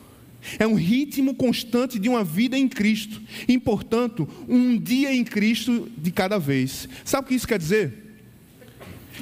é 0.60 0.68
um 0.68 0.76
ritmo 0.76 1.34
constante 1.34 1.98
de 1.98 2.10
uma 2.10 2.24
vida 2.24 2.58
em 2.58 2.68
Cristo, 2.68 3.22
e, 3.48 3.58
portanto, 3.58 4.28
um 4.48 4.78
dia 4.78 5.14
em 5.14 5.24
Cristo 5.24 5.90
de 5.98 6.12
cada 6.12 6.38
vez. 6.38 6.88
Sabe 7.04 7.26
o 7.26 7.28
que 7.30 7.36
isso 7.36 7.48
quer 7.48 7.60
dizer? 7.60 8.18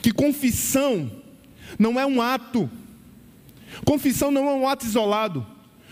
Que 0.02 0.12
confissão 0.12 1.12
não 1.78 2.00
é 2.00 2.06
um 2.06 2.22
ato, 2.22 2.70
confissão 3.86 4.32
não 4.32 4.50
é 4.50 4.54
um 4.54 4.68
ato 4.68 4.86
isolado, 4.86 5.46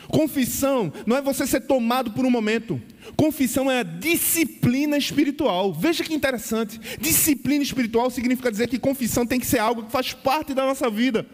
confissão 0.08 0.92
não 1.06 1.16
é 1.16 1.22
você 1.22 1.48
ser 1.48 1.62
tomado 1.62 2.12
por 2.12 2.26
um 2.26 2.32
momento, 2.32 2.82
Confissão 3.16 3.70
é 3.70 3.80
a 3.80 3.84
disciplina 3.84 4.98
espiritual. 4.98 5.74
Veja 5.74 6.04
que 6.04 6.14
interessante. 6.14 6.80
Disciplina 7.00 7.64
espiritual 7.64 8.10
significa 8.10 8.52
dizer 8.52 8.68
que 8.68 8.80
confissão 8.80 9.26
tem 9.26 9.40
que 9.40 9.46
ser 9.46 9.60
algo 9.60 9.84
que 9.84 9.92
faz 9.92 10.14
parte 10.14 10.54
da 10.54 10.66
nossa 10.66 10.90
vida. 10.90 11.26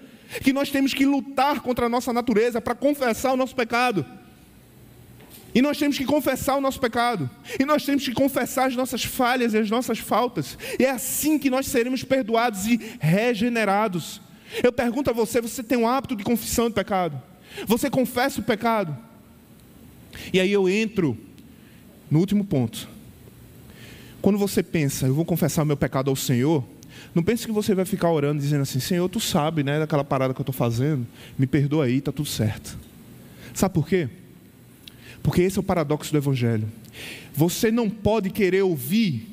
Que 0.44 0.54
nós 0.54 0.70
temos 0.70 0.94
que 0.94 1.06
lutar 1.06 1.62
contra 1.62 1.86
a 1.86 1.90
nossa 1.90 2.12
natureza 2.14 2.62
para 2.62 2.76
confessar 2.76 3.34
o 3.34 3.38
nosso 3.38 3.56
pecado. 3.56 4.06
E 5.54 5.62
nós 5.62 5.78
temos 5.78 5.98
que 5.98 6.06
confessar 6.06 6.56
o 6.56 6.62
nosso 6.62 6.80
pecado. 6.80 7.30
E 7.60 7.66
nós 7.66 7.86
temos 7.86 8.06
que 8.06 8.14
confessar 8.14 8.68
as 8.68 8.76
nossas 8.76 9.04
falhas 9.04 9.54
e 9.54 9.58
as 9.58 9.70
nossas 9.70 10.00
faltas. 10.00 10.58
E 10.80 10.86
é 10.86 10.92
assim 10.92 11.40
que 11.40 11.50
nós 11.50 11.68
seremos 11.68 12.04
perdoados 12.04 12.66
e 12.68 12.80
regenerados. 13.00 14.22
Eu 14.64 14.72
pergunto 14.72 15.10
a 15.10 15.14
você: 15.14 15.42
você 15.42 15.64
tem 15.64 15.78
um 15.78 15.88
hábito 15.88 16.16
de 16.16 16.24
confissão 16.24 16.68
de 16.68 16.76
pecado? 16.76 17.22
Você 17.66 17.90
confessa 17.90 18.40
o 18.40 18.44
pecado? 18.44 18.96
E 20.32 20.40
aí 20.40 20.52
eu 20.52 20.70
entro 20.70 21.18
no 22.10 22.20
último 22.20 22.44
ponto. 22.44 22.88
Quando 24.22 24.38
você 24.38 24.64
pensa, 24.64 25.08
eu 25.08 25.14
vou 25.14 25.26
confessar 25.26 25.64
meu 25.64 25.78
pecado 25.78 26.10
ao 26.10 26.16
Senhor, 26.16 26.64
não 27.14 27.24
pense 27.24 27.46
que 27.46 27.52
você 27.52 27.74
vai 27.76 27.86
ficar 27.86 28.12
orando 28.12 28.42
dizendo 28.42 28.62
assim, 28.62 28.80
Senhor, 28.80 29.08
tu 29.10 29.20
sabe, 29.20 29.64
né, 29.64 29.80
daquela 29.80 30.04
parada 30.04 30.34
que 30.34 30.40
eu 30.40 30.44
estou 30.44 30.54
fazendo, 30.54 31.06
me 31.38 31.46
perdoa 31.46 31.86
aí, 31.86 31.98
está 31.98 32.12
tudo 32.12 32.28
certo. 32.28 32.78
Sabe 33.54 33.74
por 33.74 33.88
quê? 33.88 34.10
Porque 35.22 35.42
esse 35.42 35.58
é 35.58 35.62
o 35.62 35.64
paradoxo 35.64 36.12
do 36.12 36.18
Evangelho. 36.18 36.68
Você 37.34 37.72
não 37.72 37.90
pode 37.90 38.30
querer 38.30 38.64
ouvir, 38.64 39.28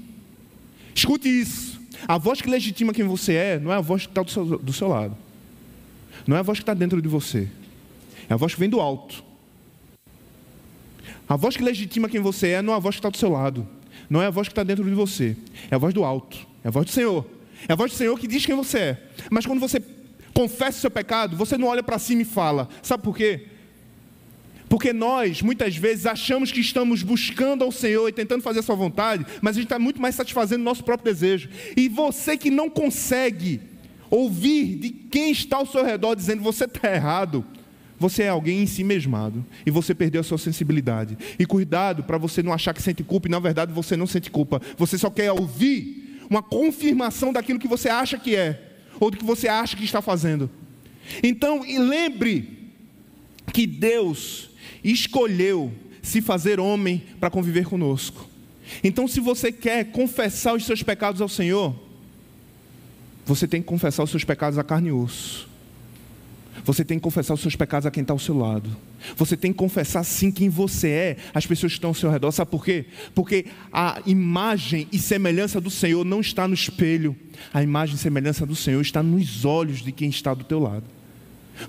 escute 0.94 1.28
isso, 1.28 1.80
a 2.06 2.18
voz 2.18 2.40
que 2.40 2.50
legitima 2.50 2.92
quem 2.92 3.06
você 3.06 3.34
é, 3.34 3.58
não 3.58 3.72
é 3.72 3.76
a 3.76 3.80
voz 3.80 4.02
que 4.02 4.10
está 4.10 4.22
do 4.22 4.30
seu, 4.30 4.58
do 4.58 4.72
seu 4.72 4.88
lado, 4.88 5.16
não 6.26 6.36
é 6.36 6.40
a 6.40 6.42
voz 6.42 6.58
que 6.58 6.62
está 6.62 6.74
dentro 6.74 7.00
de 7.00 7.08
você, 7.08 7.48
é 8.28 8.34
a 8.34 8.36
voz 8.36 8.54
que 8.54 8.60
vem 8.60 8.68
do 8.68 8.80
alto. 8.80 9.23
A 11.28 11.36
voz 11.36 11.56
que 11.56 11.62
legitima 11.62 12.08
quem 12.08 12.20
você 12.20 12.48
é 12.48 12.62
não 12.62 12.72
é 12.72 12.76
a 12.76 12.78
voz 12.78 12.96
que 12.96 13.00
está 13.00 13.08
do 13.08 13.16
seu 13.16 13.30
lado. 13.30 13.66
Não 14.08 14.20
é 14.20 14.26
a 14.26 14.30
voz 14.30 14.48
que 14.48 14.52
está 14.52 14.62
dentro 14.62 14.84
de 14.84 14.94
você. 14.94 15.36
É 15.70 15.74
a 15.74 15.78
voz 15.78 15.94
do 15.94 16.04
alto. 16.04 16.38
É 16.62 16.68
a 16.68 16.70
voz 16.70 16.86
do 16.86 16.92
Senhor. 16.92 17.26
É 17.68 17.72
a 17.72 17.76
voz 17.76 17.92
do 17.92 17.96
Senhor 17.96 18.18
que 18.18 18.26
diz 18.26 18.44
quem 18.44 18.54
você 18.54 18.78
é. 18.78 19.02
Mas 19.30 19.46
quando 19.46 19.60
você 19.60 19.82
confessa 20.34 20.78
o 20.78 20.80
seu 20.82 20.90
pecado, 20.90 21.36
você 21.36 21.56
não 21.56 21.68
olha 21.68 21.82
para 21.82 21.98
cima 21.98 22.22
e 22.22 22.24
fala. 22.24 22.68
Sabe 22.82 23.02
por 23.02 23.16
quê? 23.16 23.46
Porque 24.68 24.92
nós, 24.92 25.40
muitas 25.40 25.76
vezes, 25.76 26.04
achamos 26.04 26.50
que 26.50 26.60
estamos 26.60 27.02
buscando 27.02 27.62
ao 27.62 27.70
Senhor 27.70 28.08
e 28.08 28.12
tentando 28.12 28.42
fazer 28.42 28.60
a 28.60 28.62
sua 28.62 28.74
vontade, 28.74 29.24
mas 29.40 29.56
a 29.56 29.60
gente 29.60 29.66
está 29.66 29.78
muito 29.78 30.00
mais 30.00 30.14
satisfazendo 30.14 30.62
o 30.62 30.64
nosso 30.64 30.82
próprio 30.82 31.12
desejo. 31.12 31.48
E 31.76 31.88
você 31.88 32.36
que 32.36 32.50
não 32.50 32.68
consegue 32.68 33.60
ouvir 34.10 34.76
de 34.76 34.90
quem 34.90 35.30
está 35.30 35.58
ao 35.58 35.66
seu 35.66 35.84
redor 35.84 36.14
dizendo 36.14 36.42
você 36.42 36.64
está 36.64 36.92
errado, 36.92 37.44
você 37.98 38.24
é 38.24 38.28
alguém 38.28 38.62
em 38.62 38.66
si 38.66 38.82
mesmado 38.82 39.44
e 39.64 39.70
você 39.70 39.94
perdeu 39.94 40.20
a 40.20 40.24
sua 40.24 40.38
sensibilidade. 40.38 41.16
E 41.38 41.46
cuidado 41.46 42.02
para 42.02 42.18
você 42.18 42.42
não 42.42 42.52
achar 42.52 42.74
que 42.74 42.82
sente 42.82 43.02
culpa 43.02 43.28
e 43.28 43.30
na 43.30 43.38
verdade 43.38 43.72
você 43.72 43.96
não 43.96 44.06
sente 44.06 44.30
culpa. 44.30 44.60
Você 44.76 44.98
só 44.98 45.10
quer 45.10 45.32
ouvir 45.32 46.20
uma 46.28 46.42
confirmação 46.42 47.32
daquilo 47.32 47.58
que 47.58 47.68
você 47.68 47.88
acha 47.88 48.18
que 48.18 48.34
é 48.34 48.72
ou 48.98 49.10
do 49.10 49.16
que 49.16 49.24
você 49.24 49.48
acha 49.48 49.76
que 49.76 49.84
está 49.84 50.02
fazendo. 50.02 50.50
Então, 51.22 51.62
lembre 51.62 52.72
que 53.52 53.66
Deus 53.66 54.50
escolheu 54.82 55.72
se 56.02 56.20
fazer 56.20 56.58
homem 56.60 57.02
para 57.20 57.30
conviver 57.30 57.66
conosco. 57.66 58.28
Então, 58.82 59.06
se 59.06 59.20
você 59.20 59.52
quer 59.52 59.84
confessar 59.92 60.54
os 60.54 60.64
seus 60.64 60.82
pecados 60.82 61.20
ao 61.20 61.28
Senhor, 61.28 61.74
você 63.24 63.46
tem 63.46 63.60
que 63.60 63.66
confessar 63.66 64.02
os 64.02 64.10
seus 64.10 64.24
pecados 64.24 64.58
a 64.58 64.64
carne 64.64 64.88
e 64.88 64.92
osso. 64.92 65.48
Você 66.64 66.84
tem 66.84 66.98
que 66.98 67.02
confessar 67.02 67.34
os 67.34 67.40
seus 67.40 67.54
pecados 67.54 67.86
a 67.86 67.90
quem 67.90 68.00
está 68.00 68.14
ao 68.14 68.18
seu 68.18 68.36
lado. 68.36 68.74
Você 69.16 69.36
tem 69.36 69.52
que 69.52 69.58
confessar 69.58 70.02
sim 70.02 70.30
quem 70.30 70.48
você 70.48 70.88
é, 70.88 71.16
as 71.34 71.46
pessoas 71.46 71.72
que 71.72 71.76
estão 71.76 71.90
ao 71.90 71.94
seu 71.94 72.10
redor. 72.10 72.32
Sabe 72.32 72.50
por 72.50 72.64
quê? 72.64 72.86
Porque 73.14 73.46
a 73.70 74.00
imagem 74.06 74.88
e 74.90 74.98
semelhança 74.98 75.60
do 75.60 75.70
Senhor 75.70 76.04
não 76.04 76.20
está 76.20 76.48
no 76.48 76.54
espelho. 76.54 77.14
A 77.52 77.62
imagem 77.62 77.96
e 77.96 77.98
semelhança 77.98 78.46
do 78.46 78.56
Senhor 78.56 78.80
está 78.80 79.02
nos 79.02 79.44
olhos 79.44 79.82
de 79.82 79.92
quem 79.92 80.08
está 80.08 80.32
do 80.32 80.42
teu 80.42 80.58
lado. 80.58 80.84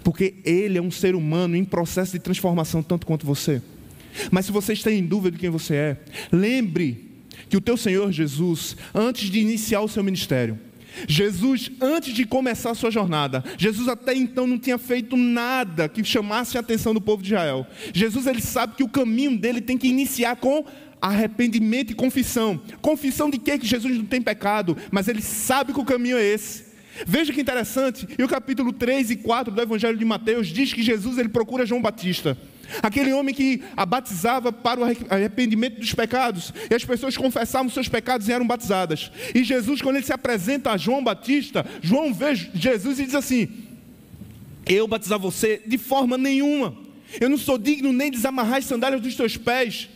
Porque 0.04 0.36
Ele 0.46 0.78
é 0.78 0.82
um 0.82 0.92
ser 0.92 1.14
humano 1.14 1.58
em 1.58 1.66
processo 1.66 2.14
de 2.14 2.20
transformação 2.20 2.82
tanto 2.82 3.06
quanto 3.06 3.26
você. 3.26 3.62
Mas 4.32 4.46
se 4.46 4.52
você 4.52 4.72
está 4.72 4.90
em 4.90 5.06
dúvida 5.06 5.36
de 5.36 5.40
quem 5.40 5.50
você 5.50 5.76
é, 5.76 5.98
lembre 6.32 7.06
que 7.50 7.58
o 7.58 7.62
teu 7.62 7.76
Senhor 7.76 8.12
Jesus, 8.14 8.78
antes 8.94 9.30
de 9.30 9.40
iniciar 9.40 9.82
o 9.82 9.90
seu 9.90 10.04
ministério, 10.04 10.58
Jesus, 11.08 11.72
antes 11.82 12.14
de 12.14 12.26
começar 12.26 12.72
a 12.72 12.76
sua 12.76 12.92
jornada, 12.92 13.44
Jesus 13.58 13.88
até 13.88 14.14
então 14.16 14.48
não 14.48 14.58
tinha 14.58 14.78
feito 14.78 15.18
nada 15.18 15.88
que 15.90 16.04
chamasse 16.04 16.58
a 16.58 16.62
atenção 16.62 16.94
do 16.94 17.02
povo 17.02 17.22
de 17.22 17.34
Israel. 17.34 17.68
Jesus 17.94 18.28
ele 18.28 18.42
sabe 18.42 18.76
que 18.76 18.84
o 18.84 18.90
caminho 18.90 19.38
dele 19.38 19.62
tem 19.62 19.78
que 19.78 19.88
iniciar 19.88 20.36
com 20.38 20.66
arrependimento 21.02 21.92
e 21.92 21.96
confissão. 21.96 22.60
Confissão 22.82 23.30
de 23.30 23.38
quê? 23.38 23.58
Que 23.58 23.68
Jesus 23.68 23.98
não 23.98 24.06
tem 24.06 24.22
pecado, 24.22 24.78
mas 24.92 25.08
ele 25.08 25.22
sabe 25.22 25.74
que 25.74 25.80
o 25.80 25.86
caminho 25.86 26.18
é 26.18 26.24
esse. 26.24 26.66
Veja 27.06 27.34
que 27.34 27.42
interessante, 27.42 28.08
e 28.18 28.24
o 28.24 28.28
capítulo 28.28 28.72
3 28.72 29.12
e 29.12 29.16
4 29.18 29.54
do 29.54 29.62
Evangelho 29.62 29.98
de 29.98 30.06
Mateus 30.06 30.48
diz 30.48 30.72
que 30.72 30.82
Jesus 30.82 31.18
ele 31.18 31.28
procura 31.28 31.66
João 31.66 31.82
Batista. 31.82 32.38
Aquele 32.82 33.14
homem 33.14 33.34
que 33.34 33.64
a 33.76 33.86
batizava 33.86 34.52
para 34.52 34.80
o 34.80 34.84
arrependimento 35.10 35.80
dos 35.80 35.94
pecados, 35.94 36.54
e 36.70 36.74
as 36.74 36.84
pessoas 36.84 37.18
confessavam 37.18 37.70
seus 37.70 37.88
pecados 37.88 38.28
e 38.28 38.32
eram 38.32 38.46
batizadas. 38.46 39.12
E 39.34 39.44
Jesus, 39.44 39.82
quando 39.82 39.98
ele 39.98 40.06
se 40.06 40.14
apresenta 40.14 40.72
a 40.72 40.78
João 40.78 41.04
Batista, 41.04 41.66
João 41.82 42.14
vê 42.14 42.36
Jesus 42.36 43.00
e 43.00 43.06
diz 43.06 43.16
assim: 43.16 43.48
Eu 44.66 44.88
batizar 44.88 45.20
você 45.20 45.62
de 45.66 45.78
forma 45.78 46.18
nenhuma, 46.18 46.76
eu 47.20 47.30
não 47.30 47.38
sou 47.38 47.58
digno 47.58 47.94
nem 47.94 48.10
de 48.12 48.18
desamarrar 48.18 48.58
as 48.58 48.66
sandálias 48.66 49.02
dos 49.02 49.16
teus 49.16 49.38
pés. 49.38 49.90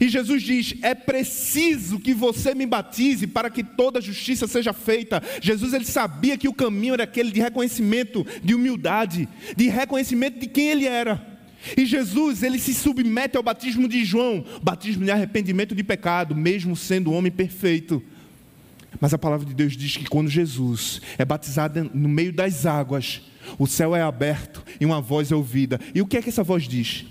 E 0.00 0.08
Jesus 0.08 0.42
diz: 0.42 0.74
É 0.82 0.94
preciso 0.94 1.98
que 1.98 2.14
você 2.14 2.54
me 2.54 2.66
batize 2.66 3.26
para 3.26 3.50
que 3.50 3.62
toda 3.62 4.00
justiça 4.00 4.46
seja 4.46 4.72
feita. 4.72 5.22
Jesus 5.40 5.72
ele 5.72 5.84
sabia 5.84 6.36
que 6.36 6.48
o 6.48 6.54
caminho 6.54 6.94
era 6.94 7.04
aquele 7.04 7.30
de 7.30 7.40
reconhecimento, 7.40 8.26
de 8.42 8.54
humildade, 8.54 9.28
de 9.56 9.68
reconhecimento 9.68 10.38
de 10.38 10.46
quem 10.46 10.68
ele 10.68 10.86
era. 10.86 11.32
E 11.76 11.86
Jesus 11.86 12.42
ele 12.42 12.58
se 12.58 12.74
submete 12.74 13.36
ao 13.36 13.42
batismo 13.42 13.88
de 13.88 14.04
João, 14.04 14.44
batismo 14.62 15.04
de 15.04 15.10
arrependimento 15.10 15.74
de 15.74 15.84
pecado, 15.84 16.34
mesmo 16.34 16.74
sendo 16.74 17.12
homem 17.12 17.30
perfeito. 17.30 18.02
Mas 19.00 19.14
a 19.14 19.18
palavra 19.18 19.46
de 19.46 19.54
Deus 19.54 19.76
diz 19.76 19.96
que 19.96 20.08
quando 20.08 20.28
Jesus 20.28 21.00
é 21.16 21.24
batizado 21.24 21.90
no 21.94 22.08
meio 22.08 22.32
das 22.32 22.66
águas, 22.66 23.22
o 23.58 23.66
céu 23.66 23.94
é 23.94 24.02
aberto 24.02 24.62
e 24.80 24.86
uma 24.86 25.00
voz 25.00 25.32
é 25.32 25.34
ouvida. 25.36 25.80
E 25.94 26.02
o 26.02 26.06
que 26.06 26.16
é 26.16 26.22
que 26.22 26.28
essa 26.28 26.42
voz 26.42 26.64
diz? 26.64 27.04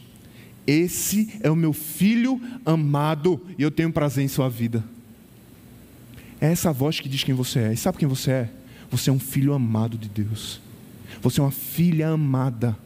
Esse 0.65 1.39
é 1.41 1.49
o 1.49 1.55
meu 1.55 1.73
filho 1.73 2.39
amado 2.65 3.41
e 3.57 3.63
eu 3.63 3.71
tenho 3.71 3.91
prazer 3.91 4.23
em 4.23 4.27
sua 4.27 4.49
vida. 4.49 4.83
É 6.39 6.51
essa 6.51 6.71
voz 6.71 6.99
que 6.99 7.09
diz 7.09 7.23
quem 7.23 7.35
você 7.35 7.59
é. 7.59 7.73
E 7.73 7.77
sabe 7.77 7.97
quem 7.97 8.07
você 8.07 8.31
é? 8.31 8.49
Você 8.89 9.09
é 9.09 9.13
um 9.13 9.19
filho 9.19 9.53
amado 9.53 9.97
de 9.97 10.09
Deus. 10.09 10.61
Você 11.21 11.39
é 11.39 11.43
uma 11.43 11.51
filha 11.51 12.09
amada. 12.09 12.77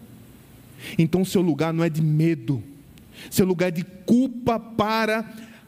Então 0.97 1.26
seu 1.26 1.41
lugar 1.41 1.73
não 1.73 1.84
é 1.84 1.89
de 1.89 2.01
medo. 2.01 2.61
Seu 3.30 3.45
lugar 3.45 3.69
é 3.69 3.71
de 3.71 3.84
culpa 4.05 4.59
para 4.59 5.26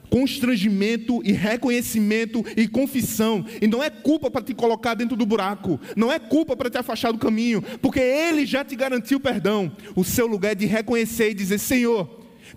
constrangimento 0.10 1.22
e 1.24 1.32
reconhecimento 1.32 2.44
e 2.56 2.68
confissão. 2.68 3.46
E 3.62 3.68
não 3.68 3.84
é 3.84 3.90
culpa 3.90 4.30
para 4.30 4.44
te 4.44 4.54
colocar 4.54 4.94
dentro 4.94 5.16
do 5.16 5.26
buraco, 5.26 5.80
não 5.96 6.12
é 6.12 6.20
culpa 6.20 6.56
para 6.56 6.70
te 6.70 6.78
afastar 6.78 7.12
do 7.12 7.20
caminho, 7.20 7.62
porque 7.82 8.00
Ele 8.00 8.46
já 8.46 8.64
te 8.64 8.76
garantiu 8.76 9.20
perdão. 9.20 9.72
O 9.96 10.04
seu 10.04 10.28
lugar 10.28 10.52
é 10.52 10.56
de 10.56 10.66
reconhecer 10.66 11.32
e 11.32 11.34
dizer: 11.34 11.58
Senhor, 11.58 12.10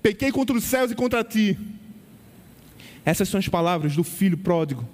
pequei 0.03 0.31
contra 0.31 0.57
os 0.57 0.65
céus 0.65 0.91
e 0.91 0.95
contra 0.95 1.25
ti. 1.25 1.59
Essas 3.05 3.29
são 3.29 3.39
as 3.39 3.49
palavras 3.49 3.97
do 3.97 4.05
filho 4.05 4.37
pródigo 4.37 4.87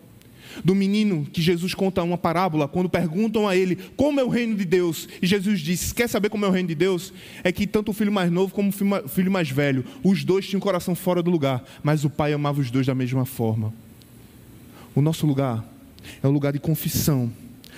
do 0.64 0.74
menino 0.74 1.26
que 1.32 1.42
Jesus 1.42 1.74
conta 1.74 2.02
uma 2.02 2.18
parábola, 2.18 2.68
quando 2.68 2.88
perguntam 2.88 3.48
a 3.48 3.57
ele 3.57 3.76
como 3.96 4.20
é 4.20 4.24
o 4.24 4.28
reino 4.28 4.57
de 4.57 4.64
Deus, 4.64 5.09
e 5.20 5.26
Jesus 5.26 5.61
disse: 5.61 5.94
Quer 5.94 6.09
saber 6.09 6.28
como 6.28 6.44
é 6.44 6.48
o 6.48 6.50
reino 6.50 6.68
de 6.68 6.74
Deus? 6.74 7.12
É 7.42 7.52
que 7.52 7.66
tanto 7.66 7.90
o 7.90 7.94
filho 7.94 8.12
mais 8.12 8.30
novo 8.30 8.52
como 8.52 8.70
o 8.70 9.09
filho 9.09 9.30
mais 9.30 9.50
velho, 9.50 9.84
os 10.02 10.24
dois 10.24 10.46
tinham 10.46 10.59
o 10.59 10.62
coração 10.62 10.94
fora 10.94 11.22
do 11.22 11.30
lugar, 11.30 11.64
mas 11.82 12.04
o 12.04 12.11
pai 12.11 12.32
amava 12.32 12.61
os 12.61 12.70
dois 12.70 12.86
da 12.86 12.94
mesma 12.94 13.24
forma. 13.24 13.72
O 14.94 15.02
nosso 15.02 15.26
lugar 15.26 15.64
é 16.22 16.26
o 16.26 16.30
lugar 16.30 16.52
de 16.52 16.59
confissão, 16.59 17.30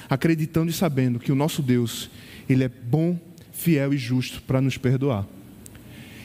acreditando 0.09 0.71
e 0.71 0.75
sabendo 0.75 1.19
que 1.19 1.33
o 1.33 1.35
nosso 1.35 1.63
Deus, 1.63 2.11
Ele 2.49 2.65
é 2.65 2.69
bom, 2.69 3.19
fiel 3.53 3.93
e 3.93 3.99
justo 3.99 4.41
para 4.43 4.61
nos 4.61 4.79
perdoar. 4.79 5.27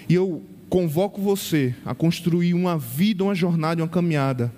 E 0.07 0.13
eu 0.13 0.43
convoco 0.69 1.21
você 1.21 1.73
a 1.85 1.95
construir 1.95 2.53
uma 2.53 2.77
vida, 2.77 3.23
uma 3.23 3.35
jornada, 3.35 3.81
uma 3.81 3.87
caminhada 3.87 4.53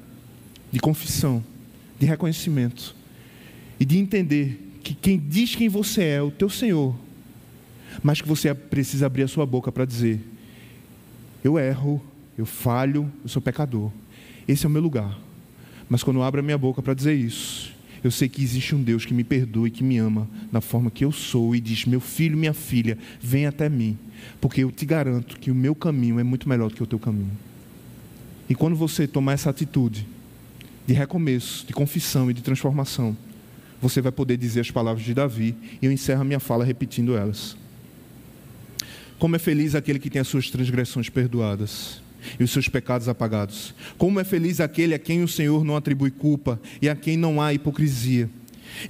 de 0.71 0.79
confissão 0.79 1.43
de 1.99 2.05
reconhecimento 2.05 2.95
e 3.79 3.85
de 3.85 3.97
entender 3.97 4.79
que 4.83 4.93
quem 4.93 5.17
diz 5.19 5.55
quem 5.55 5.67
você 5.67 6.03
é, 6.03 6.21
o 6.21 6.31
teu 6.31 6.49
Senhor, 6.49 6.95
mas 8.03 8.21
que 8.21 8.27
você 8.27 8.53
precisa 8.53 9.05
abrir 9.05 9.23
a 9.23 9.27
sua 9.27 9.45
boca 9.45 9.71
para 9.71 9.85
dizer: 9.85 10.19
Eu 11.43 11.57
erro, 11.57 12.01
eu 12.37 12.45
falho, 12.45 13.11
eu 13.23 13.29
sou 13.29 13.41
pecador. 13.41 13.91
Esse 14.47 14.65
é 14.65 14.69
o 14.69 14.71
meu 14.71 14.81
lugar. 14.81 15.17
Mas 15.89 16.03
quando 16.03 16.17
eu 16.17 16.23
abro 16.23 16.39
a 16.39 16.43
minha 16.43 16.57
boca 16.57 16.81
para 16.81 16.93
dizer 16.93 17.13
isso, 17.13 17.73
eu 18.03 18.11
sei 18.11 18.29
que 18.29 18.43
existe 18.43 18.75
um 18.75 18.83
Deus 18.83 19.05
que 19.05 19.13
me 19.13 19.23
perdoa 19.23 19.67
e 19.67 19.71
que 19.71 19.83
me 19.83 19.97
ama 19.97 20.27
da 20.51 20.61
forma 20.61 20.91
que 20.91 21.05
eu 21.05 21.11
sou 21.11 21.55
e 21.55 21.59
diz: 21.59 21.85
Meu 21.85 21.99
filho, 21.99 22.37
minha 22.37 22.53
filha, 22.53 22.97
vem 23.19 23.47
até 23.47 23.67
mim, 23.69 23.97
porque 24.39 24.63
eu 24.63 24.71
te 24.71 24.85
garanto 24.85 25.39
que 25.39 25.49
o 25.49 25.55
meu 25.55 25.73
caminho 25.73 26.19
é 26.19 26.23
muito 26.23 26.47
melhor 26.47 26.69
do 26.69 26.75
que 26.75 26.83
o 26.83 26.87
teu 26.87 26.99
caminho. 26.99 27.31
E 28.47 28.53
quando 28.53 28.75
você 28.75 29.07
tomar 29.07 29.33
essa 29.33 29.49
atitude, 29.49 30.05
de 30.85 30.93
recomeço, 30.93 31.65
de 31.65 31.73
confissão 31.73 32.29
e 32.29 32.33
de 32.33 32.41
transformação, 32.41 33.15
você 33.81 34.01
vai 34.01 34.11
poder 34.11 34.37
dizer 34.37 34.61
as 34.61 34.71
palavras 34.71 35.03
de 35.03 35.13
Davi, 35.13 35.55
e 35.81 35.85
eu 35.85 35.91
encerro 35.91 36.21
a 36.21 36.25
minha 36.25 36.39
fala 36.39 36.63
repetindo 36.63 37.15
elas. 37.15 37.55
Como 39.19 39.35
é 39.35 39.39
feliz 39.39 39.75
aquele 39.75 39.99
que 39.99 40.09
tem 40.09 40.21
as 40.21 40.27
suas 40.27 40.49
transgressões 40.49 41.09
perdoadas 41.09 42.01
e 42.39 42.43
os 42.43 42.51
seus 42.51 42.67
pecados 42.67 43.07
apagados. 43.07 43.73
Como 43.97 44.19
é 44.19 44.23
feliz 44.23 44.59
aquele 44.59 44.93
a 44.93 44.99
quem 44.99 45.23
o 45.23 45.27
Senhor 45.27 45.63
não 45.63 45.75
atribui 45.75 46.11
culpa 46.11 46.59
e 46.81 46.89
a 46.89 46.95
quem 46.95 47.15
não 47.15 47.41
há 47.41 47.53
hipocrisia. 47.53 48.29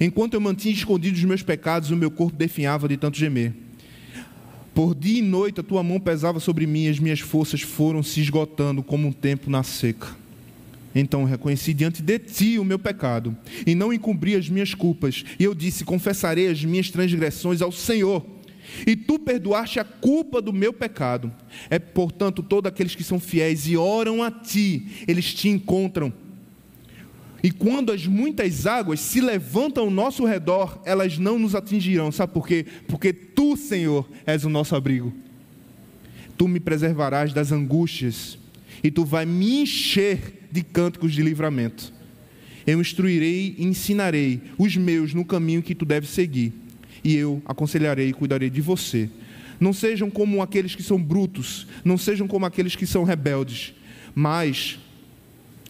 Enquanto 0.00 0.34
eu 0.34 0.40
mantinha 0.40 0.74
escondidos 0.74 1.20
os 1.20 1.24
meus 1.24 1.42
pecados, 1.42 1.90
o 1.90 1.96
meu 1.96 2.10
corpo 2.10 2.36
definhava 2.36 2.88
de 2.88 2.96
tanto 2.96 3.18
gemer. 3.18 3.52
Por 4.74 4.94
dia 4.94 5.20
e 5.20 5.22
noite 5.22 5.60
a 5.60 5.62
tua 5.62 5.82
mão 5.82 6.00
pesava 6.00 6.40
sobre 6.40 6.66
mim 6.66 6.84
e 6.84 6.88
as 6.88 6.98
minhas 6.98 7.20
forças 7.20 7.62
foram 7.62 8.02
se 8.02 8.20
esgotando 8.20 8.82
como 8.82 9.08
um 9.08 9.12
tempo 9.12 9.48
na 9.48 9.62
seca. 9.62 10.08
Então 10.98 11.24
reconheci 11.24 11.74
diante 11.74 12.02
de 12.02 12.18
ti 12.18 12.58
o 12.58 12.64
meu 12.64 12.78
pecado 12.78 13.36
e 13.66 13.74
não 13.74 13.92
encobri 13.92 14.34
as 14.34 14.48
minhas 14.48 14.72
culpas. 14.72 15.26
E 15.38 15.44
eu 15.44 15.54
disse: 15.54 15.84
Confessarei 15.84 16.48
as 16.48 16.64
minhas 16.64 16.90
transgressões 16.90 17.60
ao 17.60 17.70
Senhor. 17.70 18.24
E 18.86 18.96
tu 18.96 19.18
perdoaste 19.18 19.78
a 19.78 19.84
culpa 19.84 20.40
do 20.40 20.54
meu 20.54 20.72
pecado. 20.72 21.30
É, 21.68 21.78
portanto, 21.78 22.42
todos 22.42 22.68
aqueles 22.68 22.94
que 22.94 23.04
são 23.04 23.20
fiéis 23.20 23.68
e 23.68 23.76
oram 23.76 24.22
a 24.22 24.30
ti, 24.30 25.04
eles 25.06 25.34
te 25.34 25.50
encontram. 25.50 26.12
E 27.42 27.50
quando 27.50 27.92
as 27.92 28.06
muitas 28.06 28.66
águas 28.66 28.98
se 28.98 29.20
levantam 29.20 29.84
ao 29.84 29.90
nosso 29.90 30.24
redor, 30.24 30.80
elas 30.84 31.18
não 31.18 31.38
nos 31.38 31.54
atingirão. 31.54 32.10
Sabe 32.10 32.32
por 32.32 32.48
quê? 32.48 32.64
Porque 32.88 33.12
tu, 33.12 33.54
Senhor, 33.54 34.08
és 34.24 34.44
o 34.44 34.48
nosso 34.48 34.74
abrigo. 34.74 35.12
Tu 36.38 36.48
me 36.48 36.58
preservarás 36.58 37.34
das 37.34 37.52
angústias 37.52 38.38
e 38.82 38.90
tu 38.90 39.04
vai 39.04 39.26
me 39.26 39.60
encher 39.60 40.35
de 40.56 40.62
cânticos 40.62 41.12
de 41.12 41.22
livramento. 41.22 41.92
Eu 42.66 42.80
instruirei 42.80 43.54
e 43.58 43.64
ensinarei 43.64 44.40
os 44.56 44.74
meus 44.76 45.12
no 45.12 45.24
caminho 45.24 45.62
que 45.62 45.74
tu 45.74 45.84
deves 45.84 46.10
seguir, 46.10 46.52
e 47.04 47.14
eu 47.14 47.42
aconselharei 47.44 48.08
e 48.08 48.12
cuidarei 48.12 48.48
de 48.48 48.60
você. 48.62 49.08
Não 49.60 49.72
sejam 49.72 50.10
como 50.10 50.42
aqueles 50.42 50.74
que 50.74 50.82
são 50.82 51.00
brutos, 51.00 51.66
não 51.84 51.98
sejam 51.98 52.26
como 52.26 52.46
aqueles 52.46 52.74
que 52.74 52.86
são 52.86 53.04
rebeldes, 53.04 53.74
mas 54.14 54.78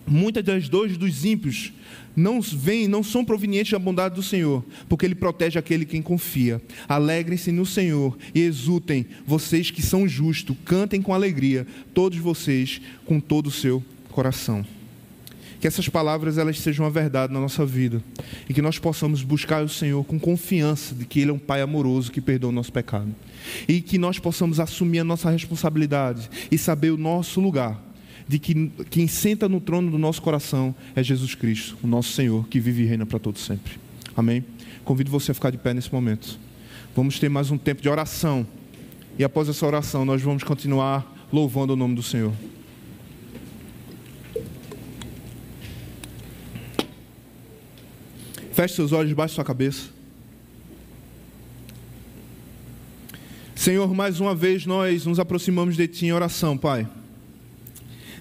muitas 0.06 0.44
das 0.44 0.68
dores 0.68 0.96
dos 0.96 1.24
ímpios 1.24 1.72
não 2.14 2.40
vêm, 2.40 2.86
não 2.86 3.02
são 3.02 3.24
provenientes 3.24 3.72
da 3.72 3.78
bondade 3.78 4.14
do 4.14 4.22
Senhor, 4.22 4.64
porque 4.88 5.04
Ele 5.04 5.14
protege 5.14 5.58
aquele 5.58 5.84
quem 5.84 6.00
confia. 6.00 6.62
Alegrem-se 6.88 7.50
no 7.50 7.66
Senhor 7.66 8.16
e 8.34 8.40
exultem, 8.40 9.04
vocês 9.26 9.70
que 9.70 9.82
são 9.82 10.06
justos, 10.06 10.56
cantem 10.64 11.02
com 11.02 11.12
alegria, 11.12 11.66
todos 11.92 12.18
vocês, 12.18 12.80
com 13.04 13.18
todo 13.18 13.48
o 13.48 13.52
seu 13.52 13.82
coração. 14.10 14.64
Que 15.66 15.68
essas 15.68 15.88
palavras 15.88 16.38
elas 16.38 16.60
sejam 16.60 16.86
a 16.86 16.88
verdade 16.88 17.32
na 17.32 17.40
nossa 17.40 17.66
vida 17.66 18.00
e 18.48 18.54
que 18.54 18.62
nós 18.62 18.78
possamos 18.78 19.24
buscar 19.24 19.64
o 19.64 19.68
Senhor 19.68 20.04
com 20.04 20.16
confiança 20.16 20.94
de 20.94 21.04
que 21.04 21.18
Ele 21.18 21.32
é 21.32 21.34
um 21.34 21.40
Pai 21.40 21.60
amoroso 21.60 22.12
que 22.12 22.20
perdoa 22.20 22.50
o 22.50 22.52
nosso 22.52 22.72
pecado 22.72 23.12
e 23.66 23.80
que 23.80 23.98
nós 23.98 24.16
possamos 24.16 24.60
assumir 24.60 25.00
a 25.00 25.04
nossa 25.04 25.28
responsabilidade 25.28 26.30
e 26.52 26.56
saber 26.56 26.92
o 26.92 26.96
nosso 26.96 27.40
lugar 27.40 27.82
de 28.28 28.38
que 28.38 28.70
quem 28.90 29.08
senta 29.08 29.48
no 29.48 29.60
trono 29.60 29.90
do 29.90 29.98
nosso 29.98 30.22
coração 30.22 30.72
é 30.94 31.02
Jesus 31.02 31.34
Cristo, 31.34 31.76
o 31.82 31.86
nosso 31.88 32.12
Senhor 32.12 32.46
que 32.46 32.60
vive 32.60 32.84
e 32.84 32.86
reina 32.86 33.04
para 33.04 33.18
todos 33.18 33.44
sempre. 33.44 33.72
Amém. 34.16 34.44
Convido 34.84 35.10
você 35.10 35.32
a 35.32 35.34
ficar 35.34 35.50
de 35.50 35.58
pé 35.58 35.74
nesse 35.74 35.92
momento. 35.92 36.38
Vamos 36.94 37.18
ter 37.18 37.28
mais 37.28 37.50
um 37.50 37.58
tempo 37.58 37.82
de 37.82 37.88
oração 37.88 38.46
e 39.18 39.24
após 39.24 39.48
essa 39.48 39.66
oração 39.66 40.04
nós 40.04 40.22
vamos 40.22 40.44
continuar 40.44 41.26
louvando 41.32 41.72
o 41.72 41.76
nome 41.76 41.96
do 41.96 42.04
Senhor. 42.04 42.32
Feche 48.56 48.74
seus 48.74 48.90
olhos 48.90 49.10
debaixo 49.10 49.34
sua 49.34 49.44
cabeça. 49.44 49.90
Senhor, 53.54 53.94
mais 53.94 54.18
uma 54.18 54.34
vez 54.34 54.64
nós 54.64 55.04
nos 55.04 55.20
aproximamos 55.20 55.76
de 55.76 55.86
Ti 55.86 56.06
em 56.06 56.12
oração, 56.12 56.56
Pai. 56.56 56.88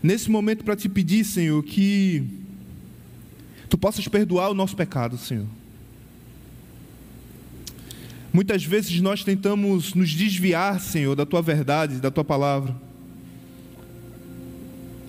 Nesse 0.04 0.30
momento, 0.30 0.66
para 0.66 0.76
te 0.76 0.90
pedir, 0.90 1.24
Senhor, 1.24 1.64
que 1.64 2.22
Tu 3.70 3.78
possas 3.78 4.10
perdoar 4.10 4.50
o 4.50 4.54
nosso 4.54 4.76
pecado, 4.76 5.18
Senhor. 5.18 5.48
Muitas 8.34 8.62
vezes 8.62 9.00
nós 9.00 9.24
tentamos 9.24 9.94
nos 9.94 10.10
desviar, 10.10 10.82
Senhor, 10.82 11.16
da 11.16 11.26
Tua 11.26 11.42
verdade, 11.42 12.02
da 12.02 12.12
Tua 12.12 12.26
palavra. 12.26 12.76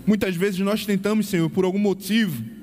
Muitas 0.06 0.36
vezes 0.36 0.60
nós 0.60 0.86
tentamos, 0.86 1.26
Senhor, 1.26 1.50
por 1.50 1.64
algum 1.64 1.80
motivo, 1.80 2.55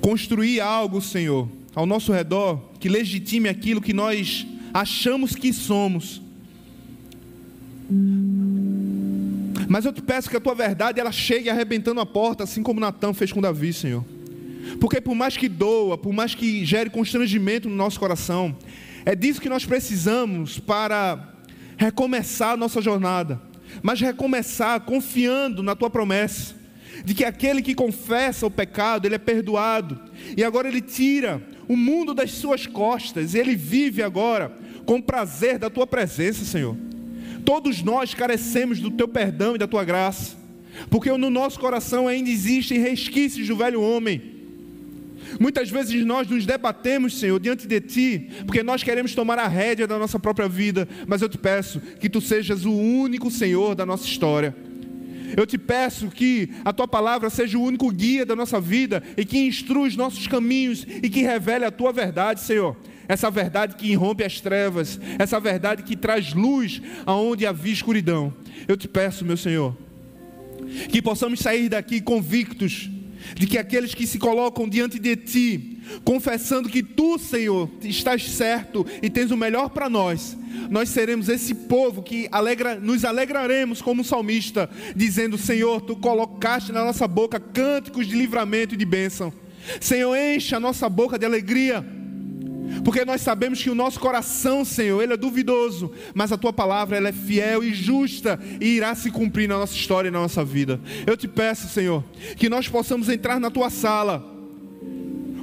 construir 0.00 0.60
algo, 0.60 1.00
Senhor, 1.00 1.48
ao 1.74 1.86
nosso 1.86 2.12
redor 2.12 2.70
que 2.78 2.88
legitime 2.88 3.48
aquilo 3.48 3.80
que 3.80 3.92
nós 3.92 4.46
achamos 4.72 5.34
que 5.34 5.52
somos. 5.52 6.22
Mas 9.68 9.84
eu 9.84 9.92
te 9.92 10.02
peço 10.02 10.30
que 10.30 10.36
a 10.36 10.40
tua 10.40 10.54
verdade 10.54 11.00
ela 11.00 11.12
chegue 11.12 11.50
arrebentando 11.50 12.00
a 12.00 12.06
porta, 12.06 12.44
assim 12.44 12.62
como 12.62 12.80
Natan 12.80 13.12
fez 13.12 13.32
com 13.32 13.40
Davi, 13.40 13.72
Senhor. 13.72 14.04
Porque 14.80 15.00
por 15.00 15.14
mais 15.14 15.36
que 15.36 15.48
doa, 15.48 15.98
por 15.98 16.12
mais 16.12 16.34
que 16.34 16.64
gere 16.64 16.90
constrangimento 16.90 17.68
no 17.68 17.74
nosso 17.74 17.98
coração, 17.98 18.56
é 19.04 19.14
disso 19.14 19.40
que 19.40 19.48
nós 19.48 19.64
precisamos 19.64 20.58
para 20.58 21.34
recomeçar 21.76 22.52
a 22.52 22.56
nossa 22.56 22.80
jornada. 22.80 23.40
Mas 23.82 24.00
recomeçar 24.00 24.80
confiando 24.80 25.62
na 25.62 25.76
tua 25.76 25.90
promessa 25.90 26.59
de 27.04 27.14
que 27.14 27.24
aquele 27.24 27.62
que 27.62 27.74
confessa 27.74 28.46
o 28.46 28.50
pecado, 28.50 29.06
ele 29.06 29.14
é 29.14 29.18
perdoado. 29.18 29.98
E 30.36 30.44
agora 30.44 30.68
ele 30.68 30.80
tira 30.80 31.42
o 31.68 31.76
mundo 31.76 32.14
das 32.14 32.32
suas 32.32 32.66
costas, 32.66 33.34
ele 33.34 33.54
vive 33.54 34.02
agora 34.02 34.52
com 34.84 35.00
prazer 35.00 35.58
da 35.58 35.70
tua 35.70 35.86
presença, 35.86 36.44
Senhor. 36.44 36.76
Todos 37.44 37.82
nós 37.82 38.14
carecemos 38.14 38.80
do 38.80 38.90
teu 38.90 39.08
perdão 39.08 39.54
e 39.54 39.58
da 39.58 39.66
tua 39.66 39.84
graça. 39.84 40.36
Porque 40.88 41.10
no 41.10 41.30
nosso 41.30 41.58
coração 41.58 42.08
ainda 42.08 42.30
existem 42.30 42.78
resquícios 42.78 43.46
do 43.46 43.56
velho 43.56 43.80
homem. 43.82 44.20
Muitas 45.38 45.70
vezes 45.70 46.04
nós 46.04 46.28
nos 46.28 46.44
debatemos, 46.44 47.18
Senhor, 47.18 47.38
diante 47.38 47.66
de 47.66 47.80
Ti, 47.80 48.30
porque 48.46 48.62
nós 48.62 48.82
queremos 48.82 49.14
tomar 49.14 49.38
a 49.38 49.46
rédea 49.46 49.86
da 49.86 49.98
nossa 49.98 50.18
própria 50.18 50.48
vida, 50.48 50.88
mas 51.06 51.22
eu 51.22 51.28
te 51.28 51.38
peço 51.38 51.80
que 52.00 52.08
Tu 52.08 52.20
sejas 52.20 52.64
o 52.64 52.72
único 52.72 53.30
Senhor 53.30 53.74
da 53.74 53.86
nossa 53.86 54.06
história. 54.06 54.54
Eu 55.36 55.46
te 55.46 55.58
peço 55.58 56.08
que 56.08 56.50
a 56.64 56.72
tua 56.72 56.88
palavra 56.88 57.30
seja 57.30 57.58
o 57.58 57.62
único 57.62 57.90
guia 57.90 58.24
da 58.26 58.36
nossa 58.36 58.60
vida 58.60 59.02
e 59.16 59.24
que 59.24 59.38
instrua 59.38 59.86
os 59.86 59.96
nossos 59.96 60.26
caminhos 60.26 60.86
e 61.02 61.08
que 61.08 61.22
revele 61.22 61.64
a 61.64 61.70
tua 61.70 61.92
verdade, 61.92 62.40
Senhor. 62.40 62.76
Essa 63.08 63.30
verdade 63.30 63.74
que 63.74 63.90
irrompe 63.90 64.22
as 64.22 64.40
trevas, 64.40 65.00
essa 65.18 65.40
verdade 65.40 65.82
que 65.82 65.96
traz 65.96 66.32
luz 66.32 66.80
aonde 67.04 67.44
havia 67.44 67.72
escuridão. 67.72 68.32
Eu 68.68 68.76
te 68.76 68.86
peço, 68.86 69.24
meu 69.24 69.36
Senhor, 69.36 69.76
que 70.88 71.02
possamos 71.02 71.40
sair 71.40 71.68
daqui 71.68 72.00
convictos 72.00 72.88
de 73.34 73.46
que 73.46 73.58
aqueles 73.58 73.94
que 73.94 74.06
se 74.06 74.18
colocam 74.18 74.68
diante 74.68 74.98
de 74.98 75.16
ti, 75.16 75.69
confessando 76.04 76.68
que 76.68 76.82
tu, 76.82 77.18
Senhor, 77.18 77.68
estás 77.82 78.28
certo 78.30 78.86
e 79.02 79.10
tens 79.10 79.30
o 79.30 79.36
melhor 79.36 79.70
para 79.70 79.88
nós, 79.88 80.36
nós 80.68 80.88
seremos 80.88 81.28
esse 81.28 81.54
povo 81.54 82.02
que 82.02 82.28
alegra, 82.30 82.76
nos 82.76 83.04
alegraremos 83.04 83.82
como 83.82 84.04
salmista, 84.04 84.68
dizendo: 84.94 85.38
Senhor, 85.38 85.80
tu 85.80 85.96
colocaste 85.96 86.72
na 86.72 86.84
nossa 86.84 87.06
boca 87.06 87.40
cânticos 87.40 88.06
de 88.06 88.16
livramento 88.16 88.74
e 88.74 88.78
de 88.78 88.84
bênção. 88.84 89.32
Senhor, 89.80 90.16
enche 90.16 90.54
a 90.54 90.60
nossa 90.60 90.88
boca 90.88 91.18
de 91.18 91.26
alegria 91.26 91.84
porque 92.84 93.04
nós 93.04 93.20
sabemos 93.20 93.62
que 93.62 93.70
o 93.70 93.74
nosso 93.74 93.98
coração, 93.98 94.64
Senhor, 94.64 95.02
ele 95.02 95.12
é 95.12 95.16
duvidoso, 95.16 95.92
mas 96.14 96.32
a 96.32 96.38
tua 96.38 96.52
palavra 96.52 96.96
ela 96.96 97.08
é 97.08 97.12
fiel 97.12 97.62
e 97.62 97.74
justa 97.74 98.38
e 98.60 98.76
irá 98.76 98.94
se 98.94 99.10
cumprir 99.10 99.48
na 99.48 99.58
nossa 99.58 99.74
história 99.74 100.08
e 100.08 100.10
na 100.10 100.20
nossa 100.20 100.44
vida. 100.44 100.80
Eu 101.06 101.16
te 101.16 101.26
peço, 101.26 101.68
Senhor, 101.68 102.04
que 102.36 102.48
nós 102.48 102.68
possamos 102.68 103.08
entrar 103.08 103.40
na 103.40 103.50
tua 103.50 103.70
sala 103.70 104.39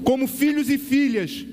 como 0.07 0.25
filhos 0.25 0.69
e 0.69 0.77
filhas, 0.77 1.45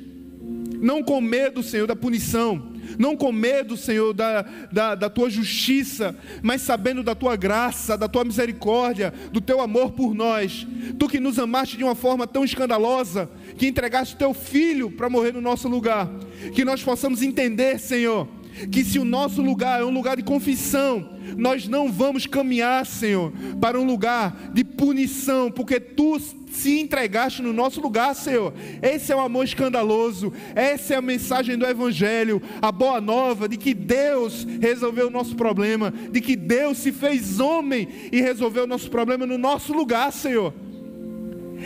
não 0.81 1.03
com 1.03 1.21
medo, 1.21 1.61
Senhor, 1.61 1.89
da 1.89 1.97
punição, 1.97 2.71
não 2.97 3.17
com 3.17 3.33
medo, 3.33 3.77
Senhor, 3.77 4.15
da, 4.15 4.43
da, 4.71 4.95
da, 4.95 5.11
tua 5.11 5.29
justiça, 5.29 6.17
mas 6.41 6.63
sabendo 6.63 7.03
da 7.03 7.17
tua 7.17 7.35
graça, 7.35 7.99
da 7.99 8.07
tua 8.07 8.23
misericórdia, 8.23 9.13
do 9.33 9.41
teu 9.41 9.61
amor 9.61 9.91
por 9.91 10.15
nós. 10.15 10.65
Tu 10.97 11.09
que 11.09 11.19
nos 11.19 11.37
amaste 11.37 11.77
de 11.77 11.83
uma 11.83 11.97
forma 11.97 12.29
tão 12.29 12.45
escandalosa, 12.45 13.29
que 13.59 13.67
entregaste 13.67 14.17
teu 14.17 14.33
filho 14.33 14.89
para 14.89 15.11
morrer 15.11 15.33
no 15.33 15.41
nosso 15.41 15.67
lugar. 15.67 16.09
Que 16.55 16.65
nós 16.65 16.81
possamos 16.81 17.23
entender, 17.23 17.81
Senhor, 17.81 18.29
que 18.71 18.85
se 18.85 18.99
o 18.99 19.05
nosso 19.05 19.43
lugar 19.43 19.81
é 19.81 19.85
um 19.85 19.93
lugar 19.93 20.17
de 20.17 20.23
confissão, 20.23 21.15
nós 21.37 21.67
não 21.67 21.91
vamos 21.91 22.27
caminhar, 22.27 22.85
Senhor, 22.87 23.33
para 23.61 23.79
um 23.79 23.85
lugar 23.85 24.51
de 24.53 24.63
punição, 24.65 25.51
porque 25.51 25.81
tu 25.81 26.19
se 26.51 26.79
entregaste 26.79 27.43
no 27.43 27.53
nosso 27.53 27.81
lugar, 27.81 28.15
Senhor. 28.15 28.55
Esse 28.81 29.13
é 29.13 29.17
o 29.17 29.21
amor 29.21 29.45
escandaloso, 29.45 30.33
essa 30.55 30.95
é 30.95 30.97
a 30.97 31.03
mensagem 31.03 31.59
do 31.59 31.67
Evangelho, 31.67 32.41
a 32.63 32.71
boa 32.71 33.01
nova 33.01 33.49
de 33.49 33.57
que 33.57 33.75
Deus 33.75 34.47
resolveu 34.61 35.09
o 35.09 35.11
nosso 35.11 35.35
problema, 35.35 35.93
de 36.11 36.21
que 36.21 36.37
Deus 36.37 36.79
se 36.79 36.93
fez 36.93 37.41
homem 37.41 37.89
e 38.13 38.21
resolveu 38.21 38.65
o 38.65 38.69
nosso 38.69 38.91
problema 38.91 39.27
no 39.27 39.37
nosso 39.37 39.73
lugar, 39.73 40.13
Senhor. 40.13 40.55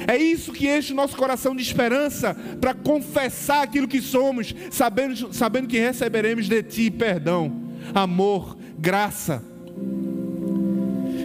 É 0.06 0.16
isso 0.16 0.52
que 0.52 0.68
enche 0.68 0.92
o 0.92 0.96
nosso 0.96 1.16
coração 1.16 1.54
de 1.56 1.62
esperança 1.62 2.36
para 2.60 2.74
confessar 2.74 3.62
aquilo 3.62 3.88
que 3.88 4.00
somos, 4.00 4.54
sabendo, 4.70 5.32
sabendo 5.32 5.66
que 5.66 5.78
receberemos 5.78 6.48
de 6.48 6.62
Ti 6.62 6.90
perdão, 6.90 7.70
amor, 7.94 8.56
graça. 8.78 9.42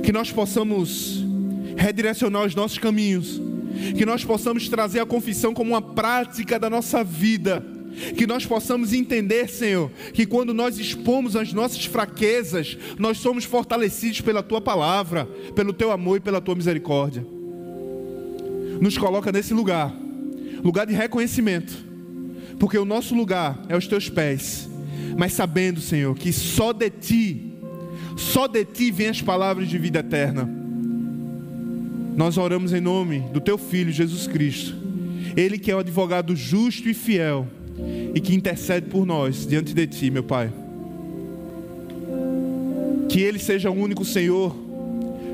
Que 0.04 0.12
nós 0.12 0.32
possamos 0.32 1.24
redirecionar 1.78 2.46
os 2.46 2.56
nossos 2.56 2.78
caminhos, 2.78 3.42
que 3.98 4.06
nós 4.06 4.24
possamos 4.24 4.68
trazer 4.68 5.00
a 5.00 5.06
confissão 5.06 5.54
como 5.54 5.72
uma 5.72 5.82
prática 5.82 6.60
da 6.60 6.70
nossa 6.70 7.04
vida. 7.04 7.64
Que 8.18 8.26
nós 8.26 8.44
possamos 8.44 8.92
entender, 8.92 9.48
Senhor, 9.48 9.92
que 10.14 10.26
quando 10.26 10.52
nós 10.52 10.80
expomos 10.80 11.36
as 11.36 11.54
nossas 11.54 11.86
fraquezas, 11.86 12.76
nós 12.98 13.20
somos 13.20 13.44
fortalecidos 13.44 14.20
pela 14.20 14.42
tua 14.42 14.60
palavra, 14.60 15.28
pelo 15.54 15.72
teu 15.72 15.92
amor 15.92 16.18
e 16.18 16.20
pela 16.20 16.42
tua 16.42 16.56
misericórdia 16.56 17.24
nos 18.84 18.98
coloca 18.98 19.32
nesse 19.32 19.54
lugar. 19.54 19.96
Lugar 20.62 20.86
de 20.86 20.94
reconhecimento, 20.94 21.74
porque 22.60 22.78
o 22.78 22.84
nosso 22.84 23.16
lugar 23.16 23.64
é 23.70 23.78
os 23.78 23.88
teus 23.88 24.10
pés, 24.10 24.70
mas 25.18 25.32
sabendo, 25.32 25.80
Senhor, 25.80 26.14
que 26.16 26.34
só 26.34 26.74
de 26.74 26.90
ti, 26.90 27.54
só 28.18 28.46
de 28.46 28.66
ti 28.66 28.92
vem 28.92 29.08
as 29.08 29.22
palavras 29.22 29.70
de 29.70 29.78
vida 29.78 30.00
eterna. 30.00 30.50
Nós 32.16 32.38
oramos 32.38 32.74
em 32.74 32.82
nome 32.82 33.22
do 33.32 33.40
teu 33.40 33.58
filho 33.58 33.92
Jesus 33.92 34.28
Cristo, 34.28 34.76
ele 35.36 35.58
que 35.58 35.72
é 35.72 35.76
o 35.76 35.80
advogado 35.80 36.36
justo 36.36 36.90
e 36.90 36.94
fiel 36.94 37.48
e 38.14 38.20
que 38.20 38.36
intercede 38.36 38.88
por 38.90 39.06
nós 39.06 39.48
diante 39.48 39.74
de 39.74 39.88
ti, 39.88 40.12
meu 40.12 40.24
Pai. 40.24 40.52
Que 43.08 43.22
ele 43.22 43.40
seja 43.40 43.70
o 43.70 43.74
único 43.74 44.04
Senhor, 44.04 44.54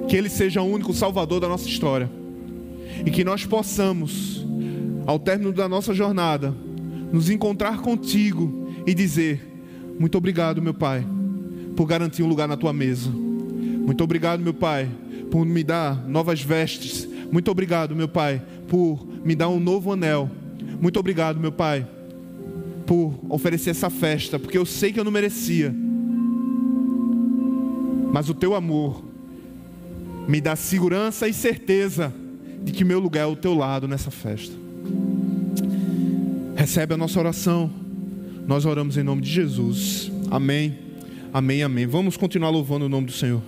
que 0.08 0.16
ele 0.16 0.30
seja 0.30 0.62
o 0.62 0.72
único 0.72 0.94
Salvador 0.94 1.40
da 1.40 1.48
nossa 1.48 1.68
história 1.68 2.19
e 3.06 3.12
que 3.12 3.24
nós 3.24 3.46
possamos, 3.46 4.46
ao 5.06 5.20
término 5.20 5.52
da 5.52 5.68
nossa 5.68 5.94
jornada, 5.94 6.54
nos 7.12 7.30
encontrar 7.30 7.80
contigo 7.80 8.70
e 8.86 8.94
dizer: 8.94 9.42
Muito 10.00 10.18
obrigado, 10.18 10.62
meu 10.62 10.74
Pai, 10.74 11.06
por 11.76 11.86
garantir 11.86 12.24
um 12.24 12.28
lugar 12.28 12.48
na 12.48 12.58
tua 12.58 12.74
mesa. 12.74 13.10
Muito 13.10 14.04
obrigado, 14.04 14.42
meu 14.42 14.54
Pai, 14.54 14.90
por 15.32 15.46
me 15.46 15.64
dar 15.64 16.08
novas 16.08 16.42
vestes. 16.42 17.08
Muito 17.32 17.50
obrigado, 17.50 17.96
meu 17.96 18.08
Pai, 18.08 18.42
por 18.68 19.06
me 19.24 19.36
dar 19.36 19.50
um 19.50 19.60
novo 19.60 19.92
anel. 19.92 20.30
Muito 20.82 21.00
obrigado, 21.00 21.40
meu 21.40 21.52
Pai, 21.52 21.88
por 22.86 23.20
oferecer 23.30 23.72
essa 23.72 23.90
festa, 23.90 24.40
porque 24.40 24.58
eu 24.58 24.66
sei 24.66 24.92
que 24.92 25.00
eu 25.00 25.04
não 25.04 25.12
merecia. 25.12 25.74
Mas 28.12 28.30
o 28.30 28.34
teu 28.34 28.56
amor 28.56 29.04
me 30.28 30.42
dá 30.42 30.56
segurança 30.56 31.28
e 31.28 31.34
certeza 31.34 32.14
de 32.64 32.72
que 32.72 32.84
meu 32.84 33.00
lugar 33.00 33.22
é 33.22 33.24
ao 33.24 33.36
teu 33.36 33.54
lado 33.54 33.88
nessa 33.88 34.12
festa. 34.12 34.56
Recebe 36.56 36.94
a 36.94 36.98
nossa 36.98 37.20
oração. 37.20 37.70
Nós 38.48 38.66
oramos 38.66 38.98
em 38.98 39.04
nome 39.04 39.22
de 39.22 39.30
Jesus. 39.30 40.12
Amém. 40.30 40.78
Amém, 41.34 41.64
amém. 41.64 41.86
Vamos 41.86 42.18
continuar 42.18 42.50
louvando 42.50 42.86
o 42.86 42.90
nome 42.90 43.08
do 43.08 43.14
Senhor. 43.14 43.42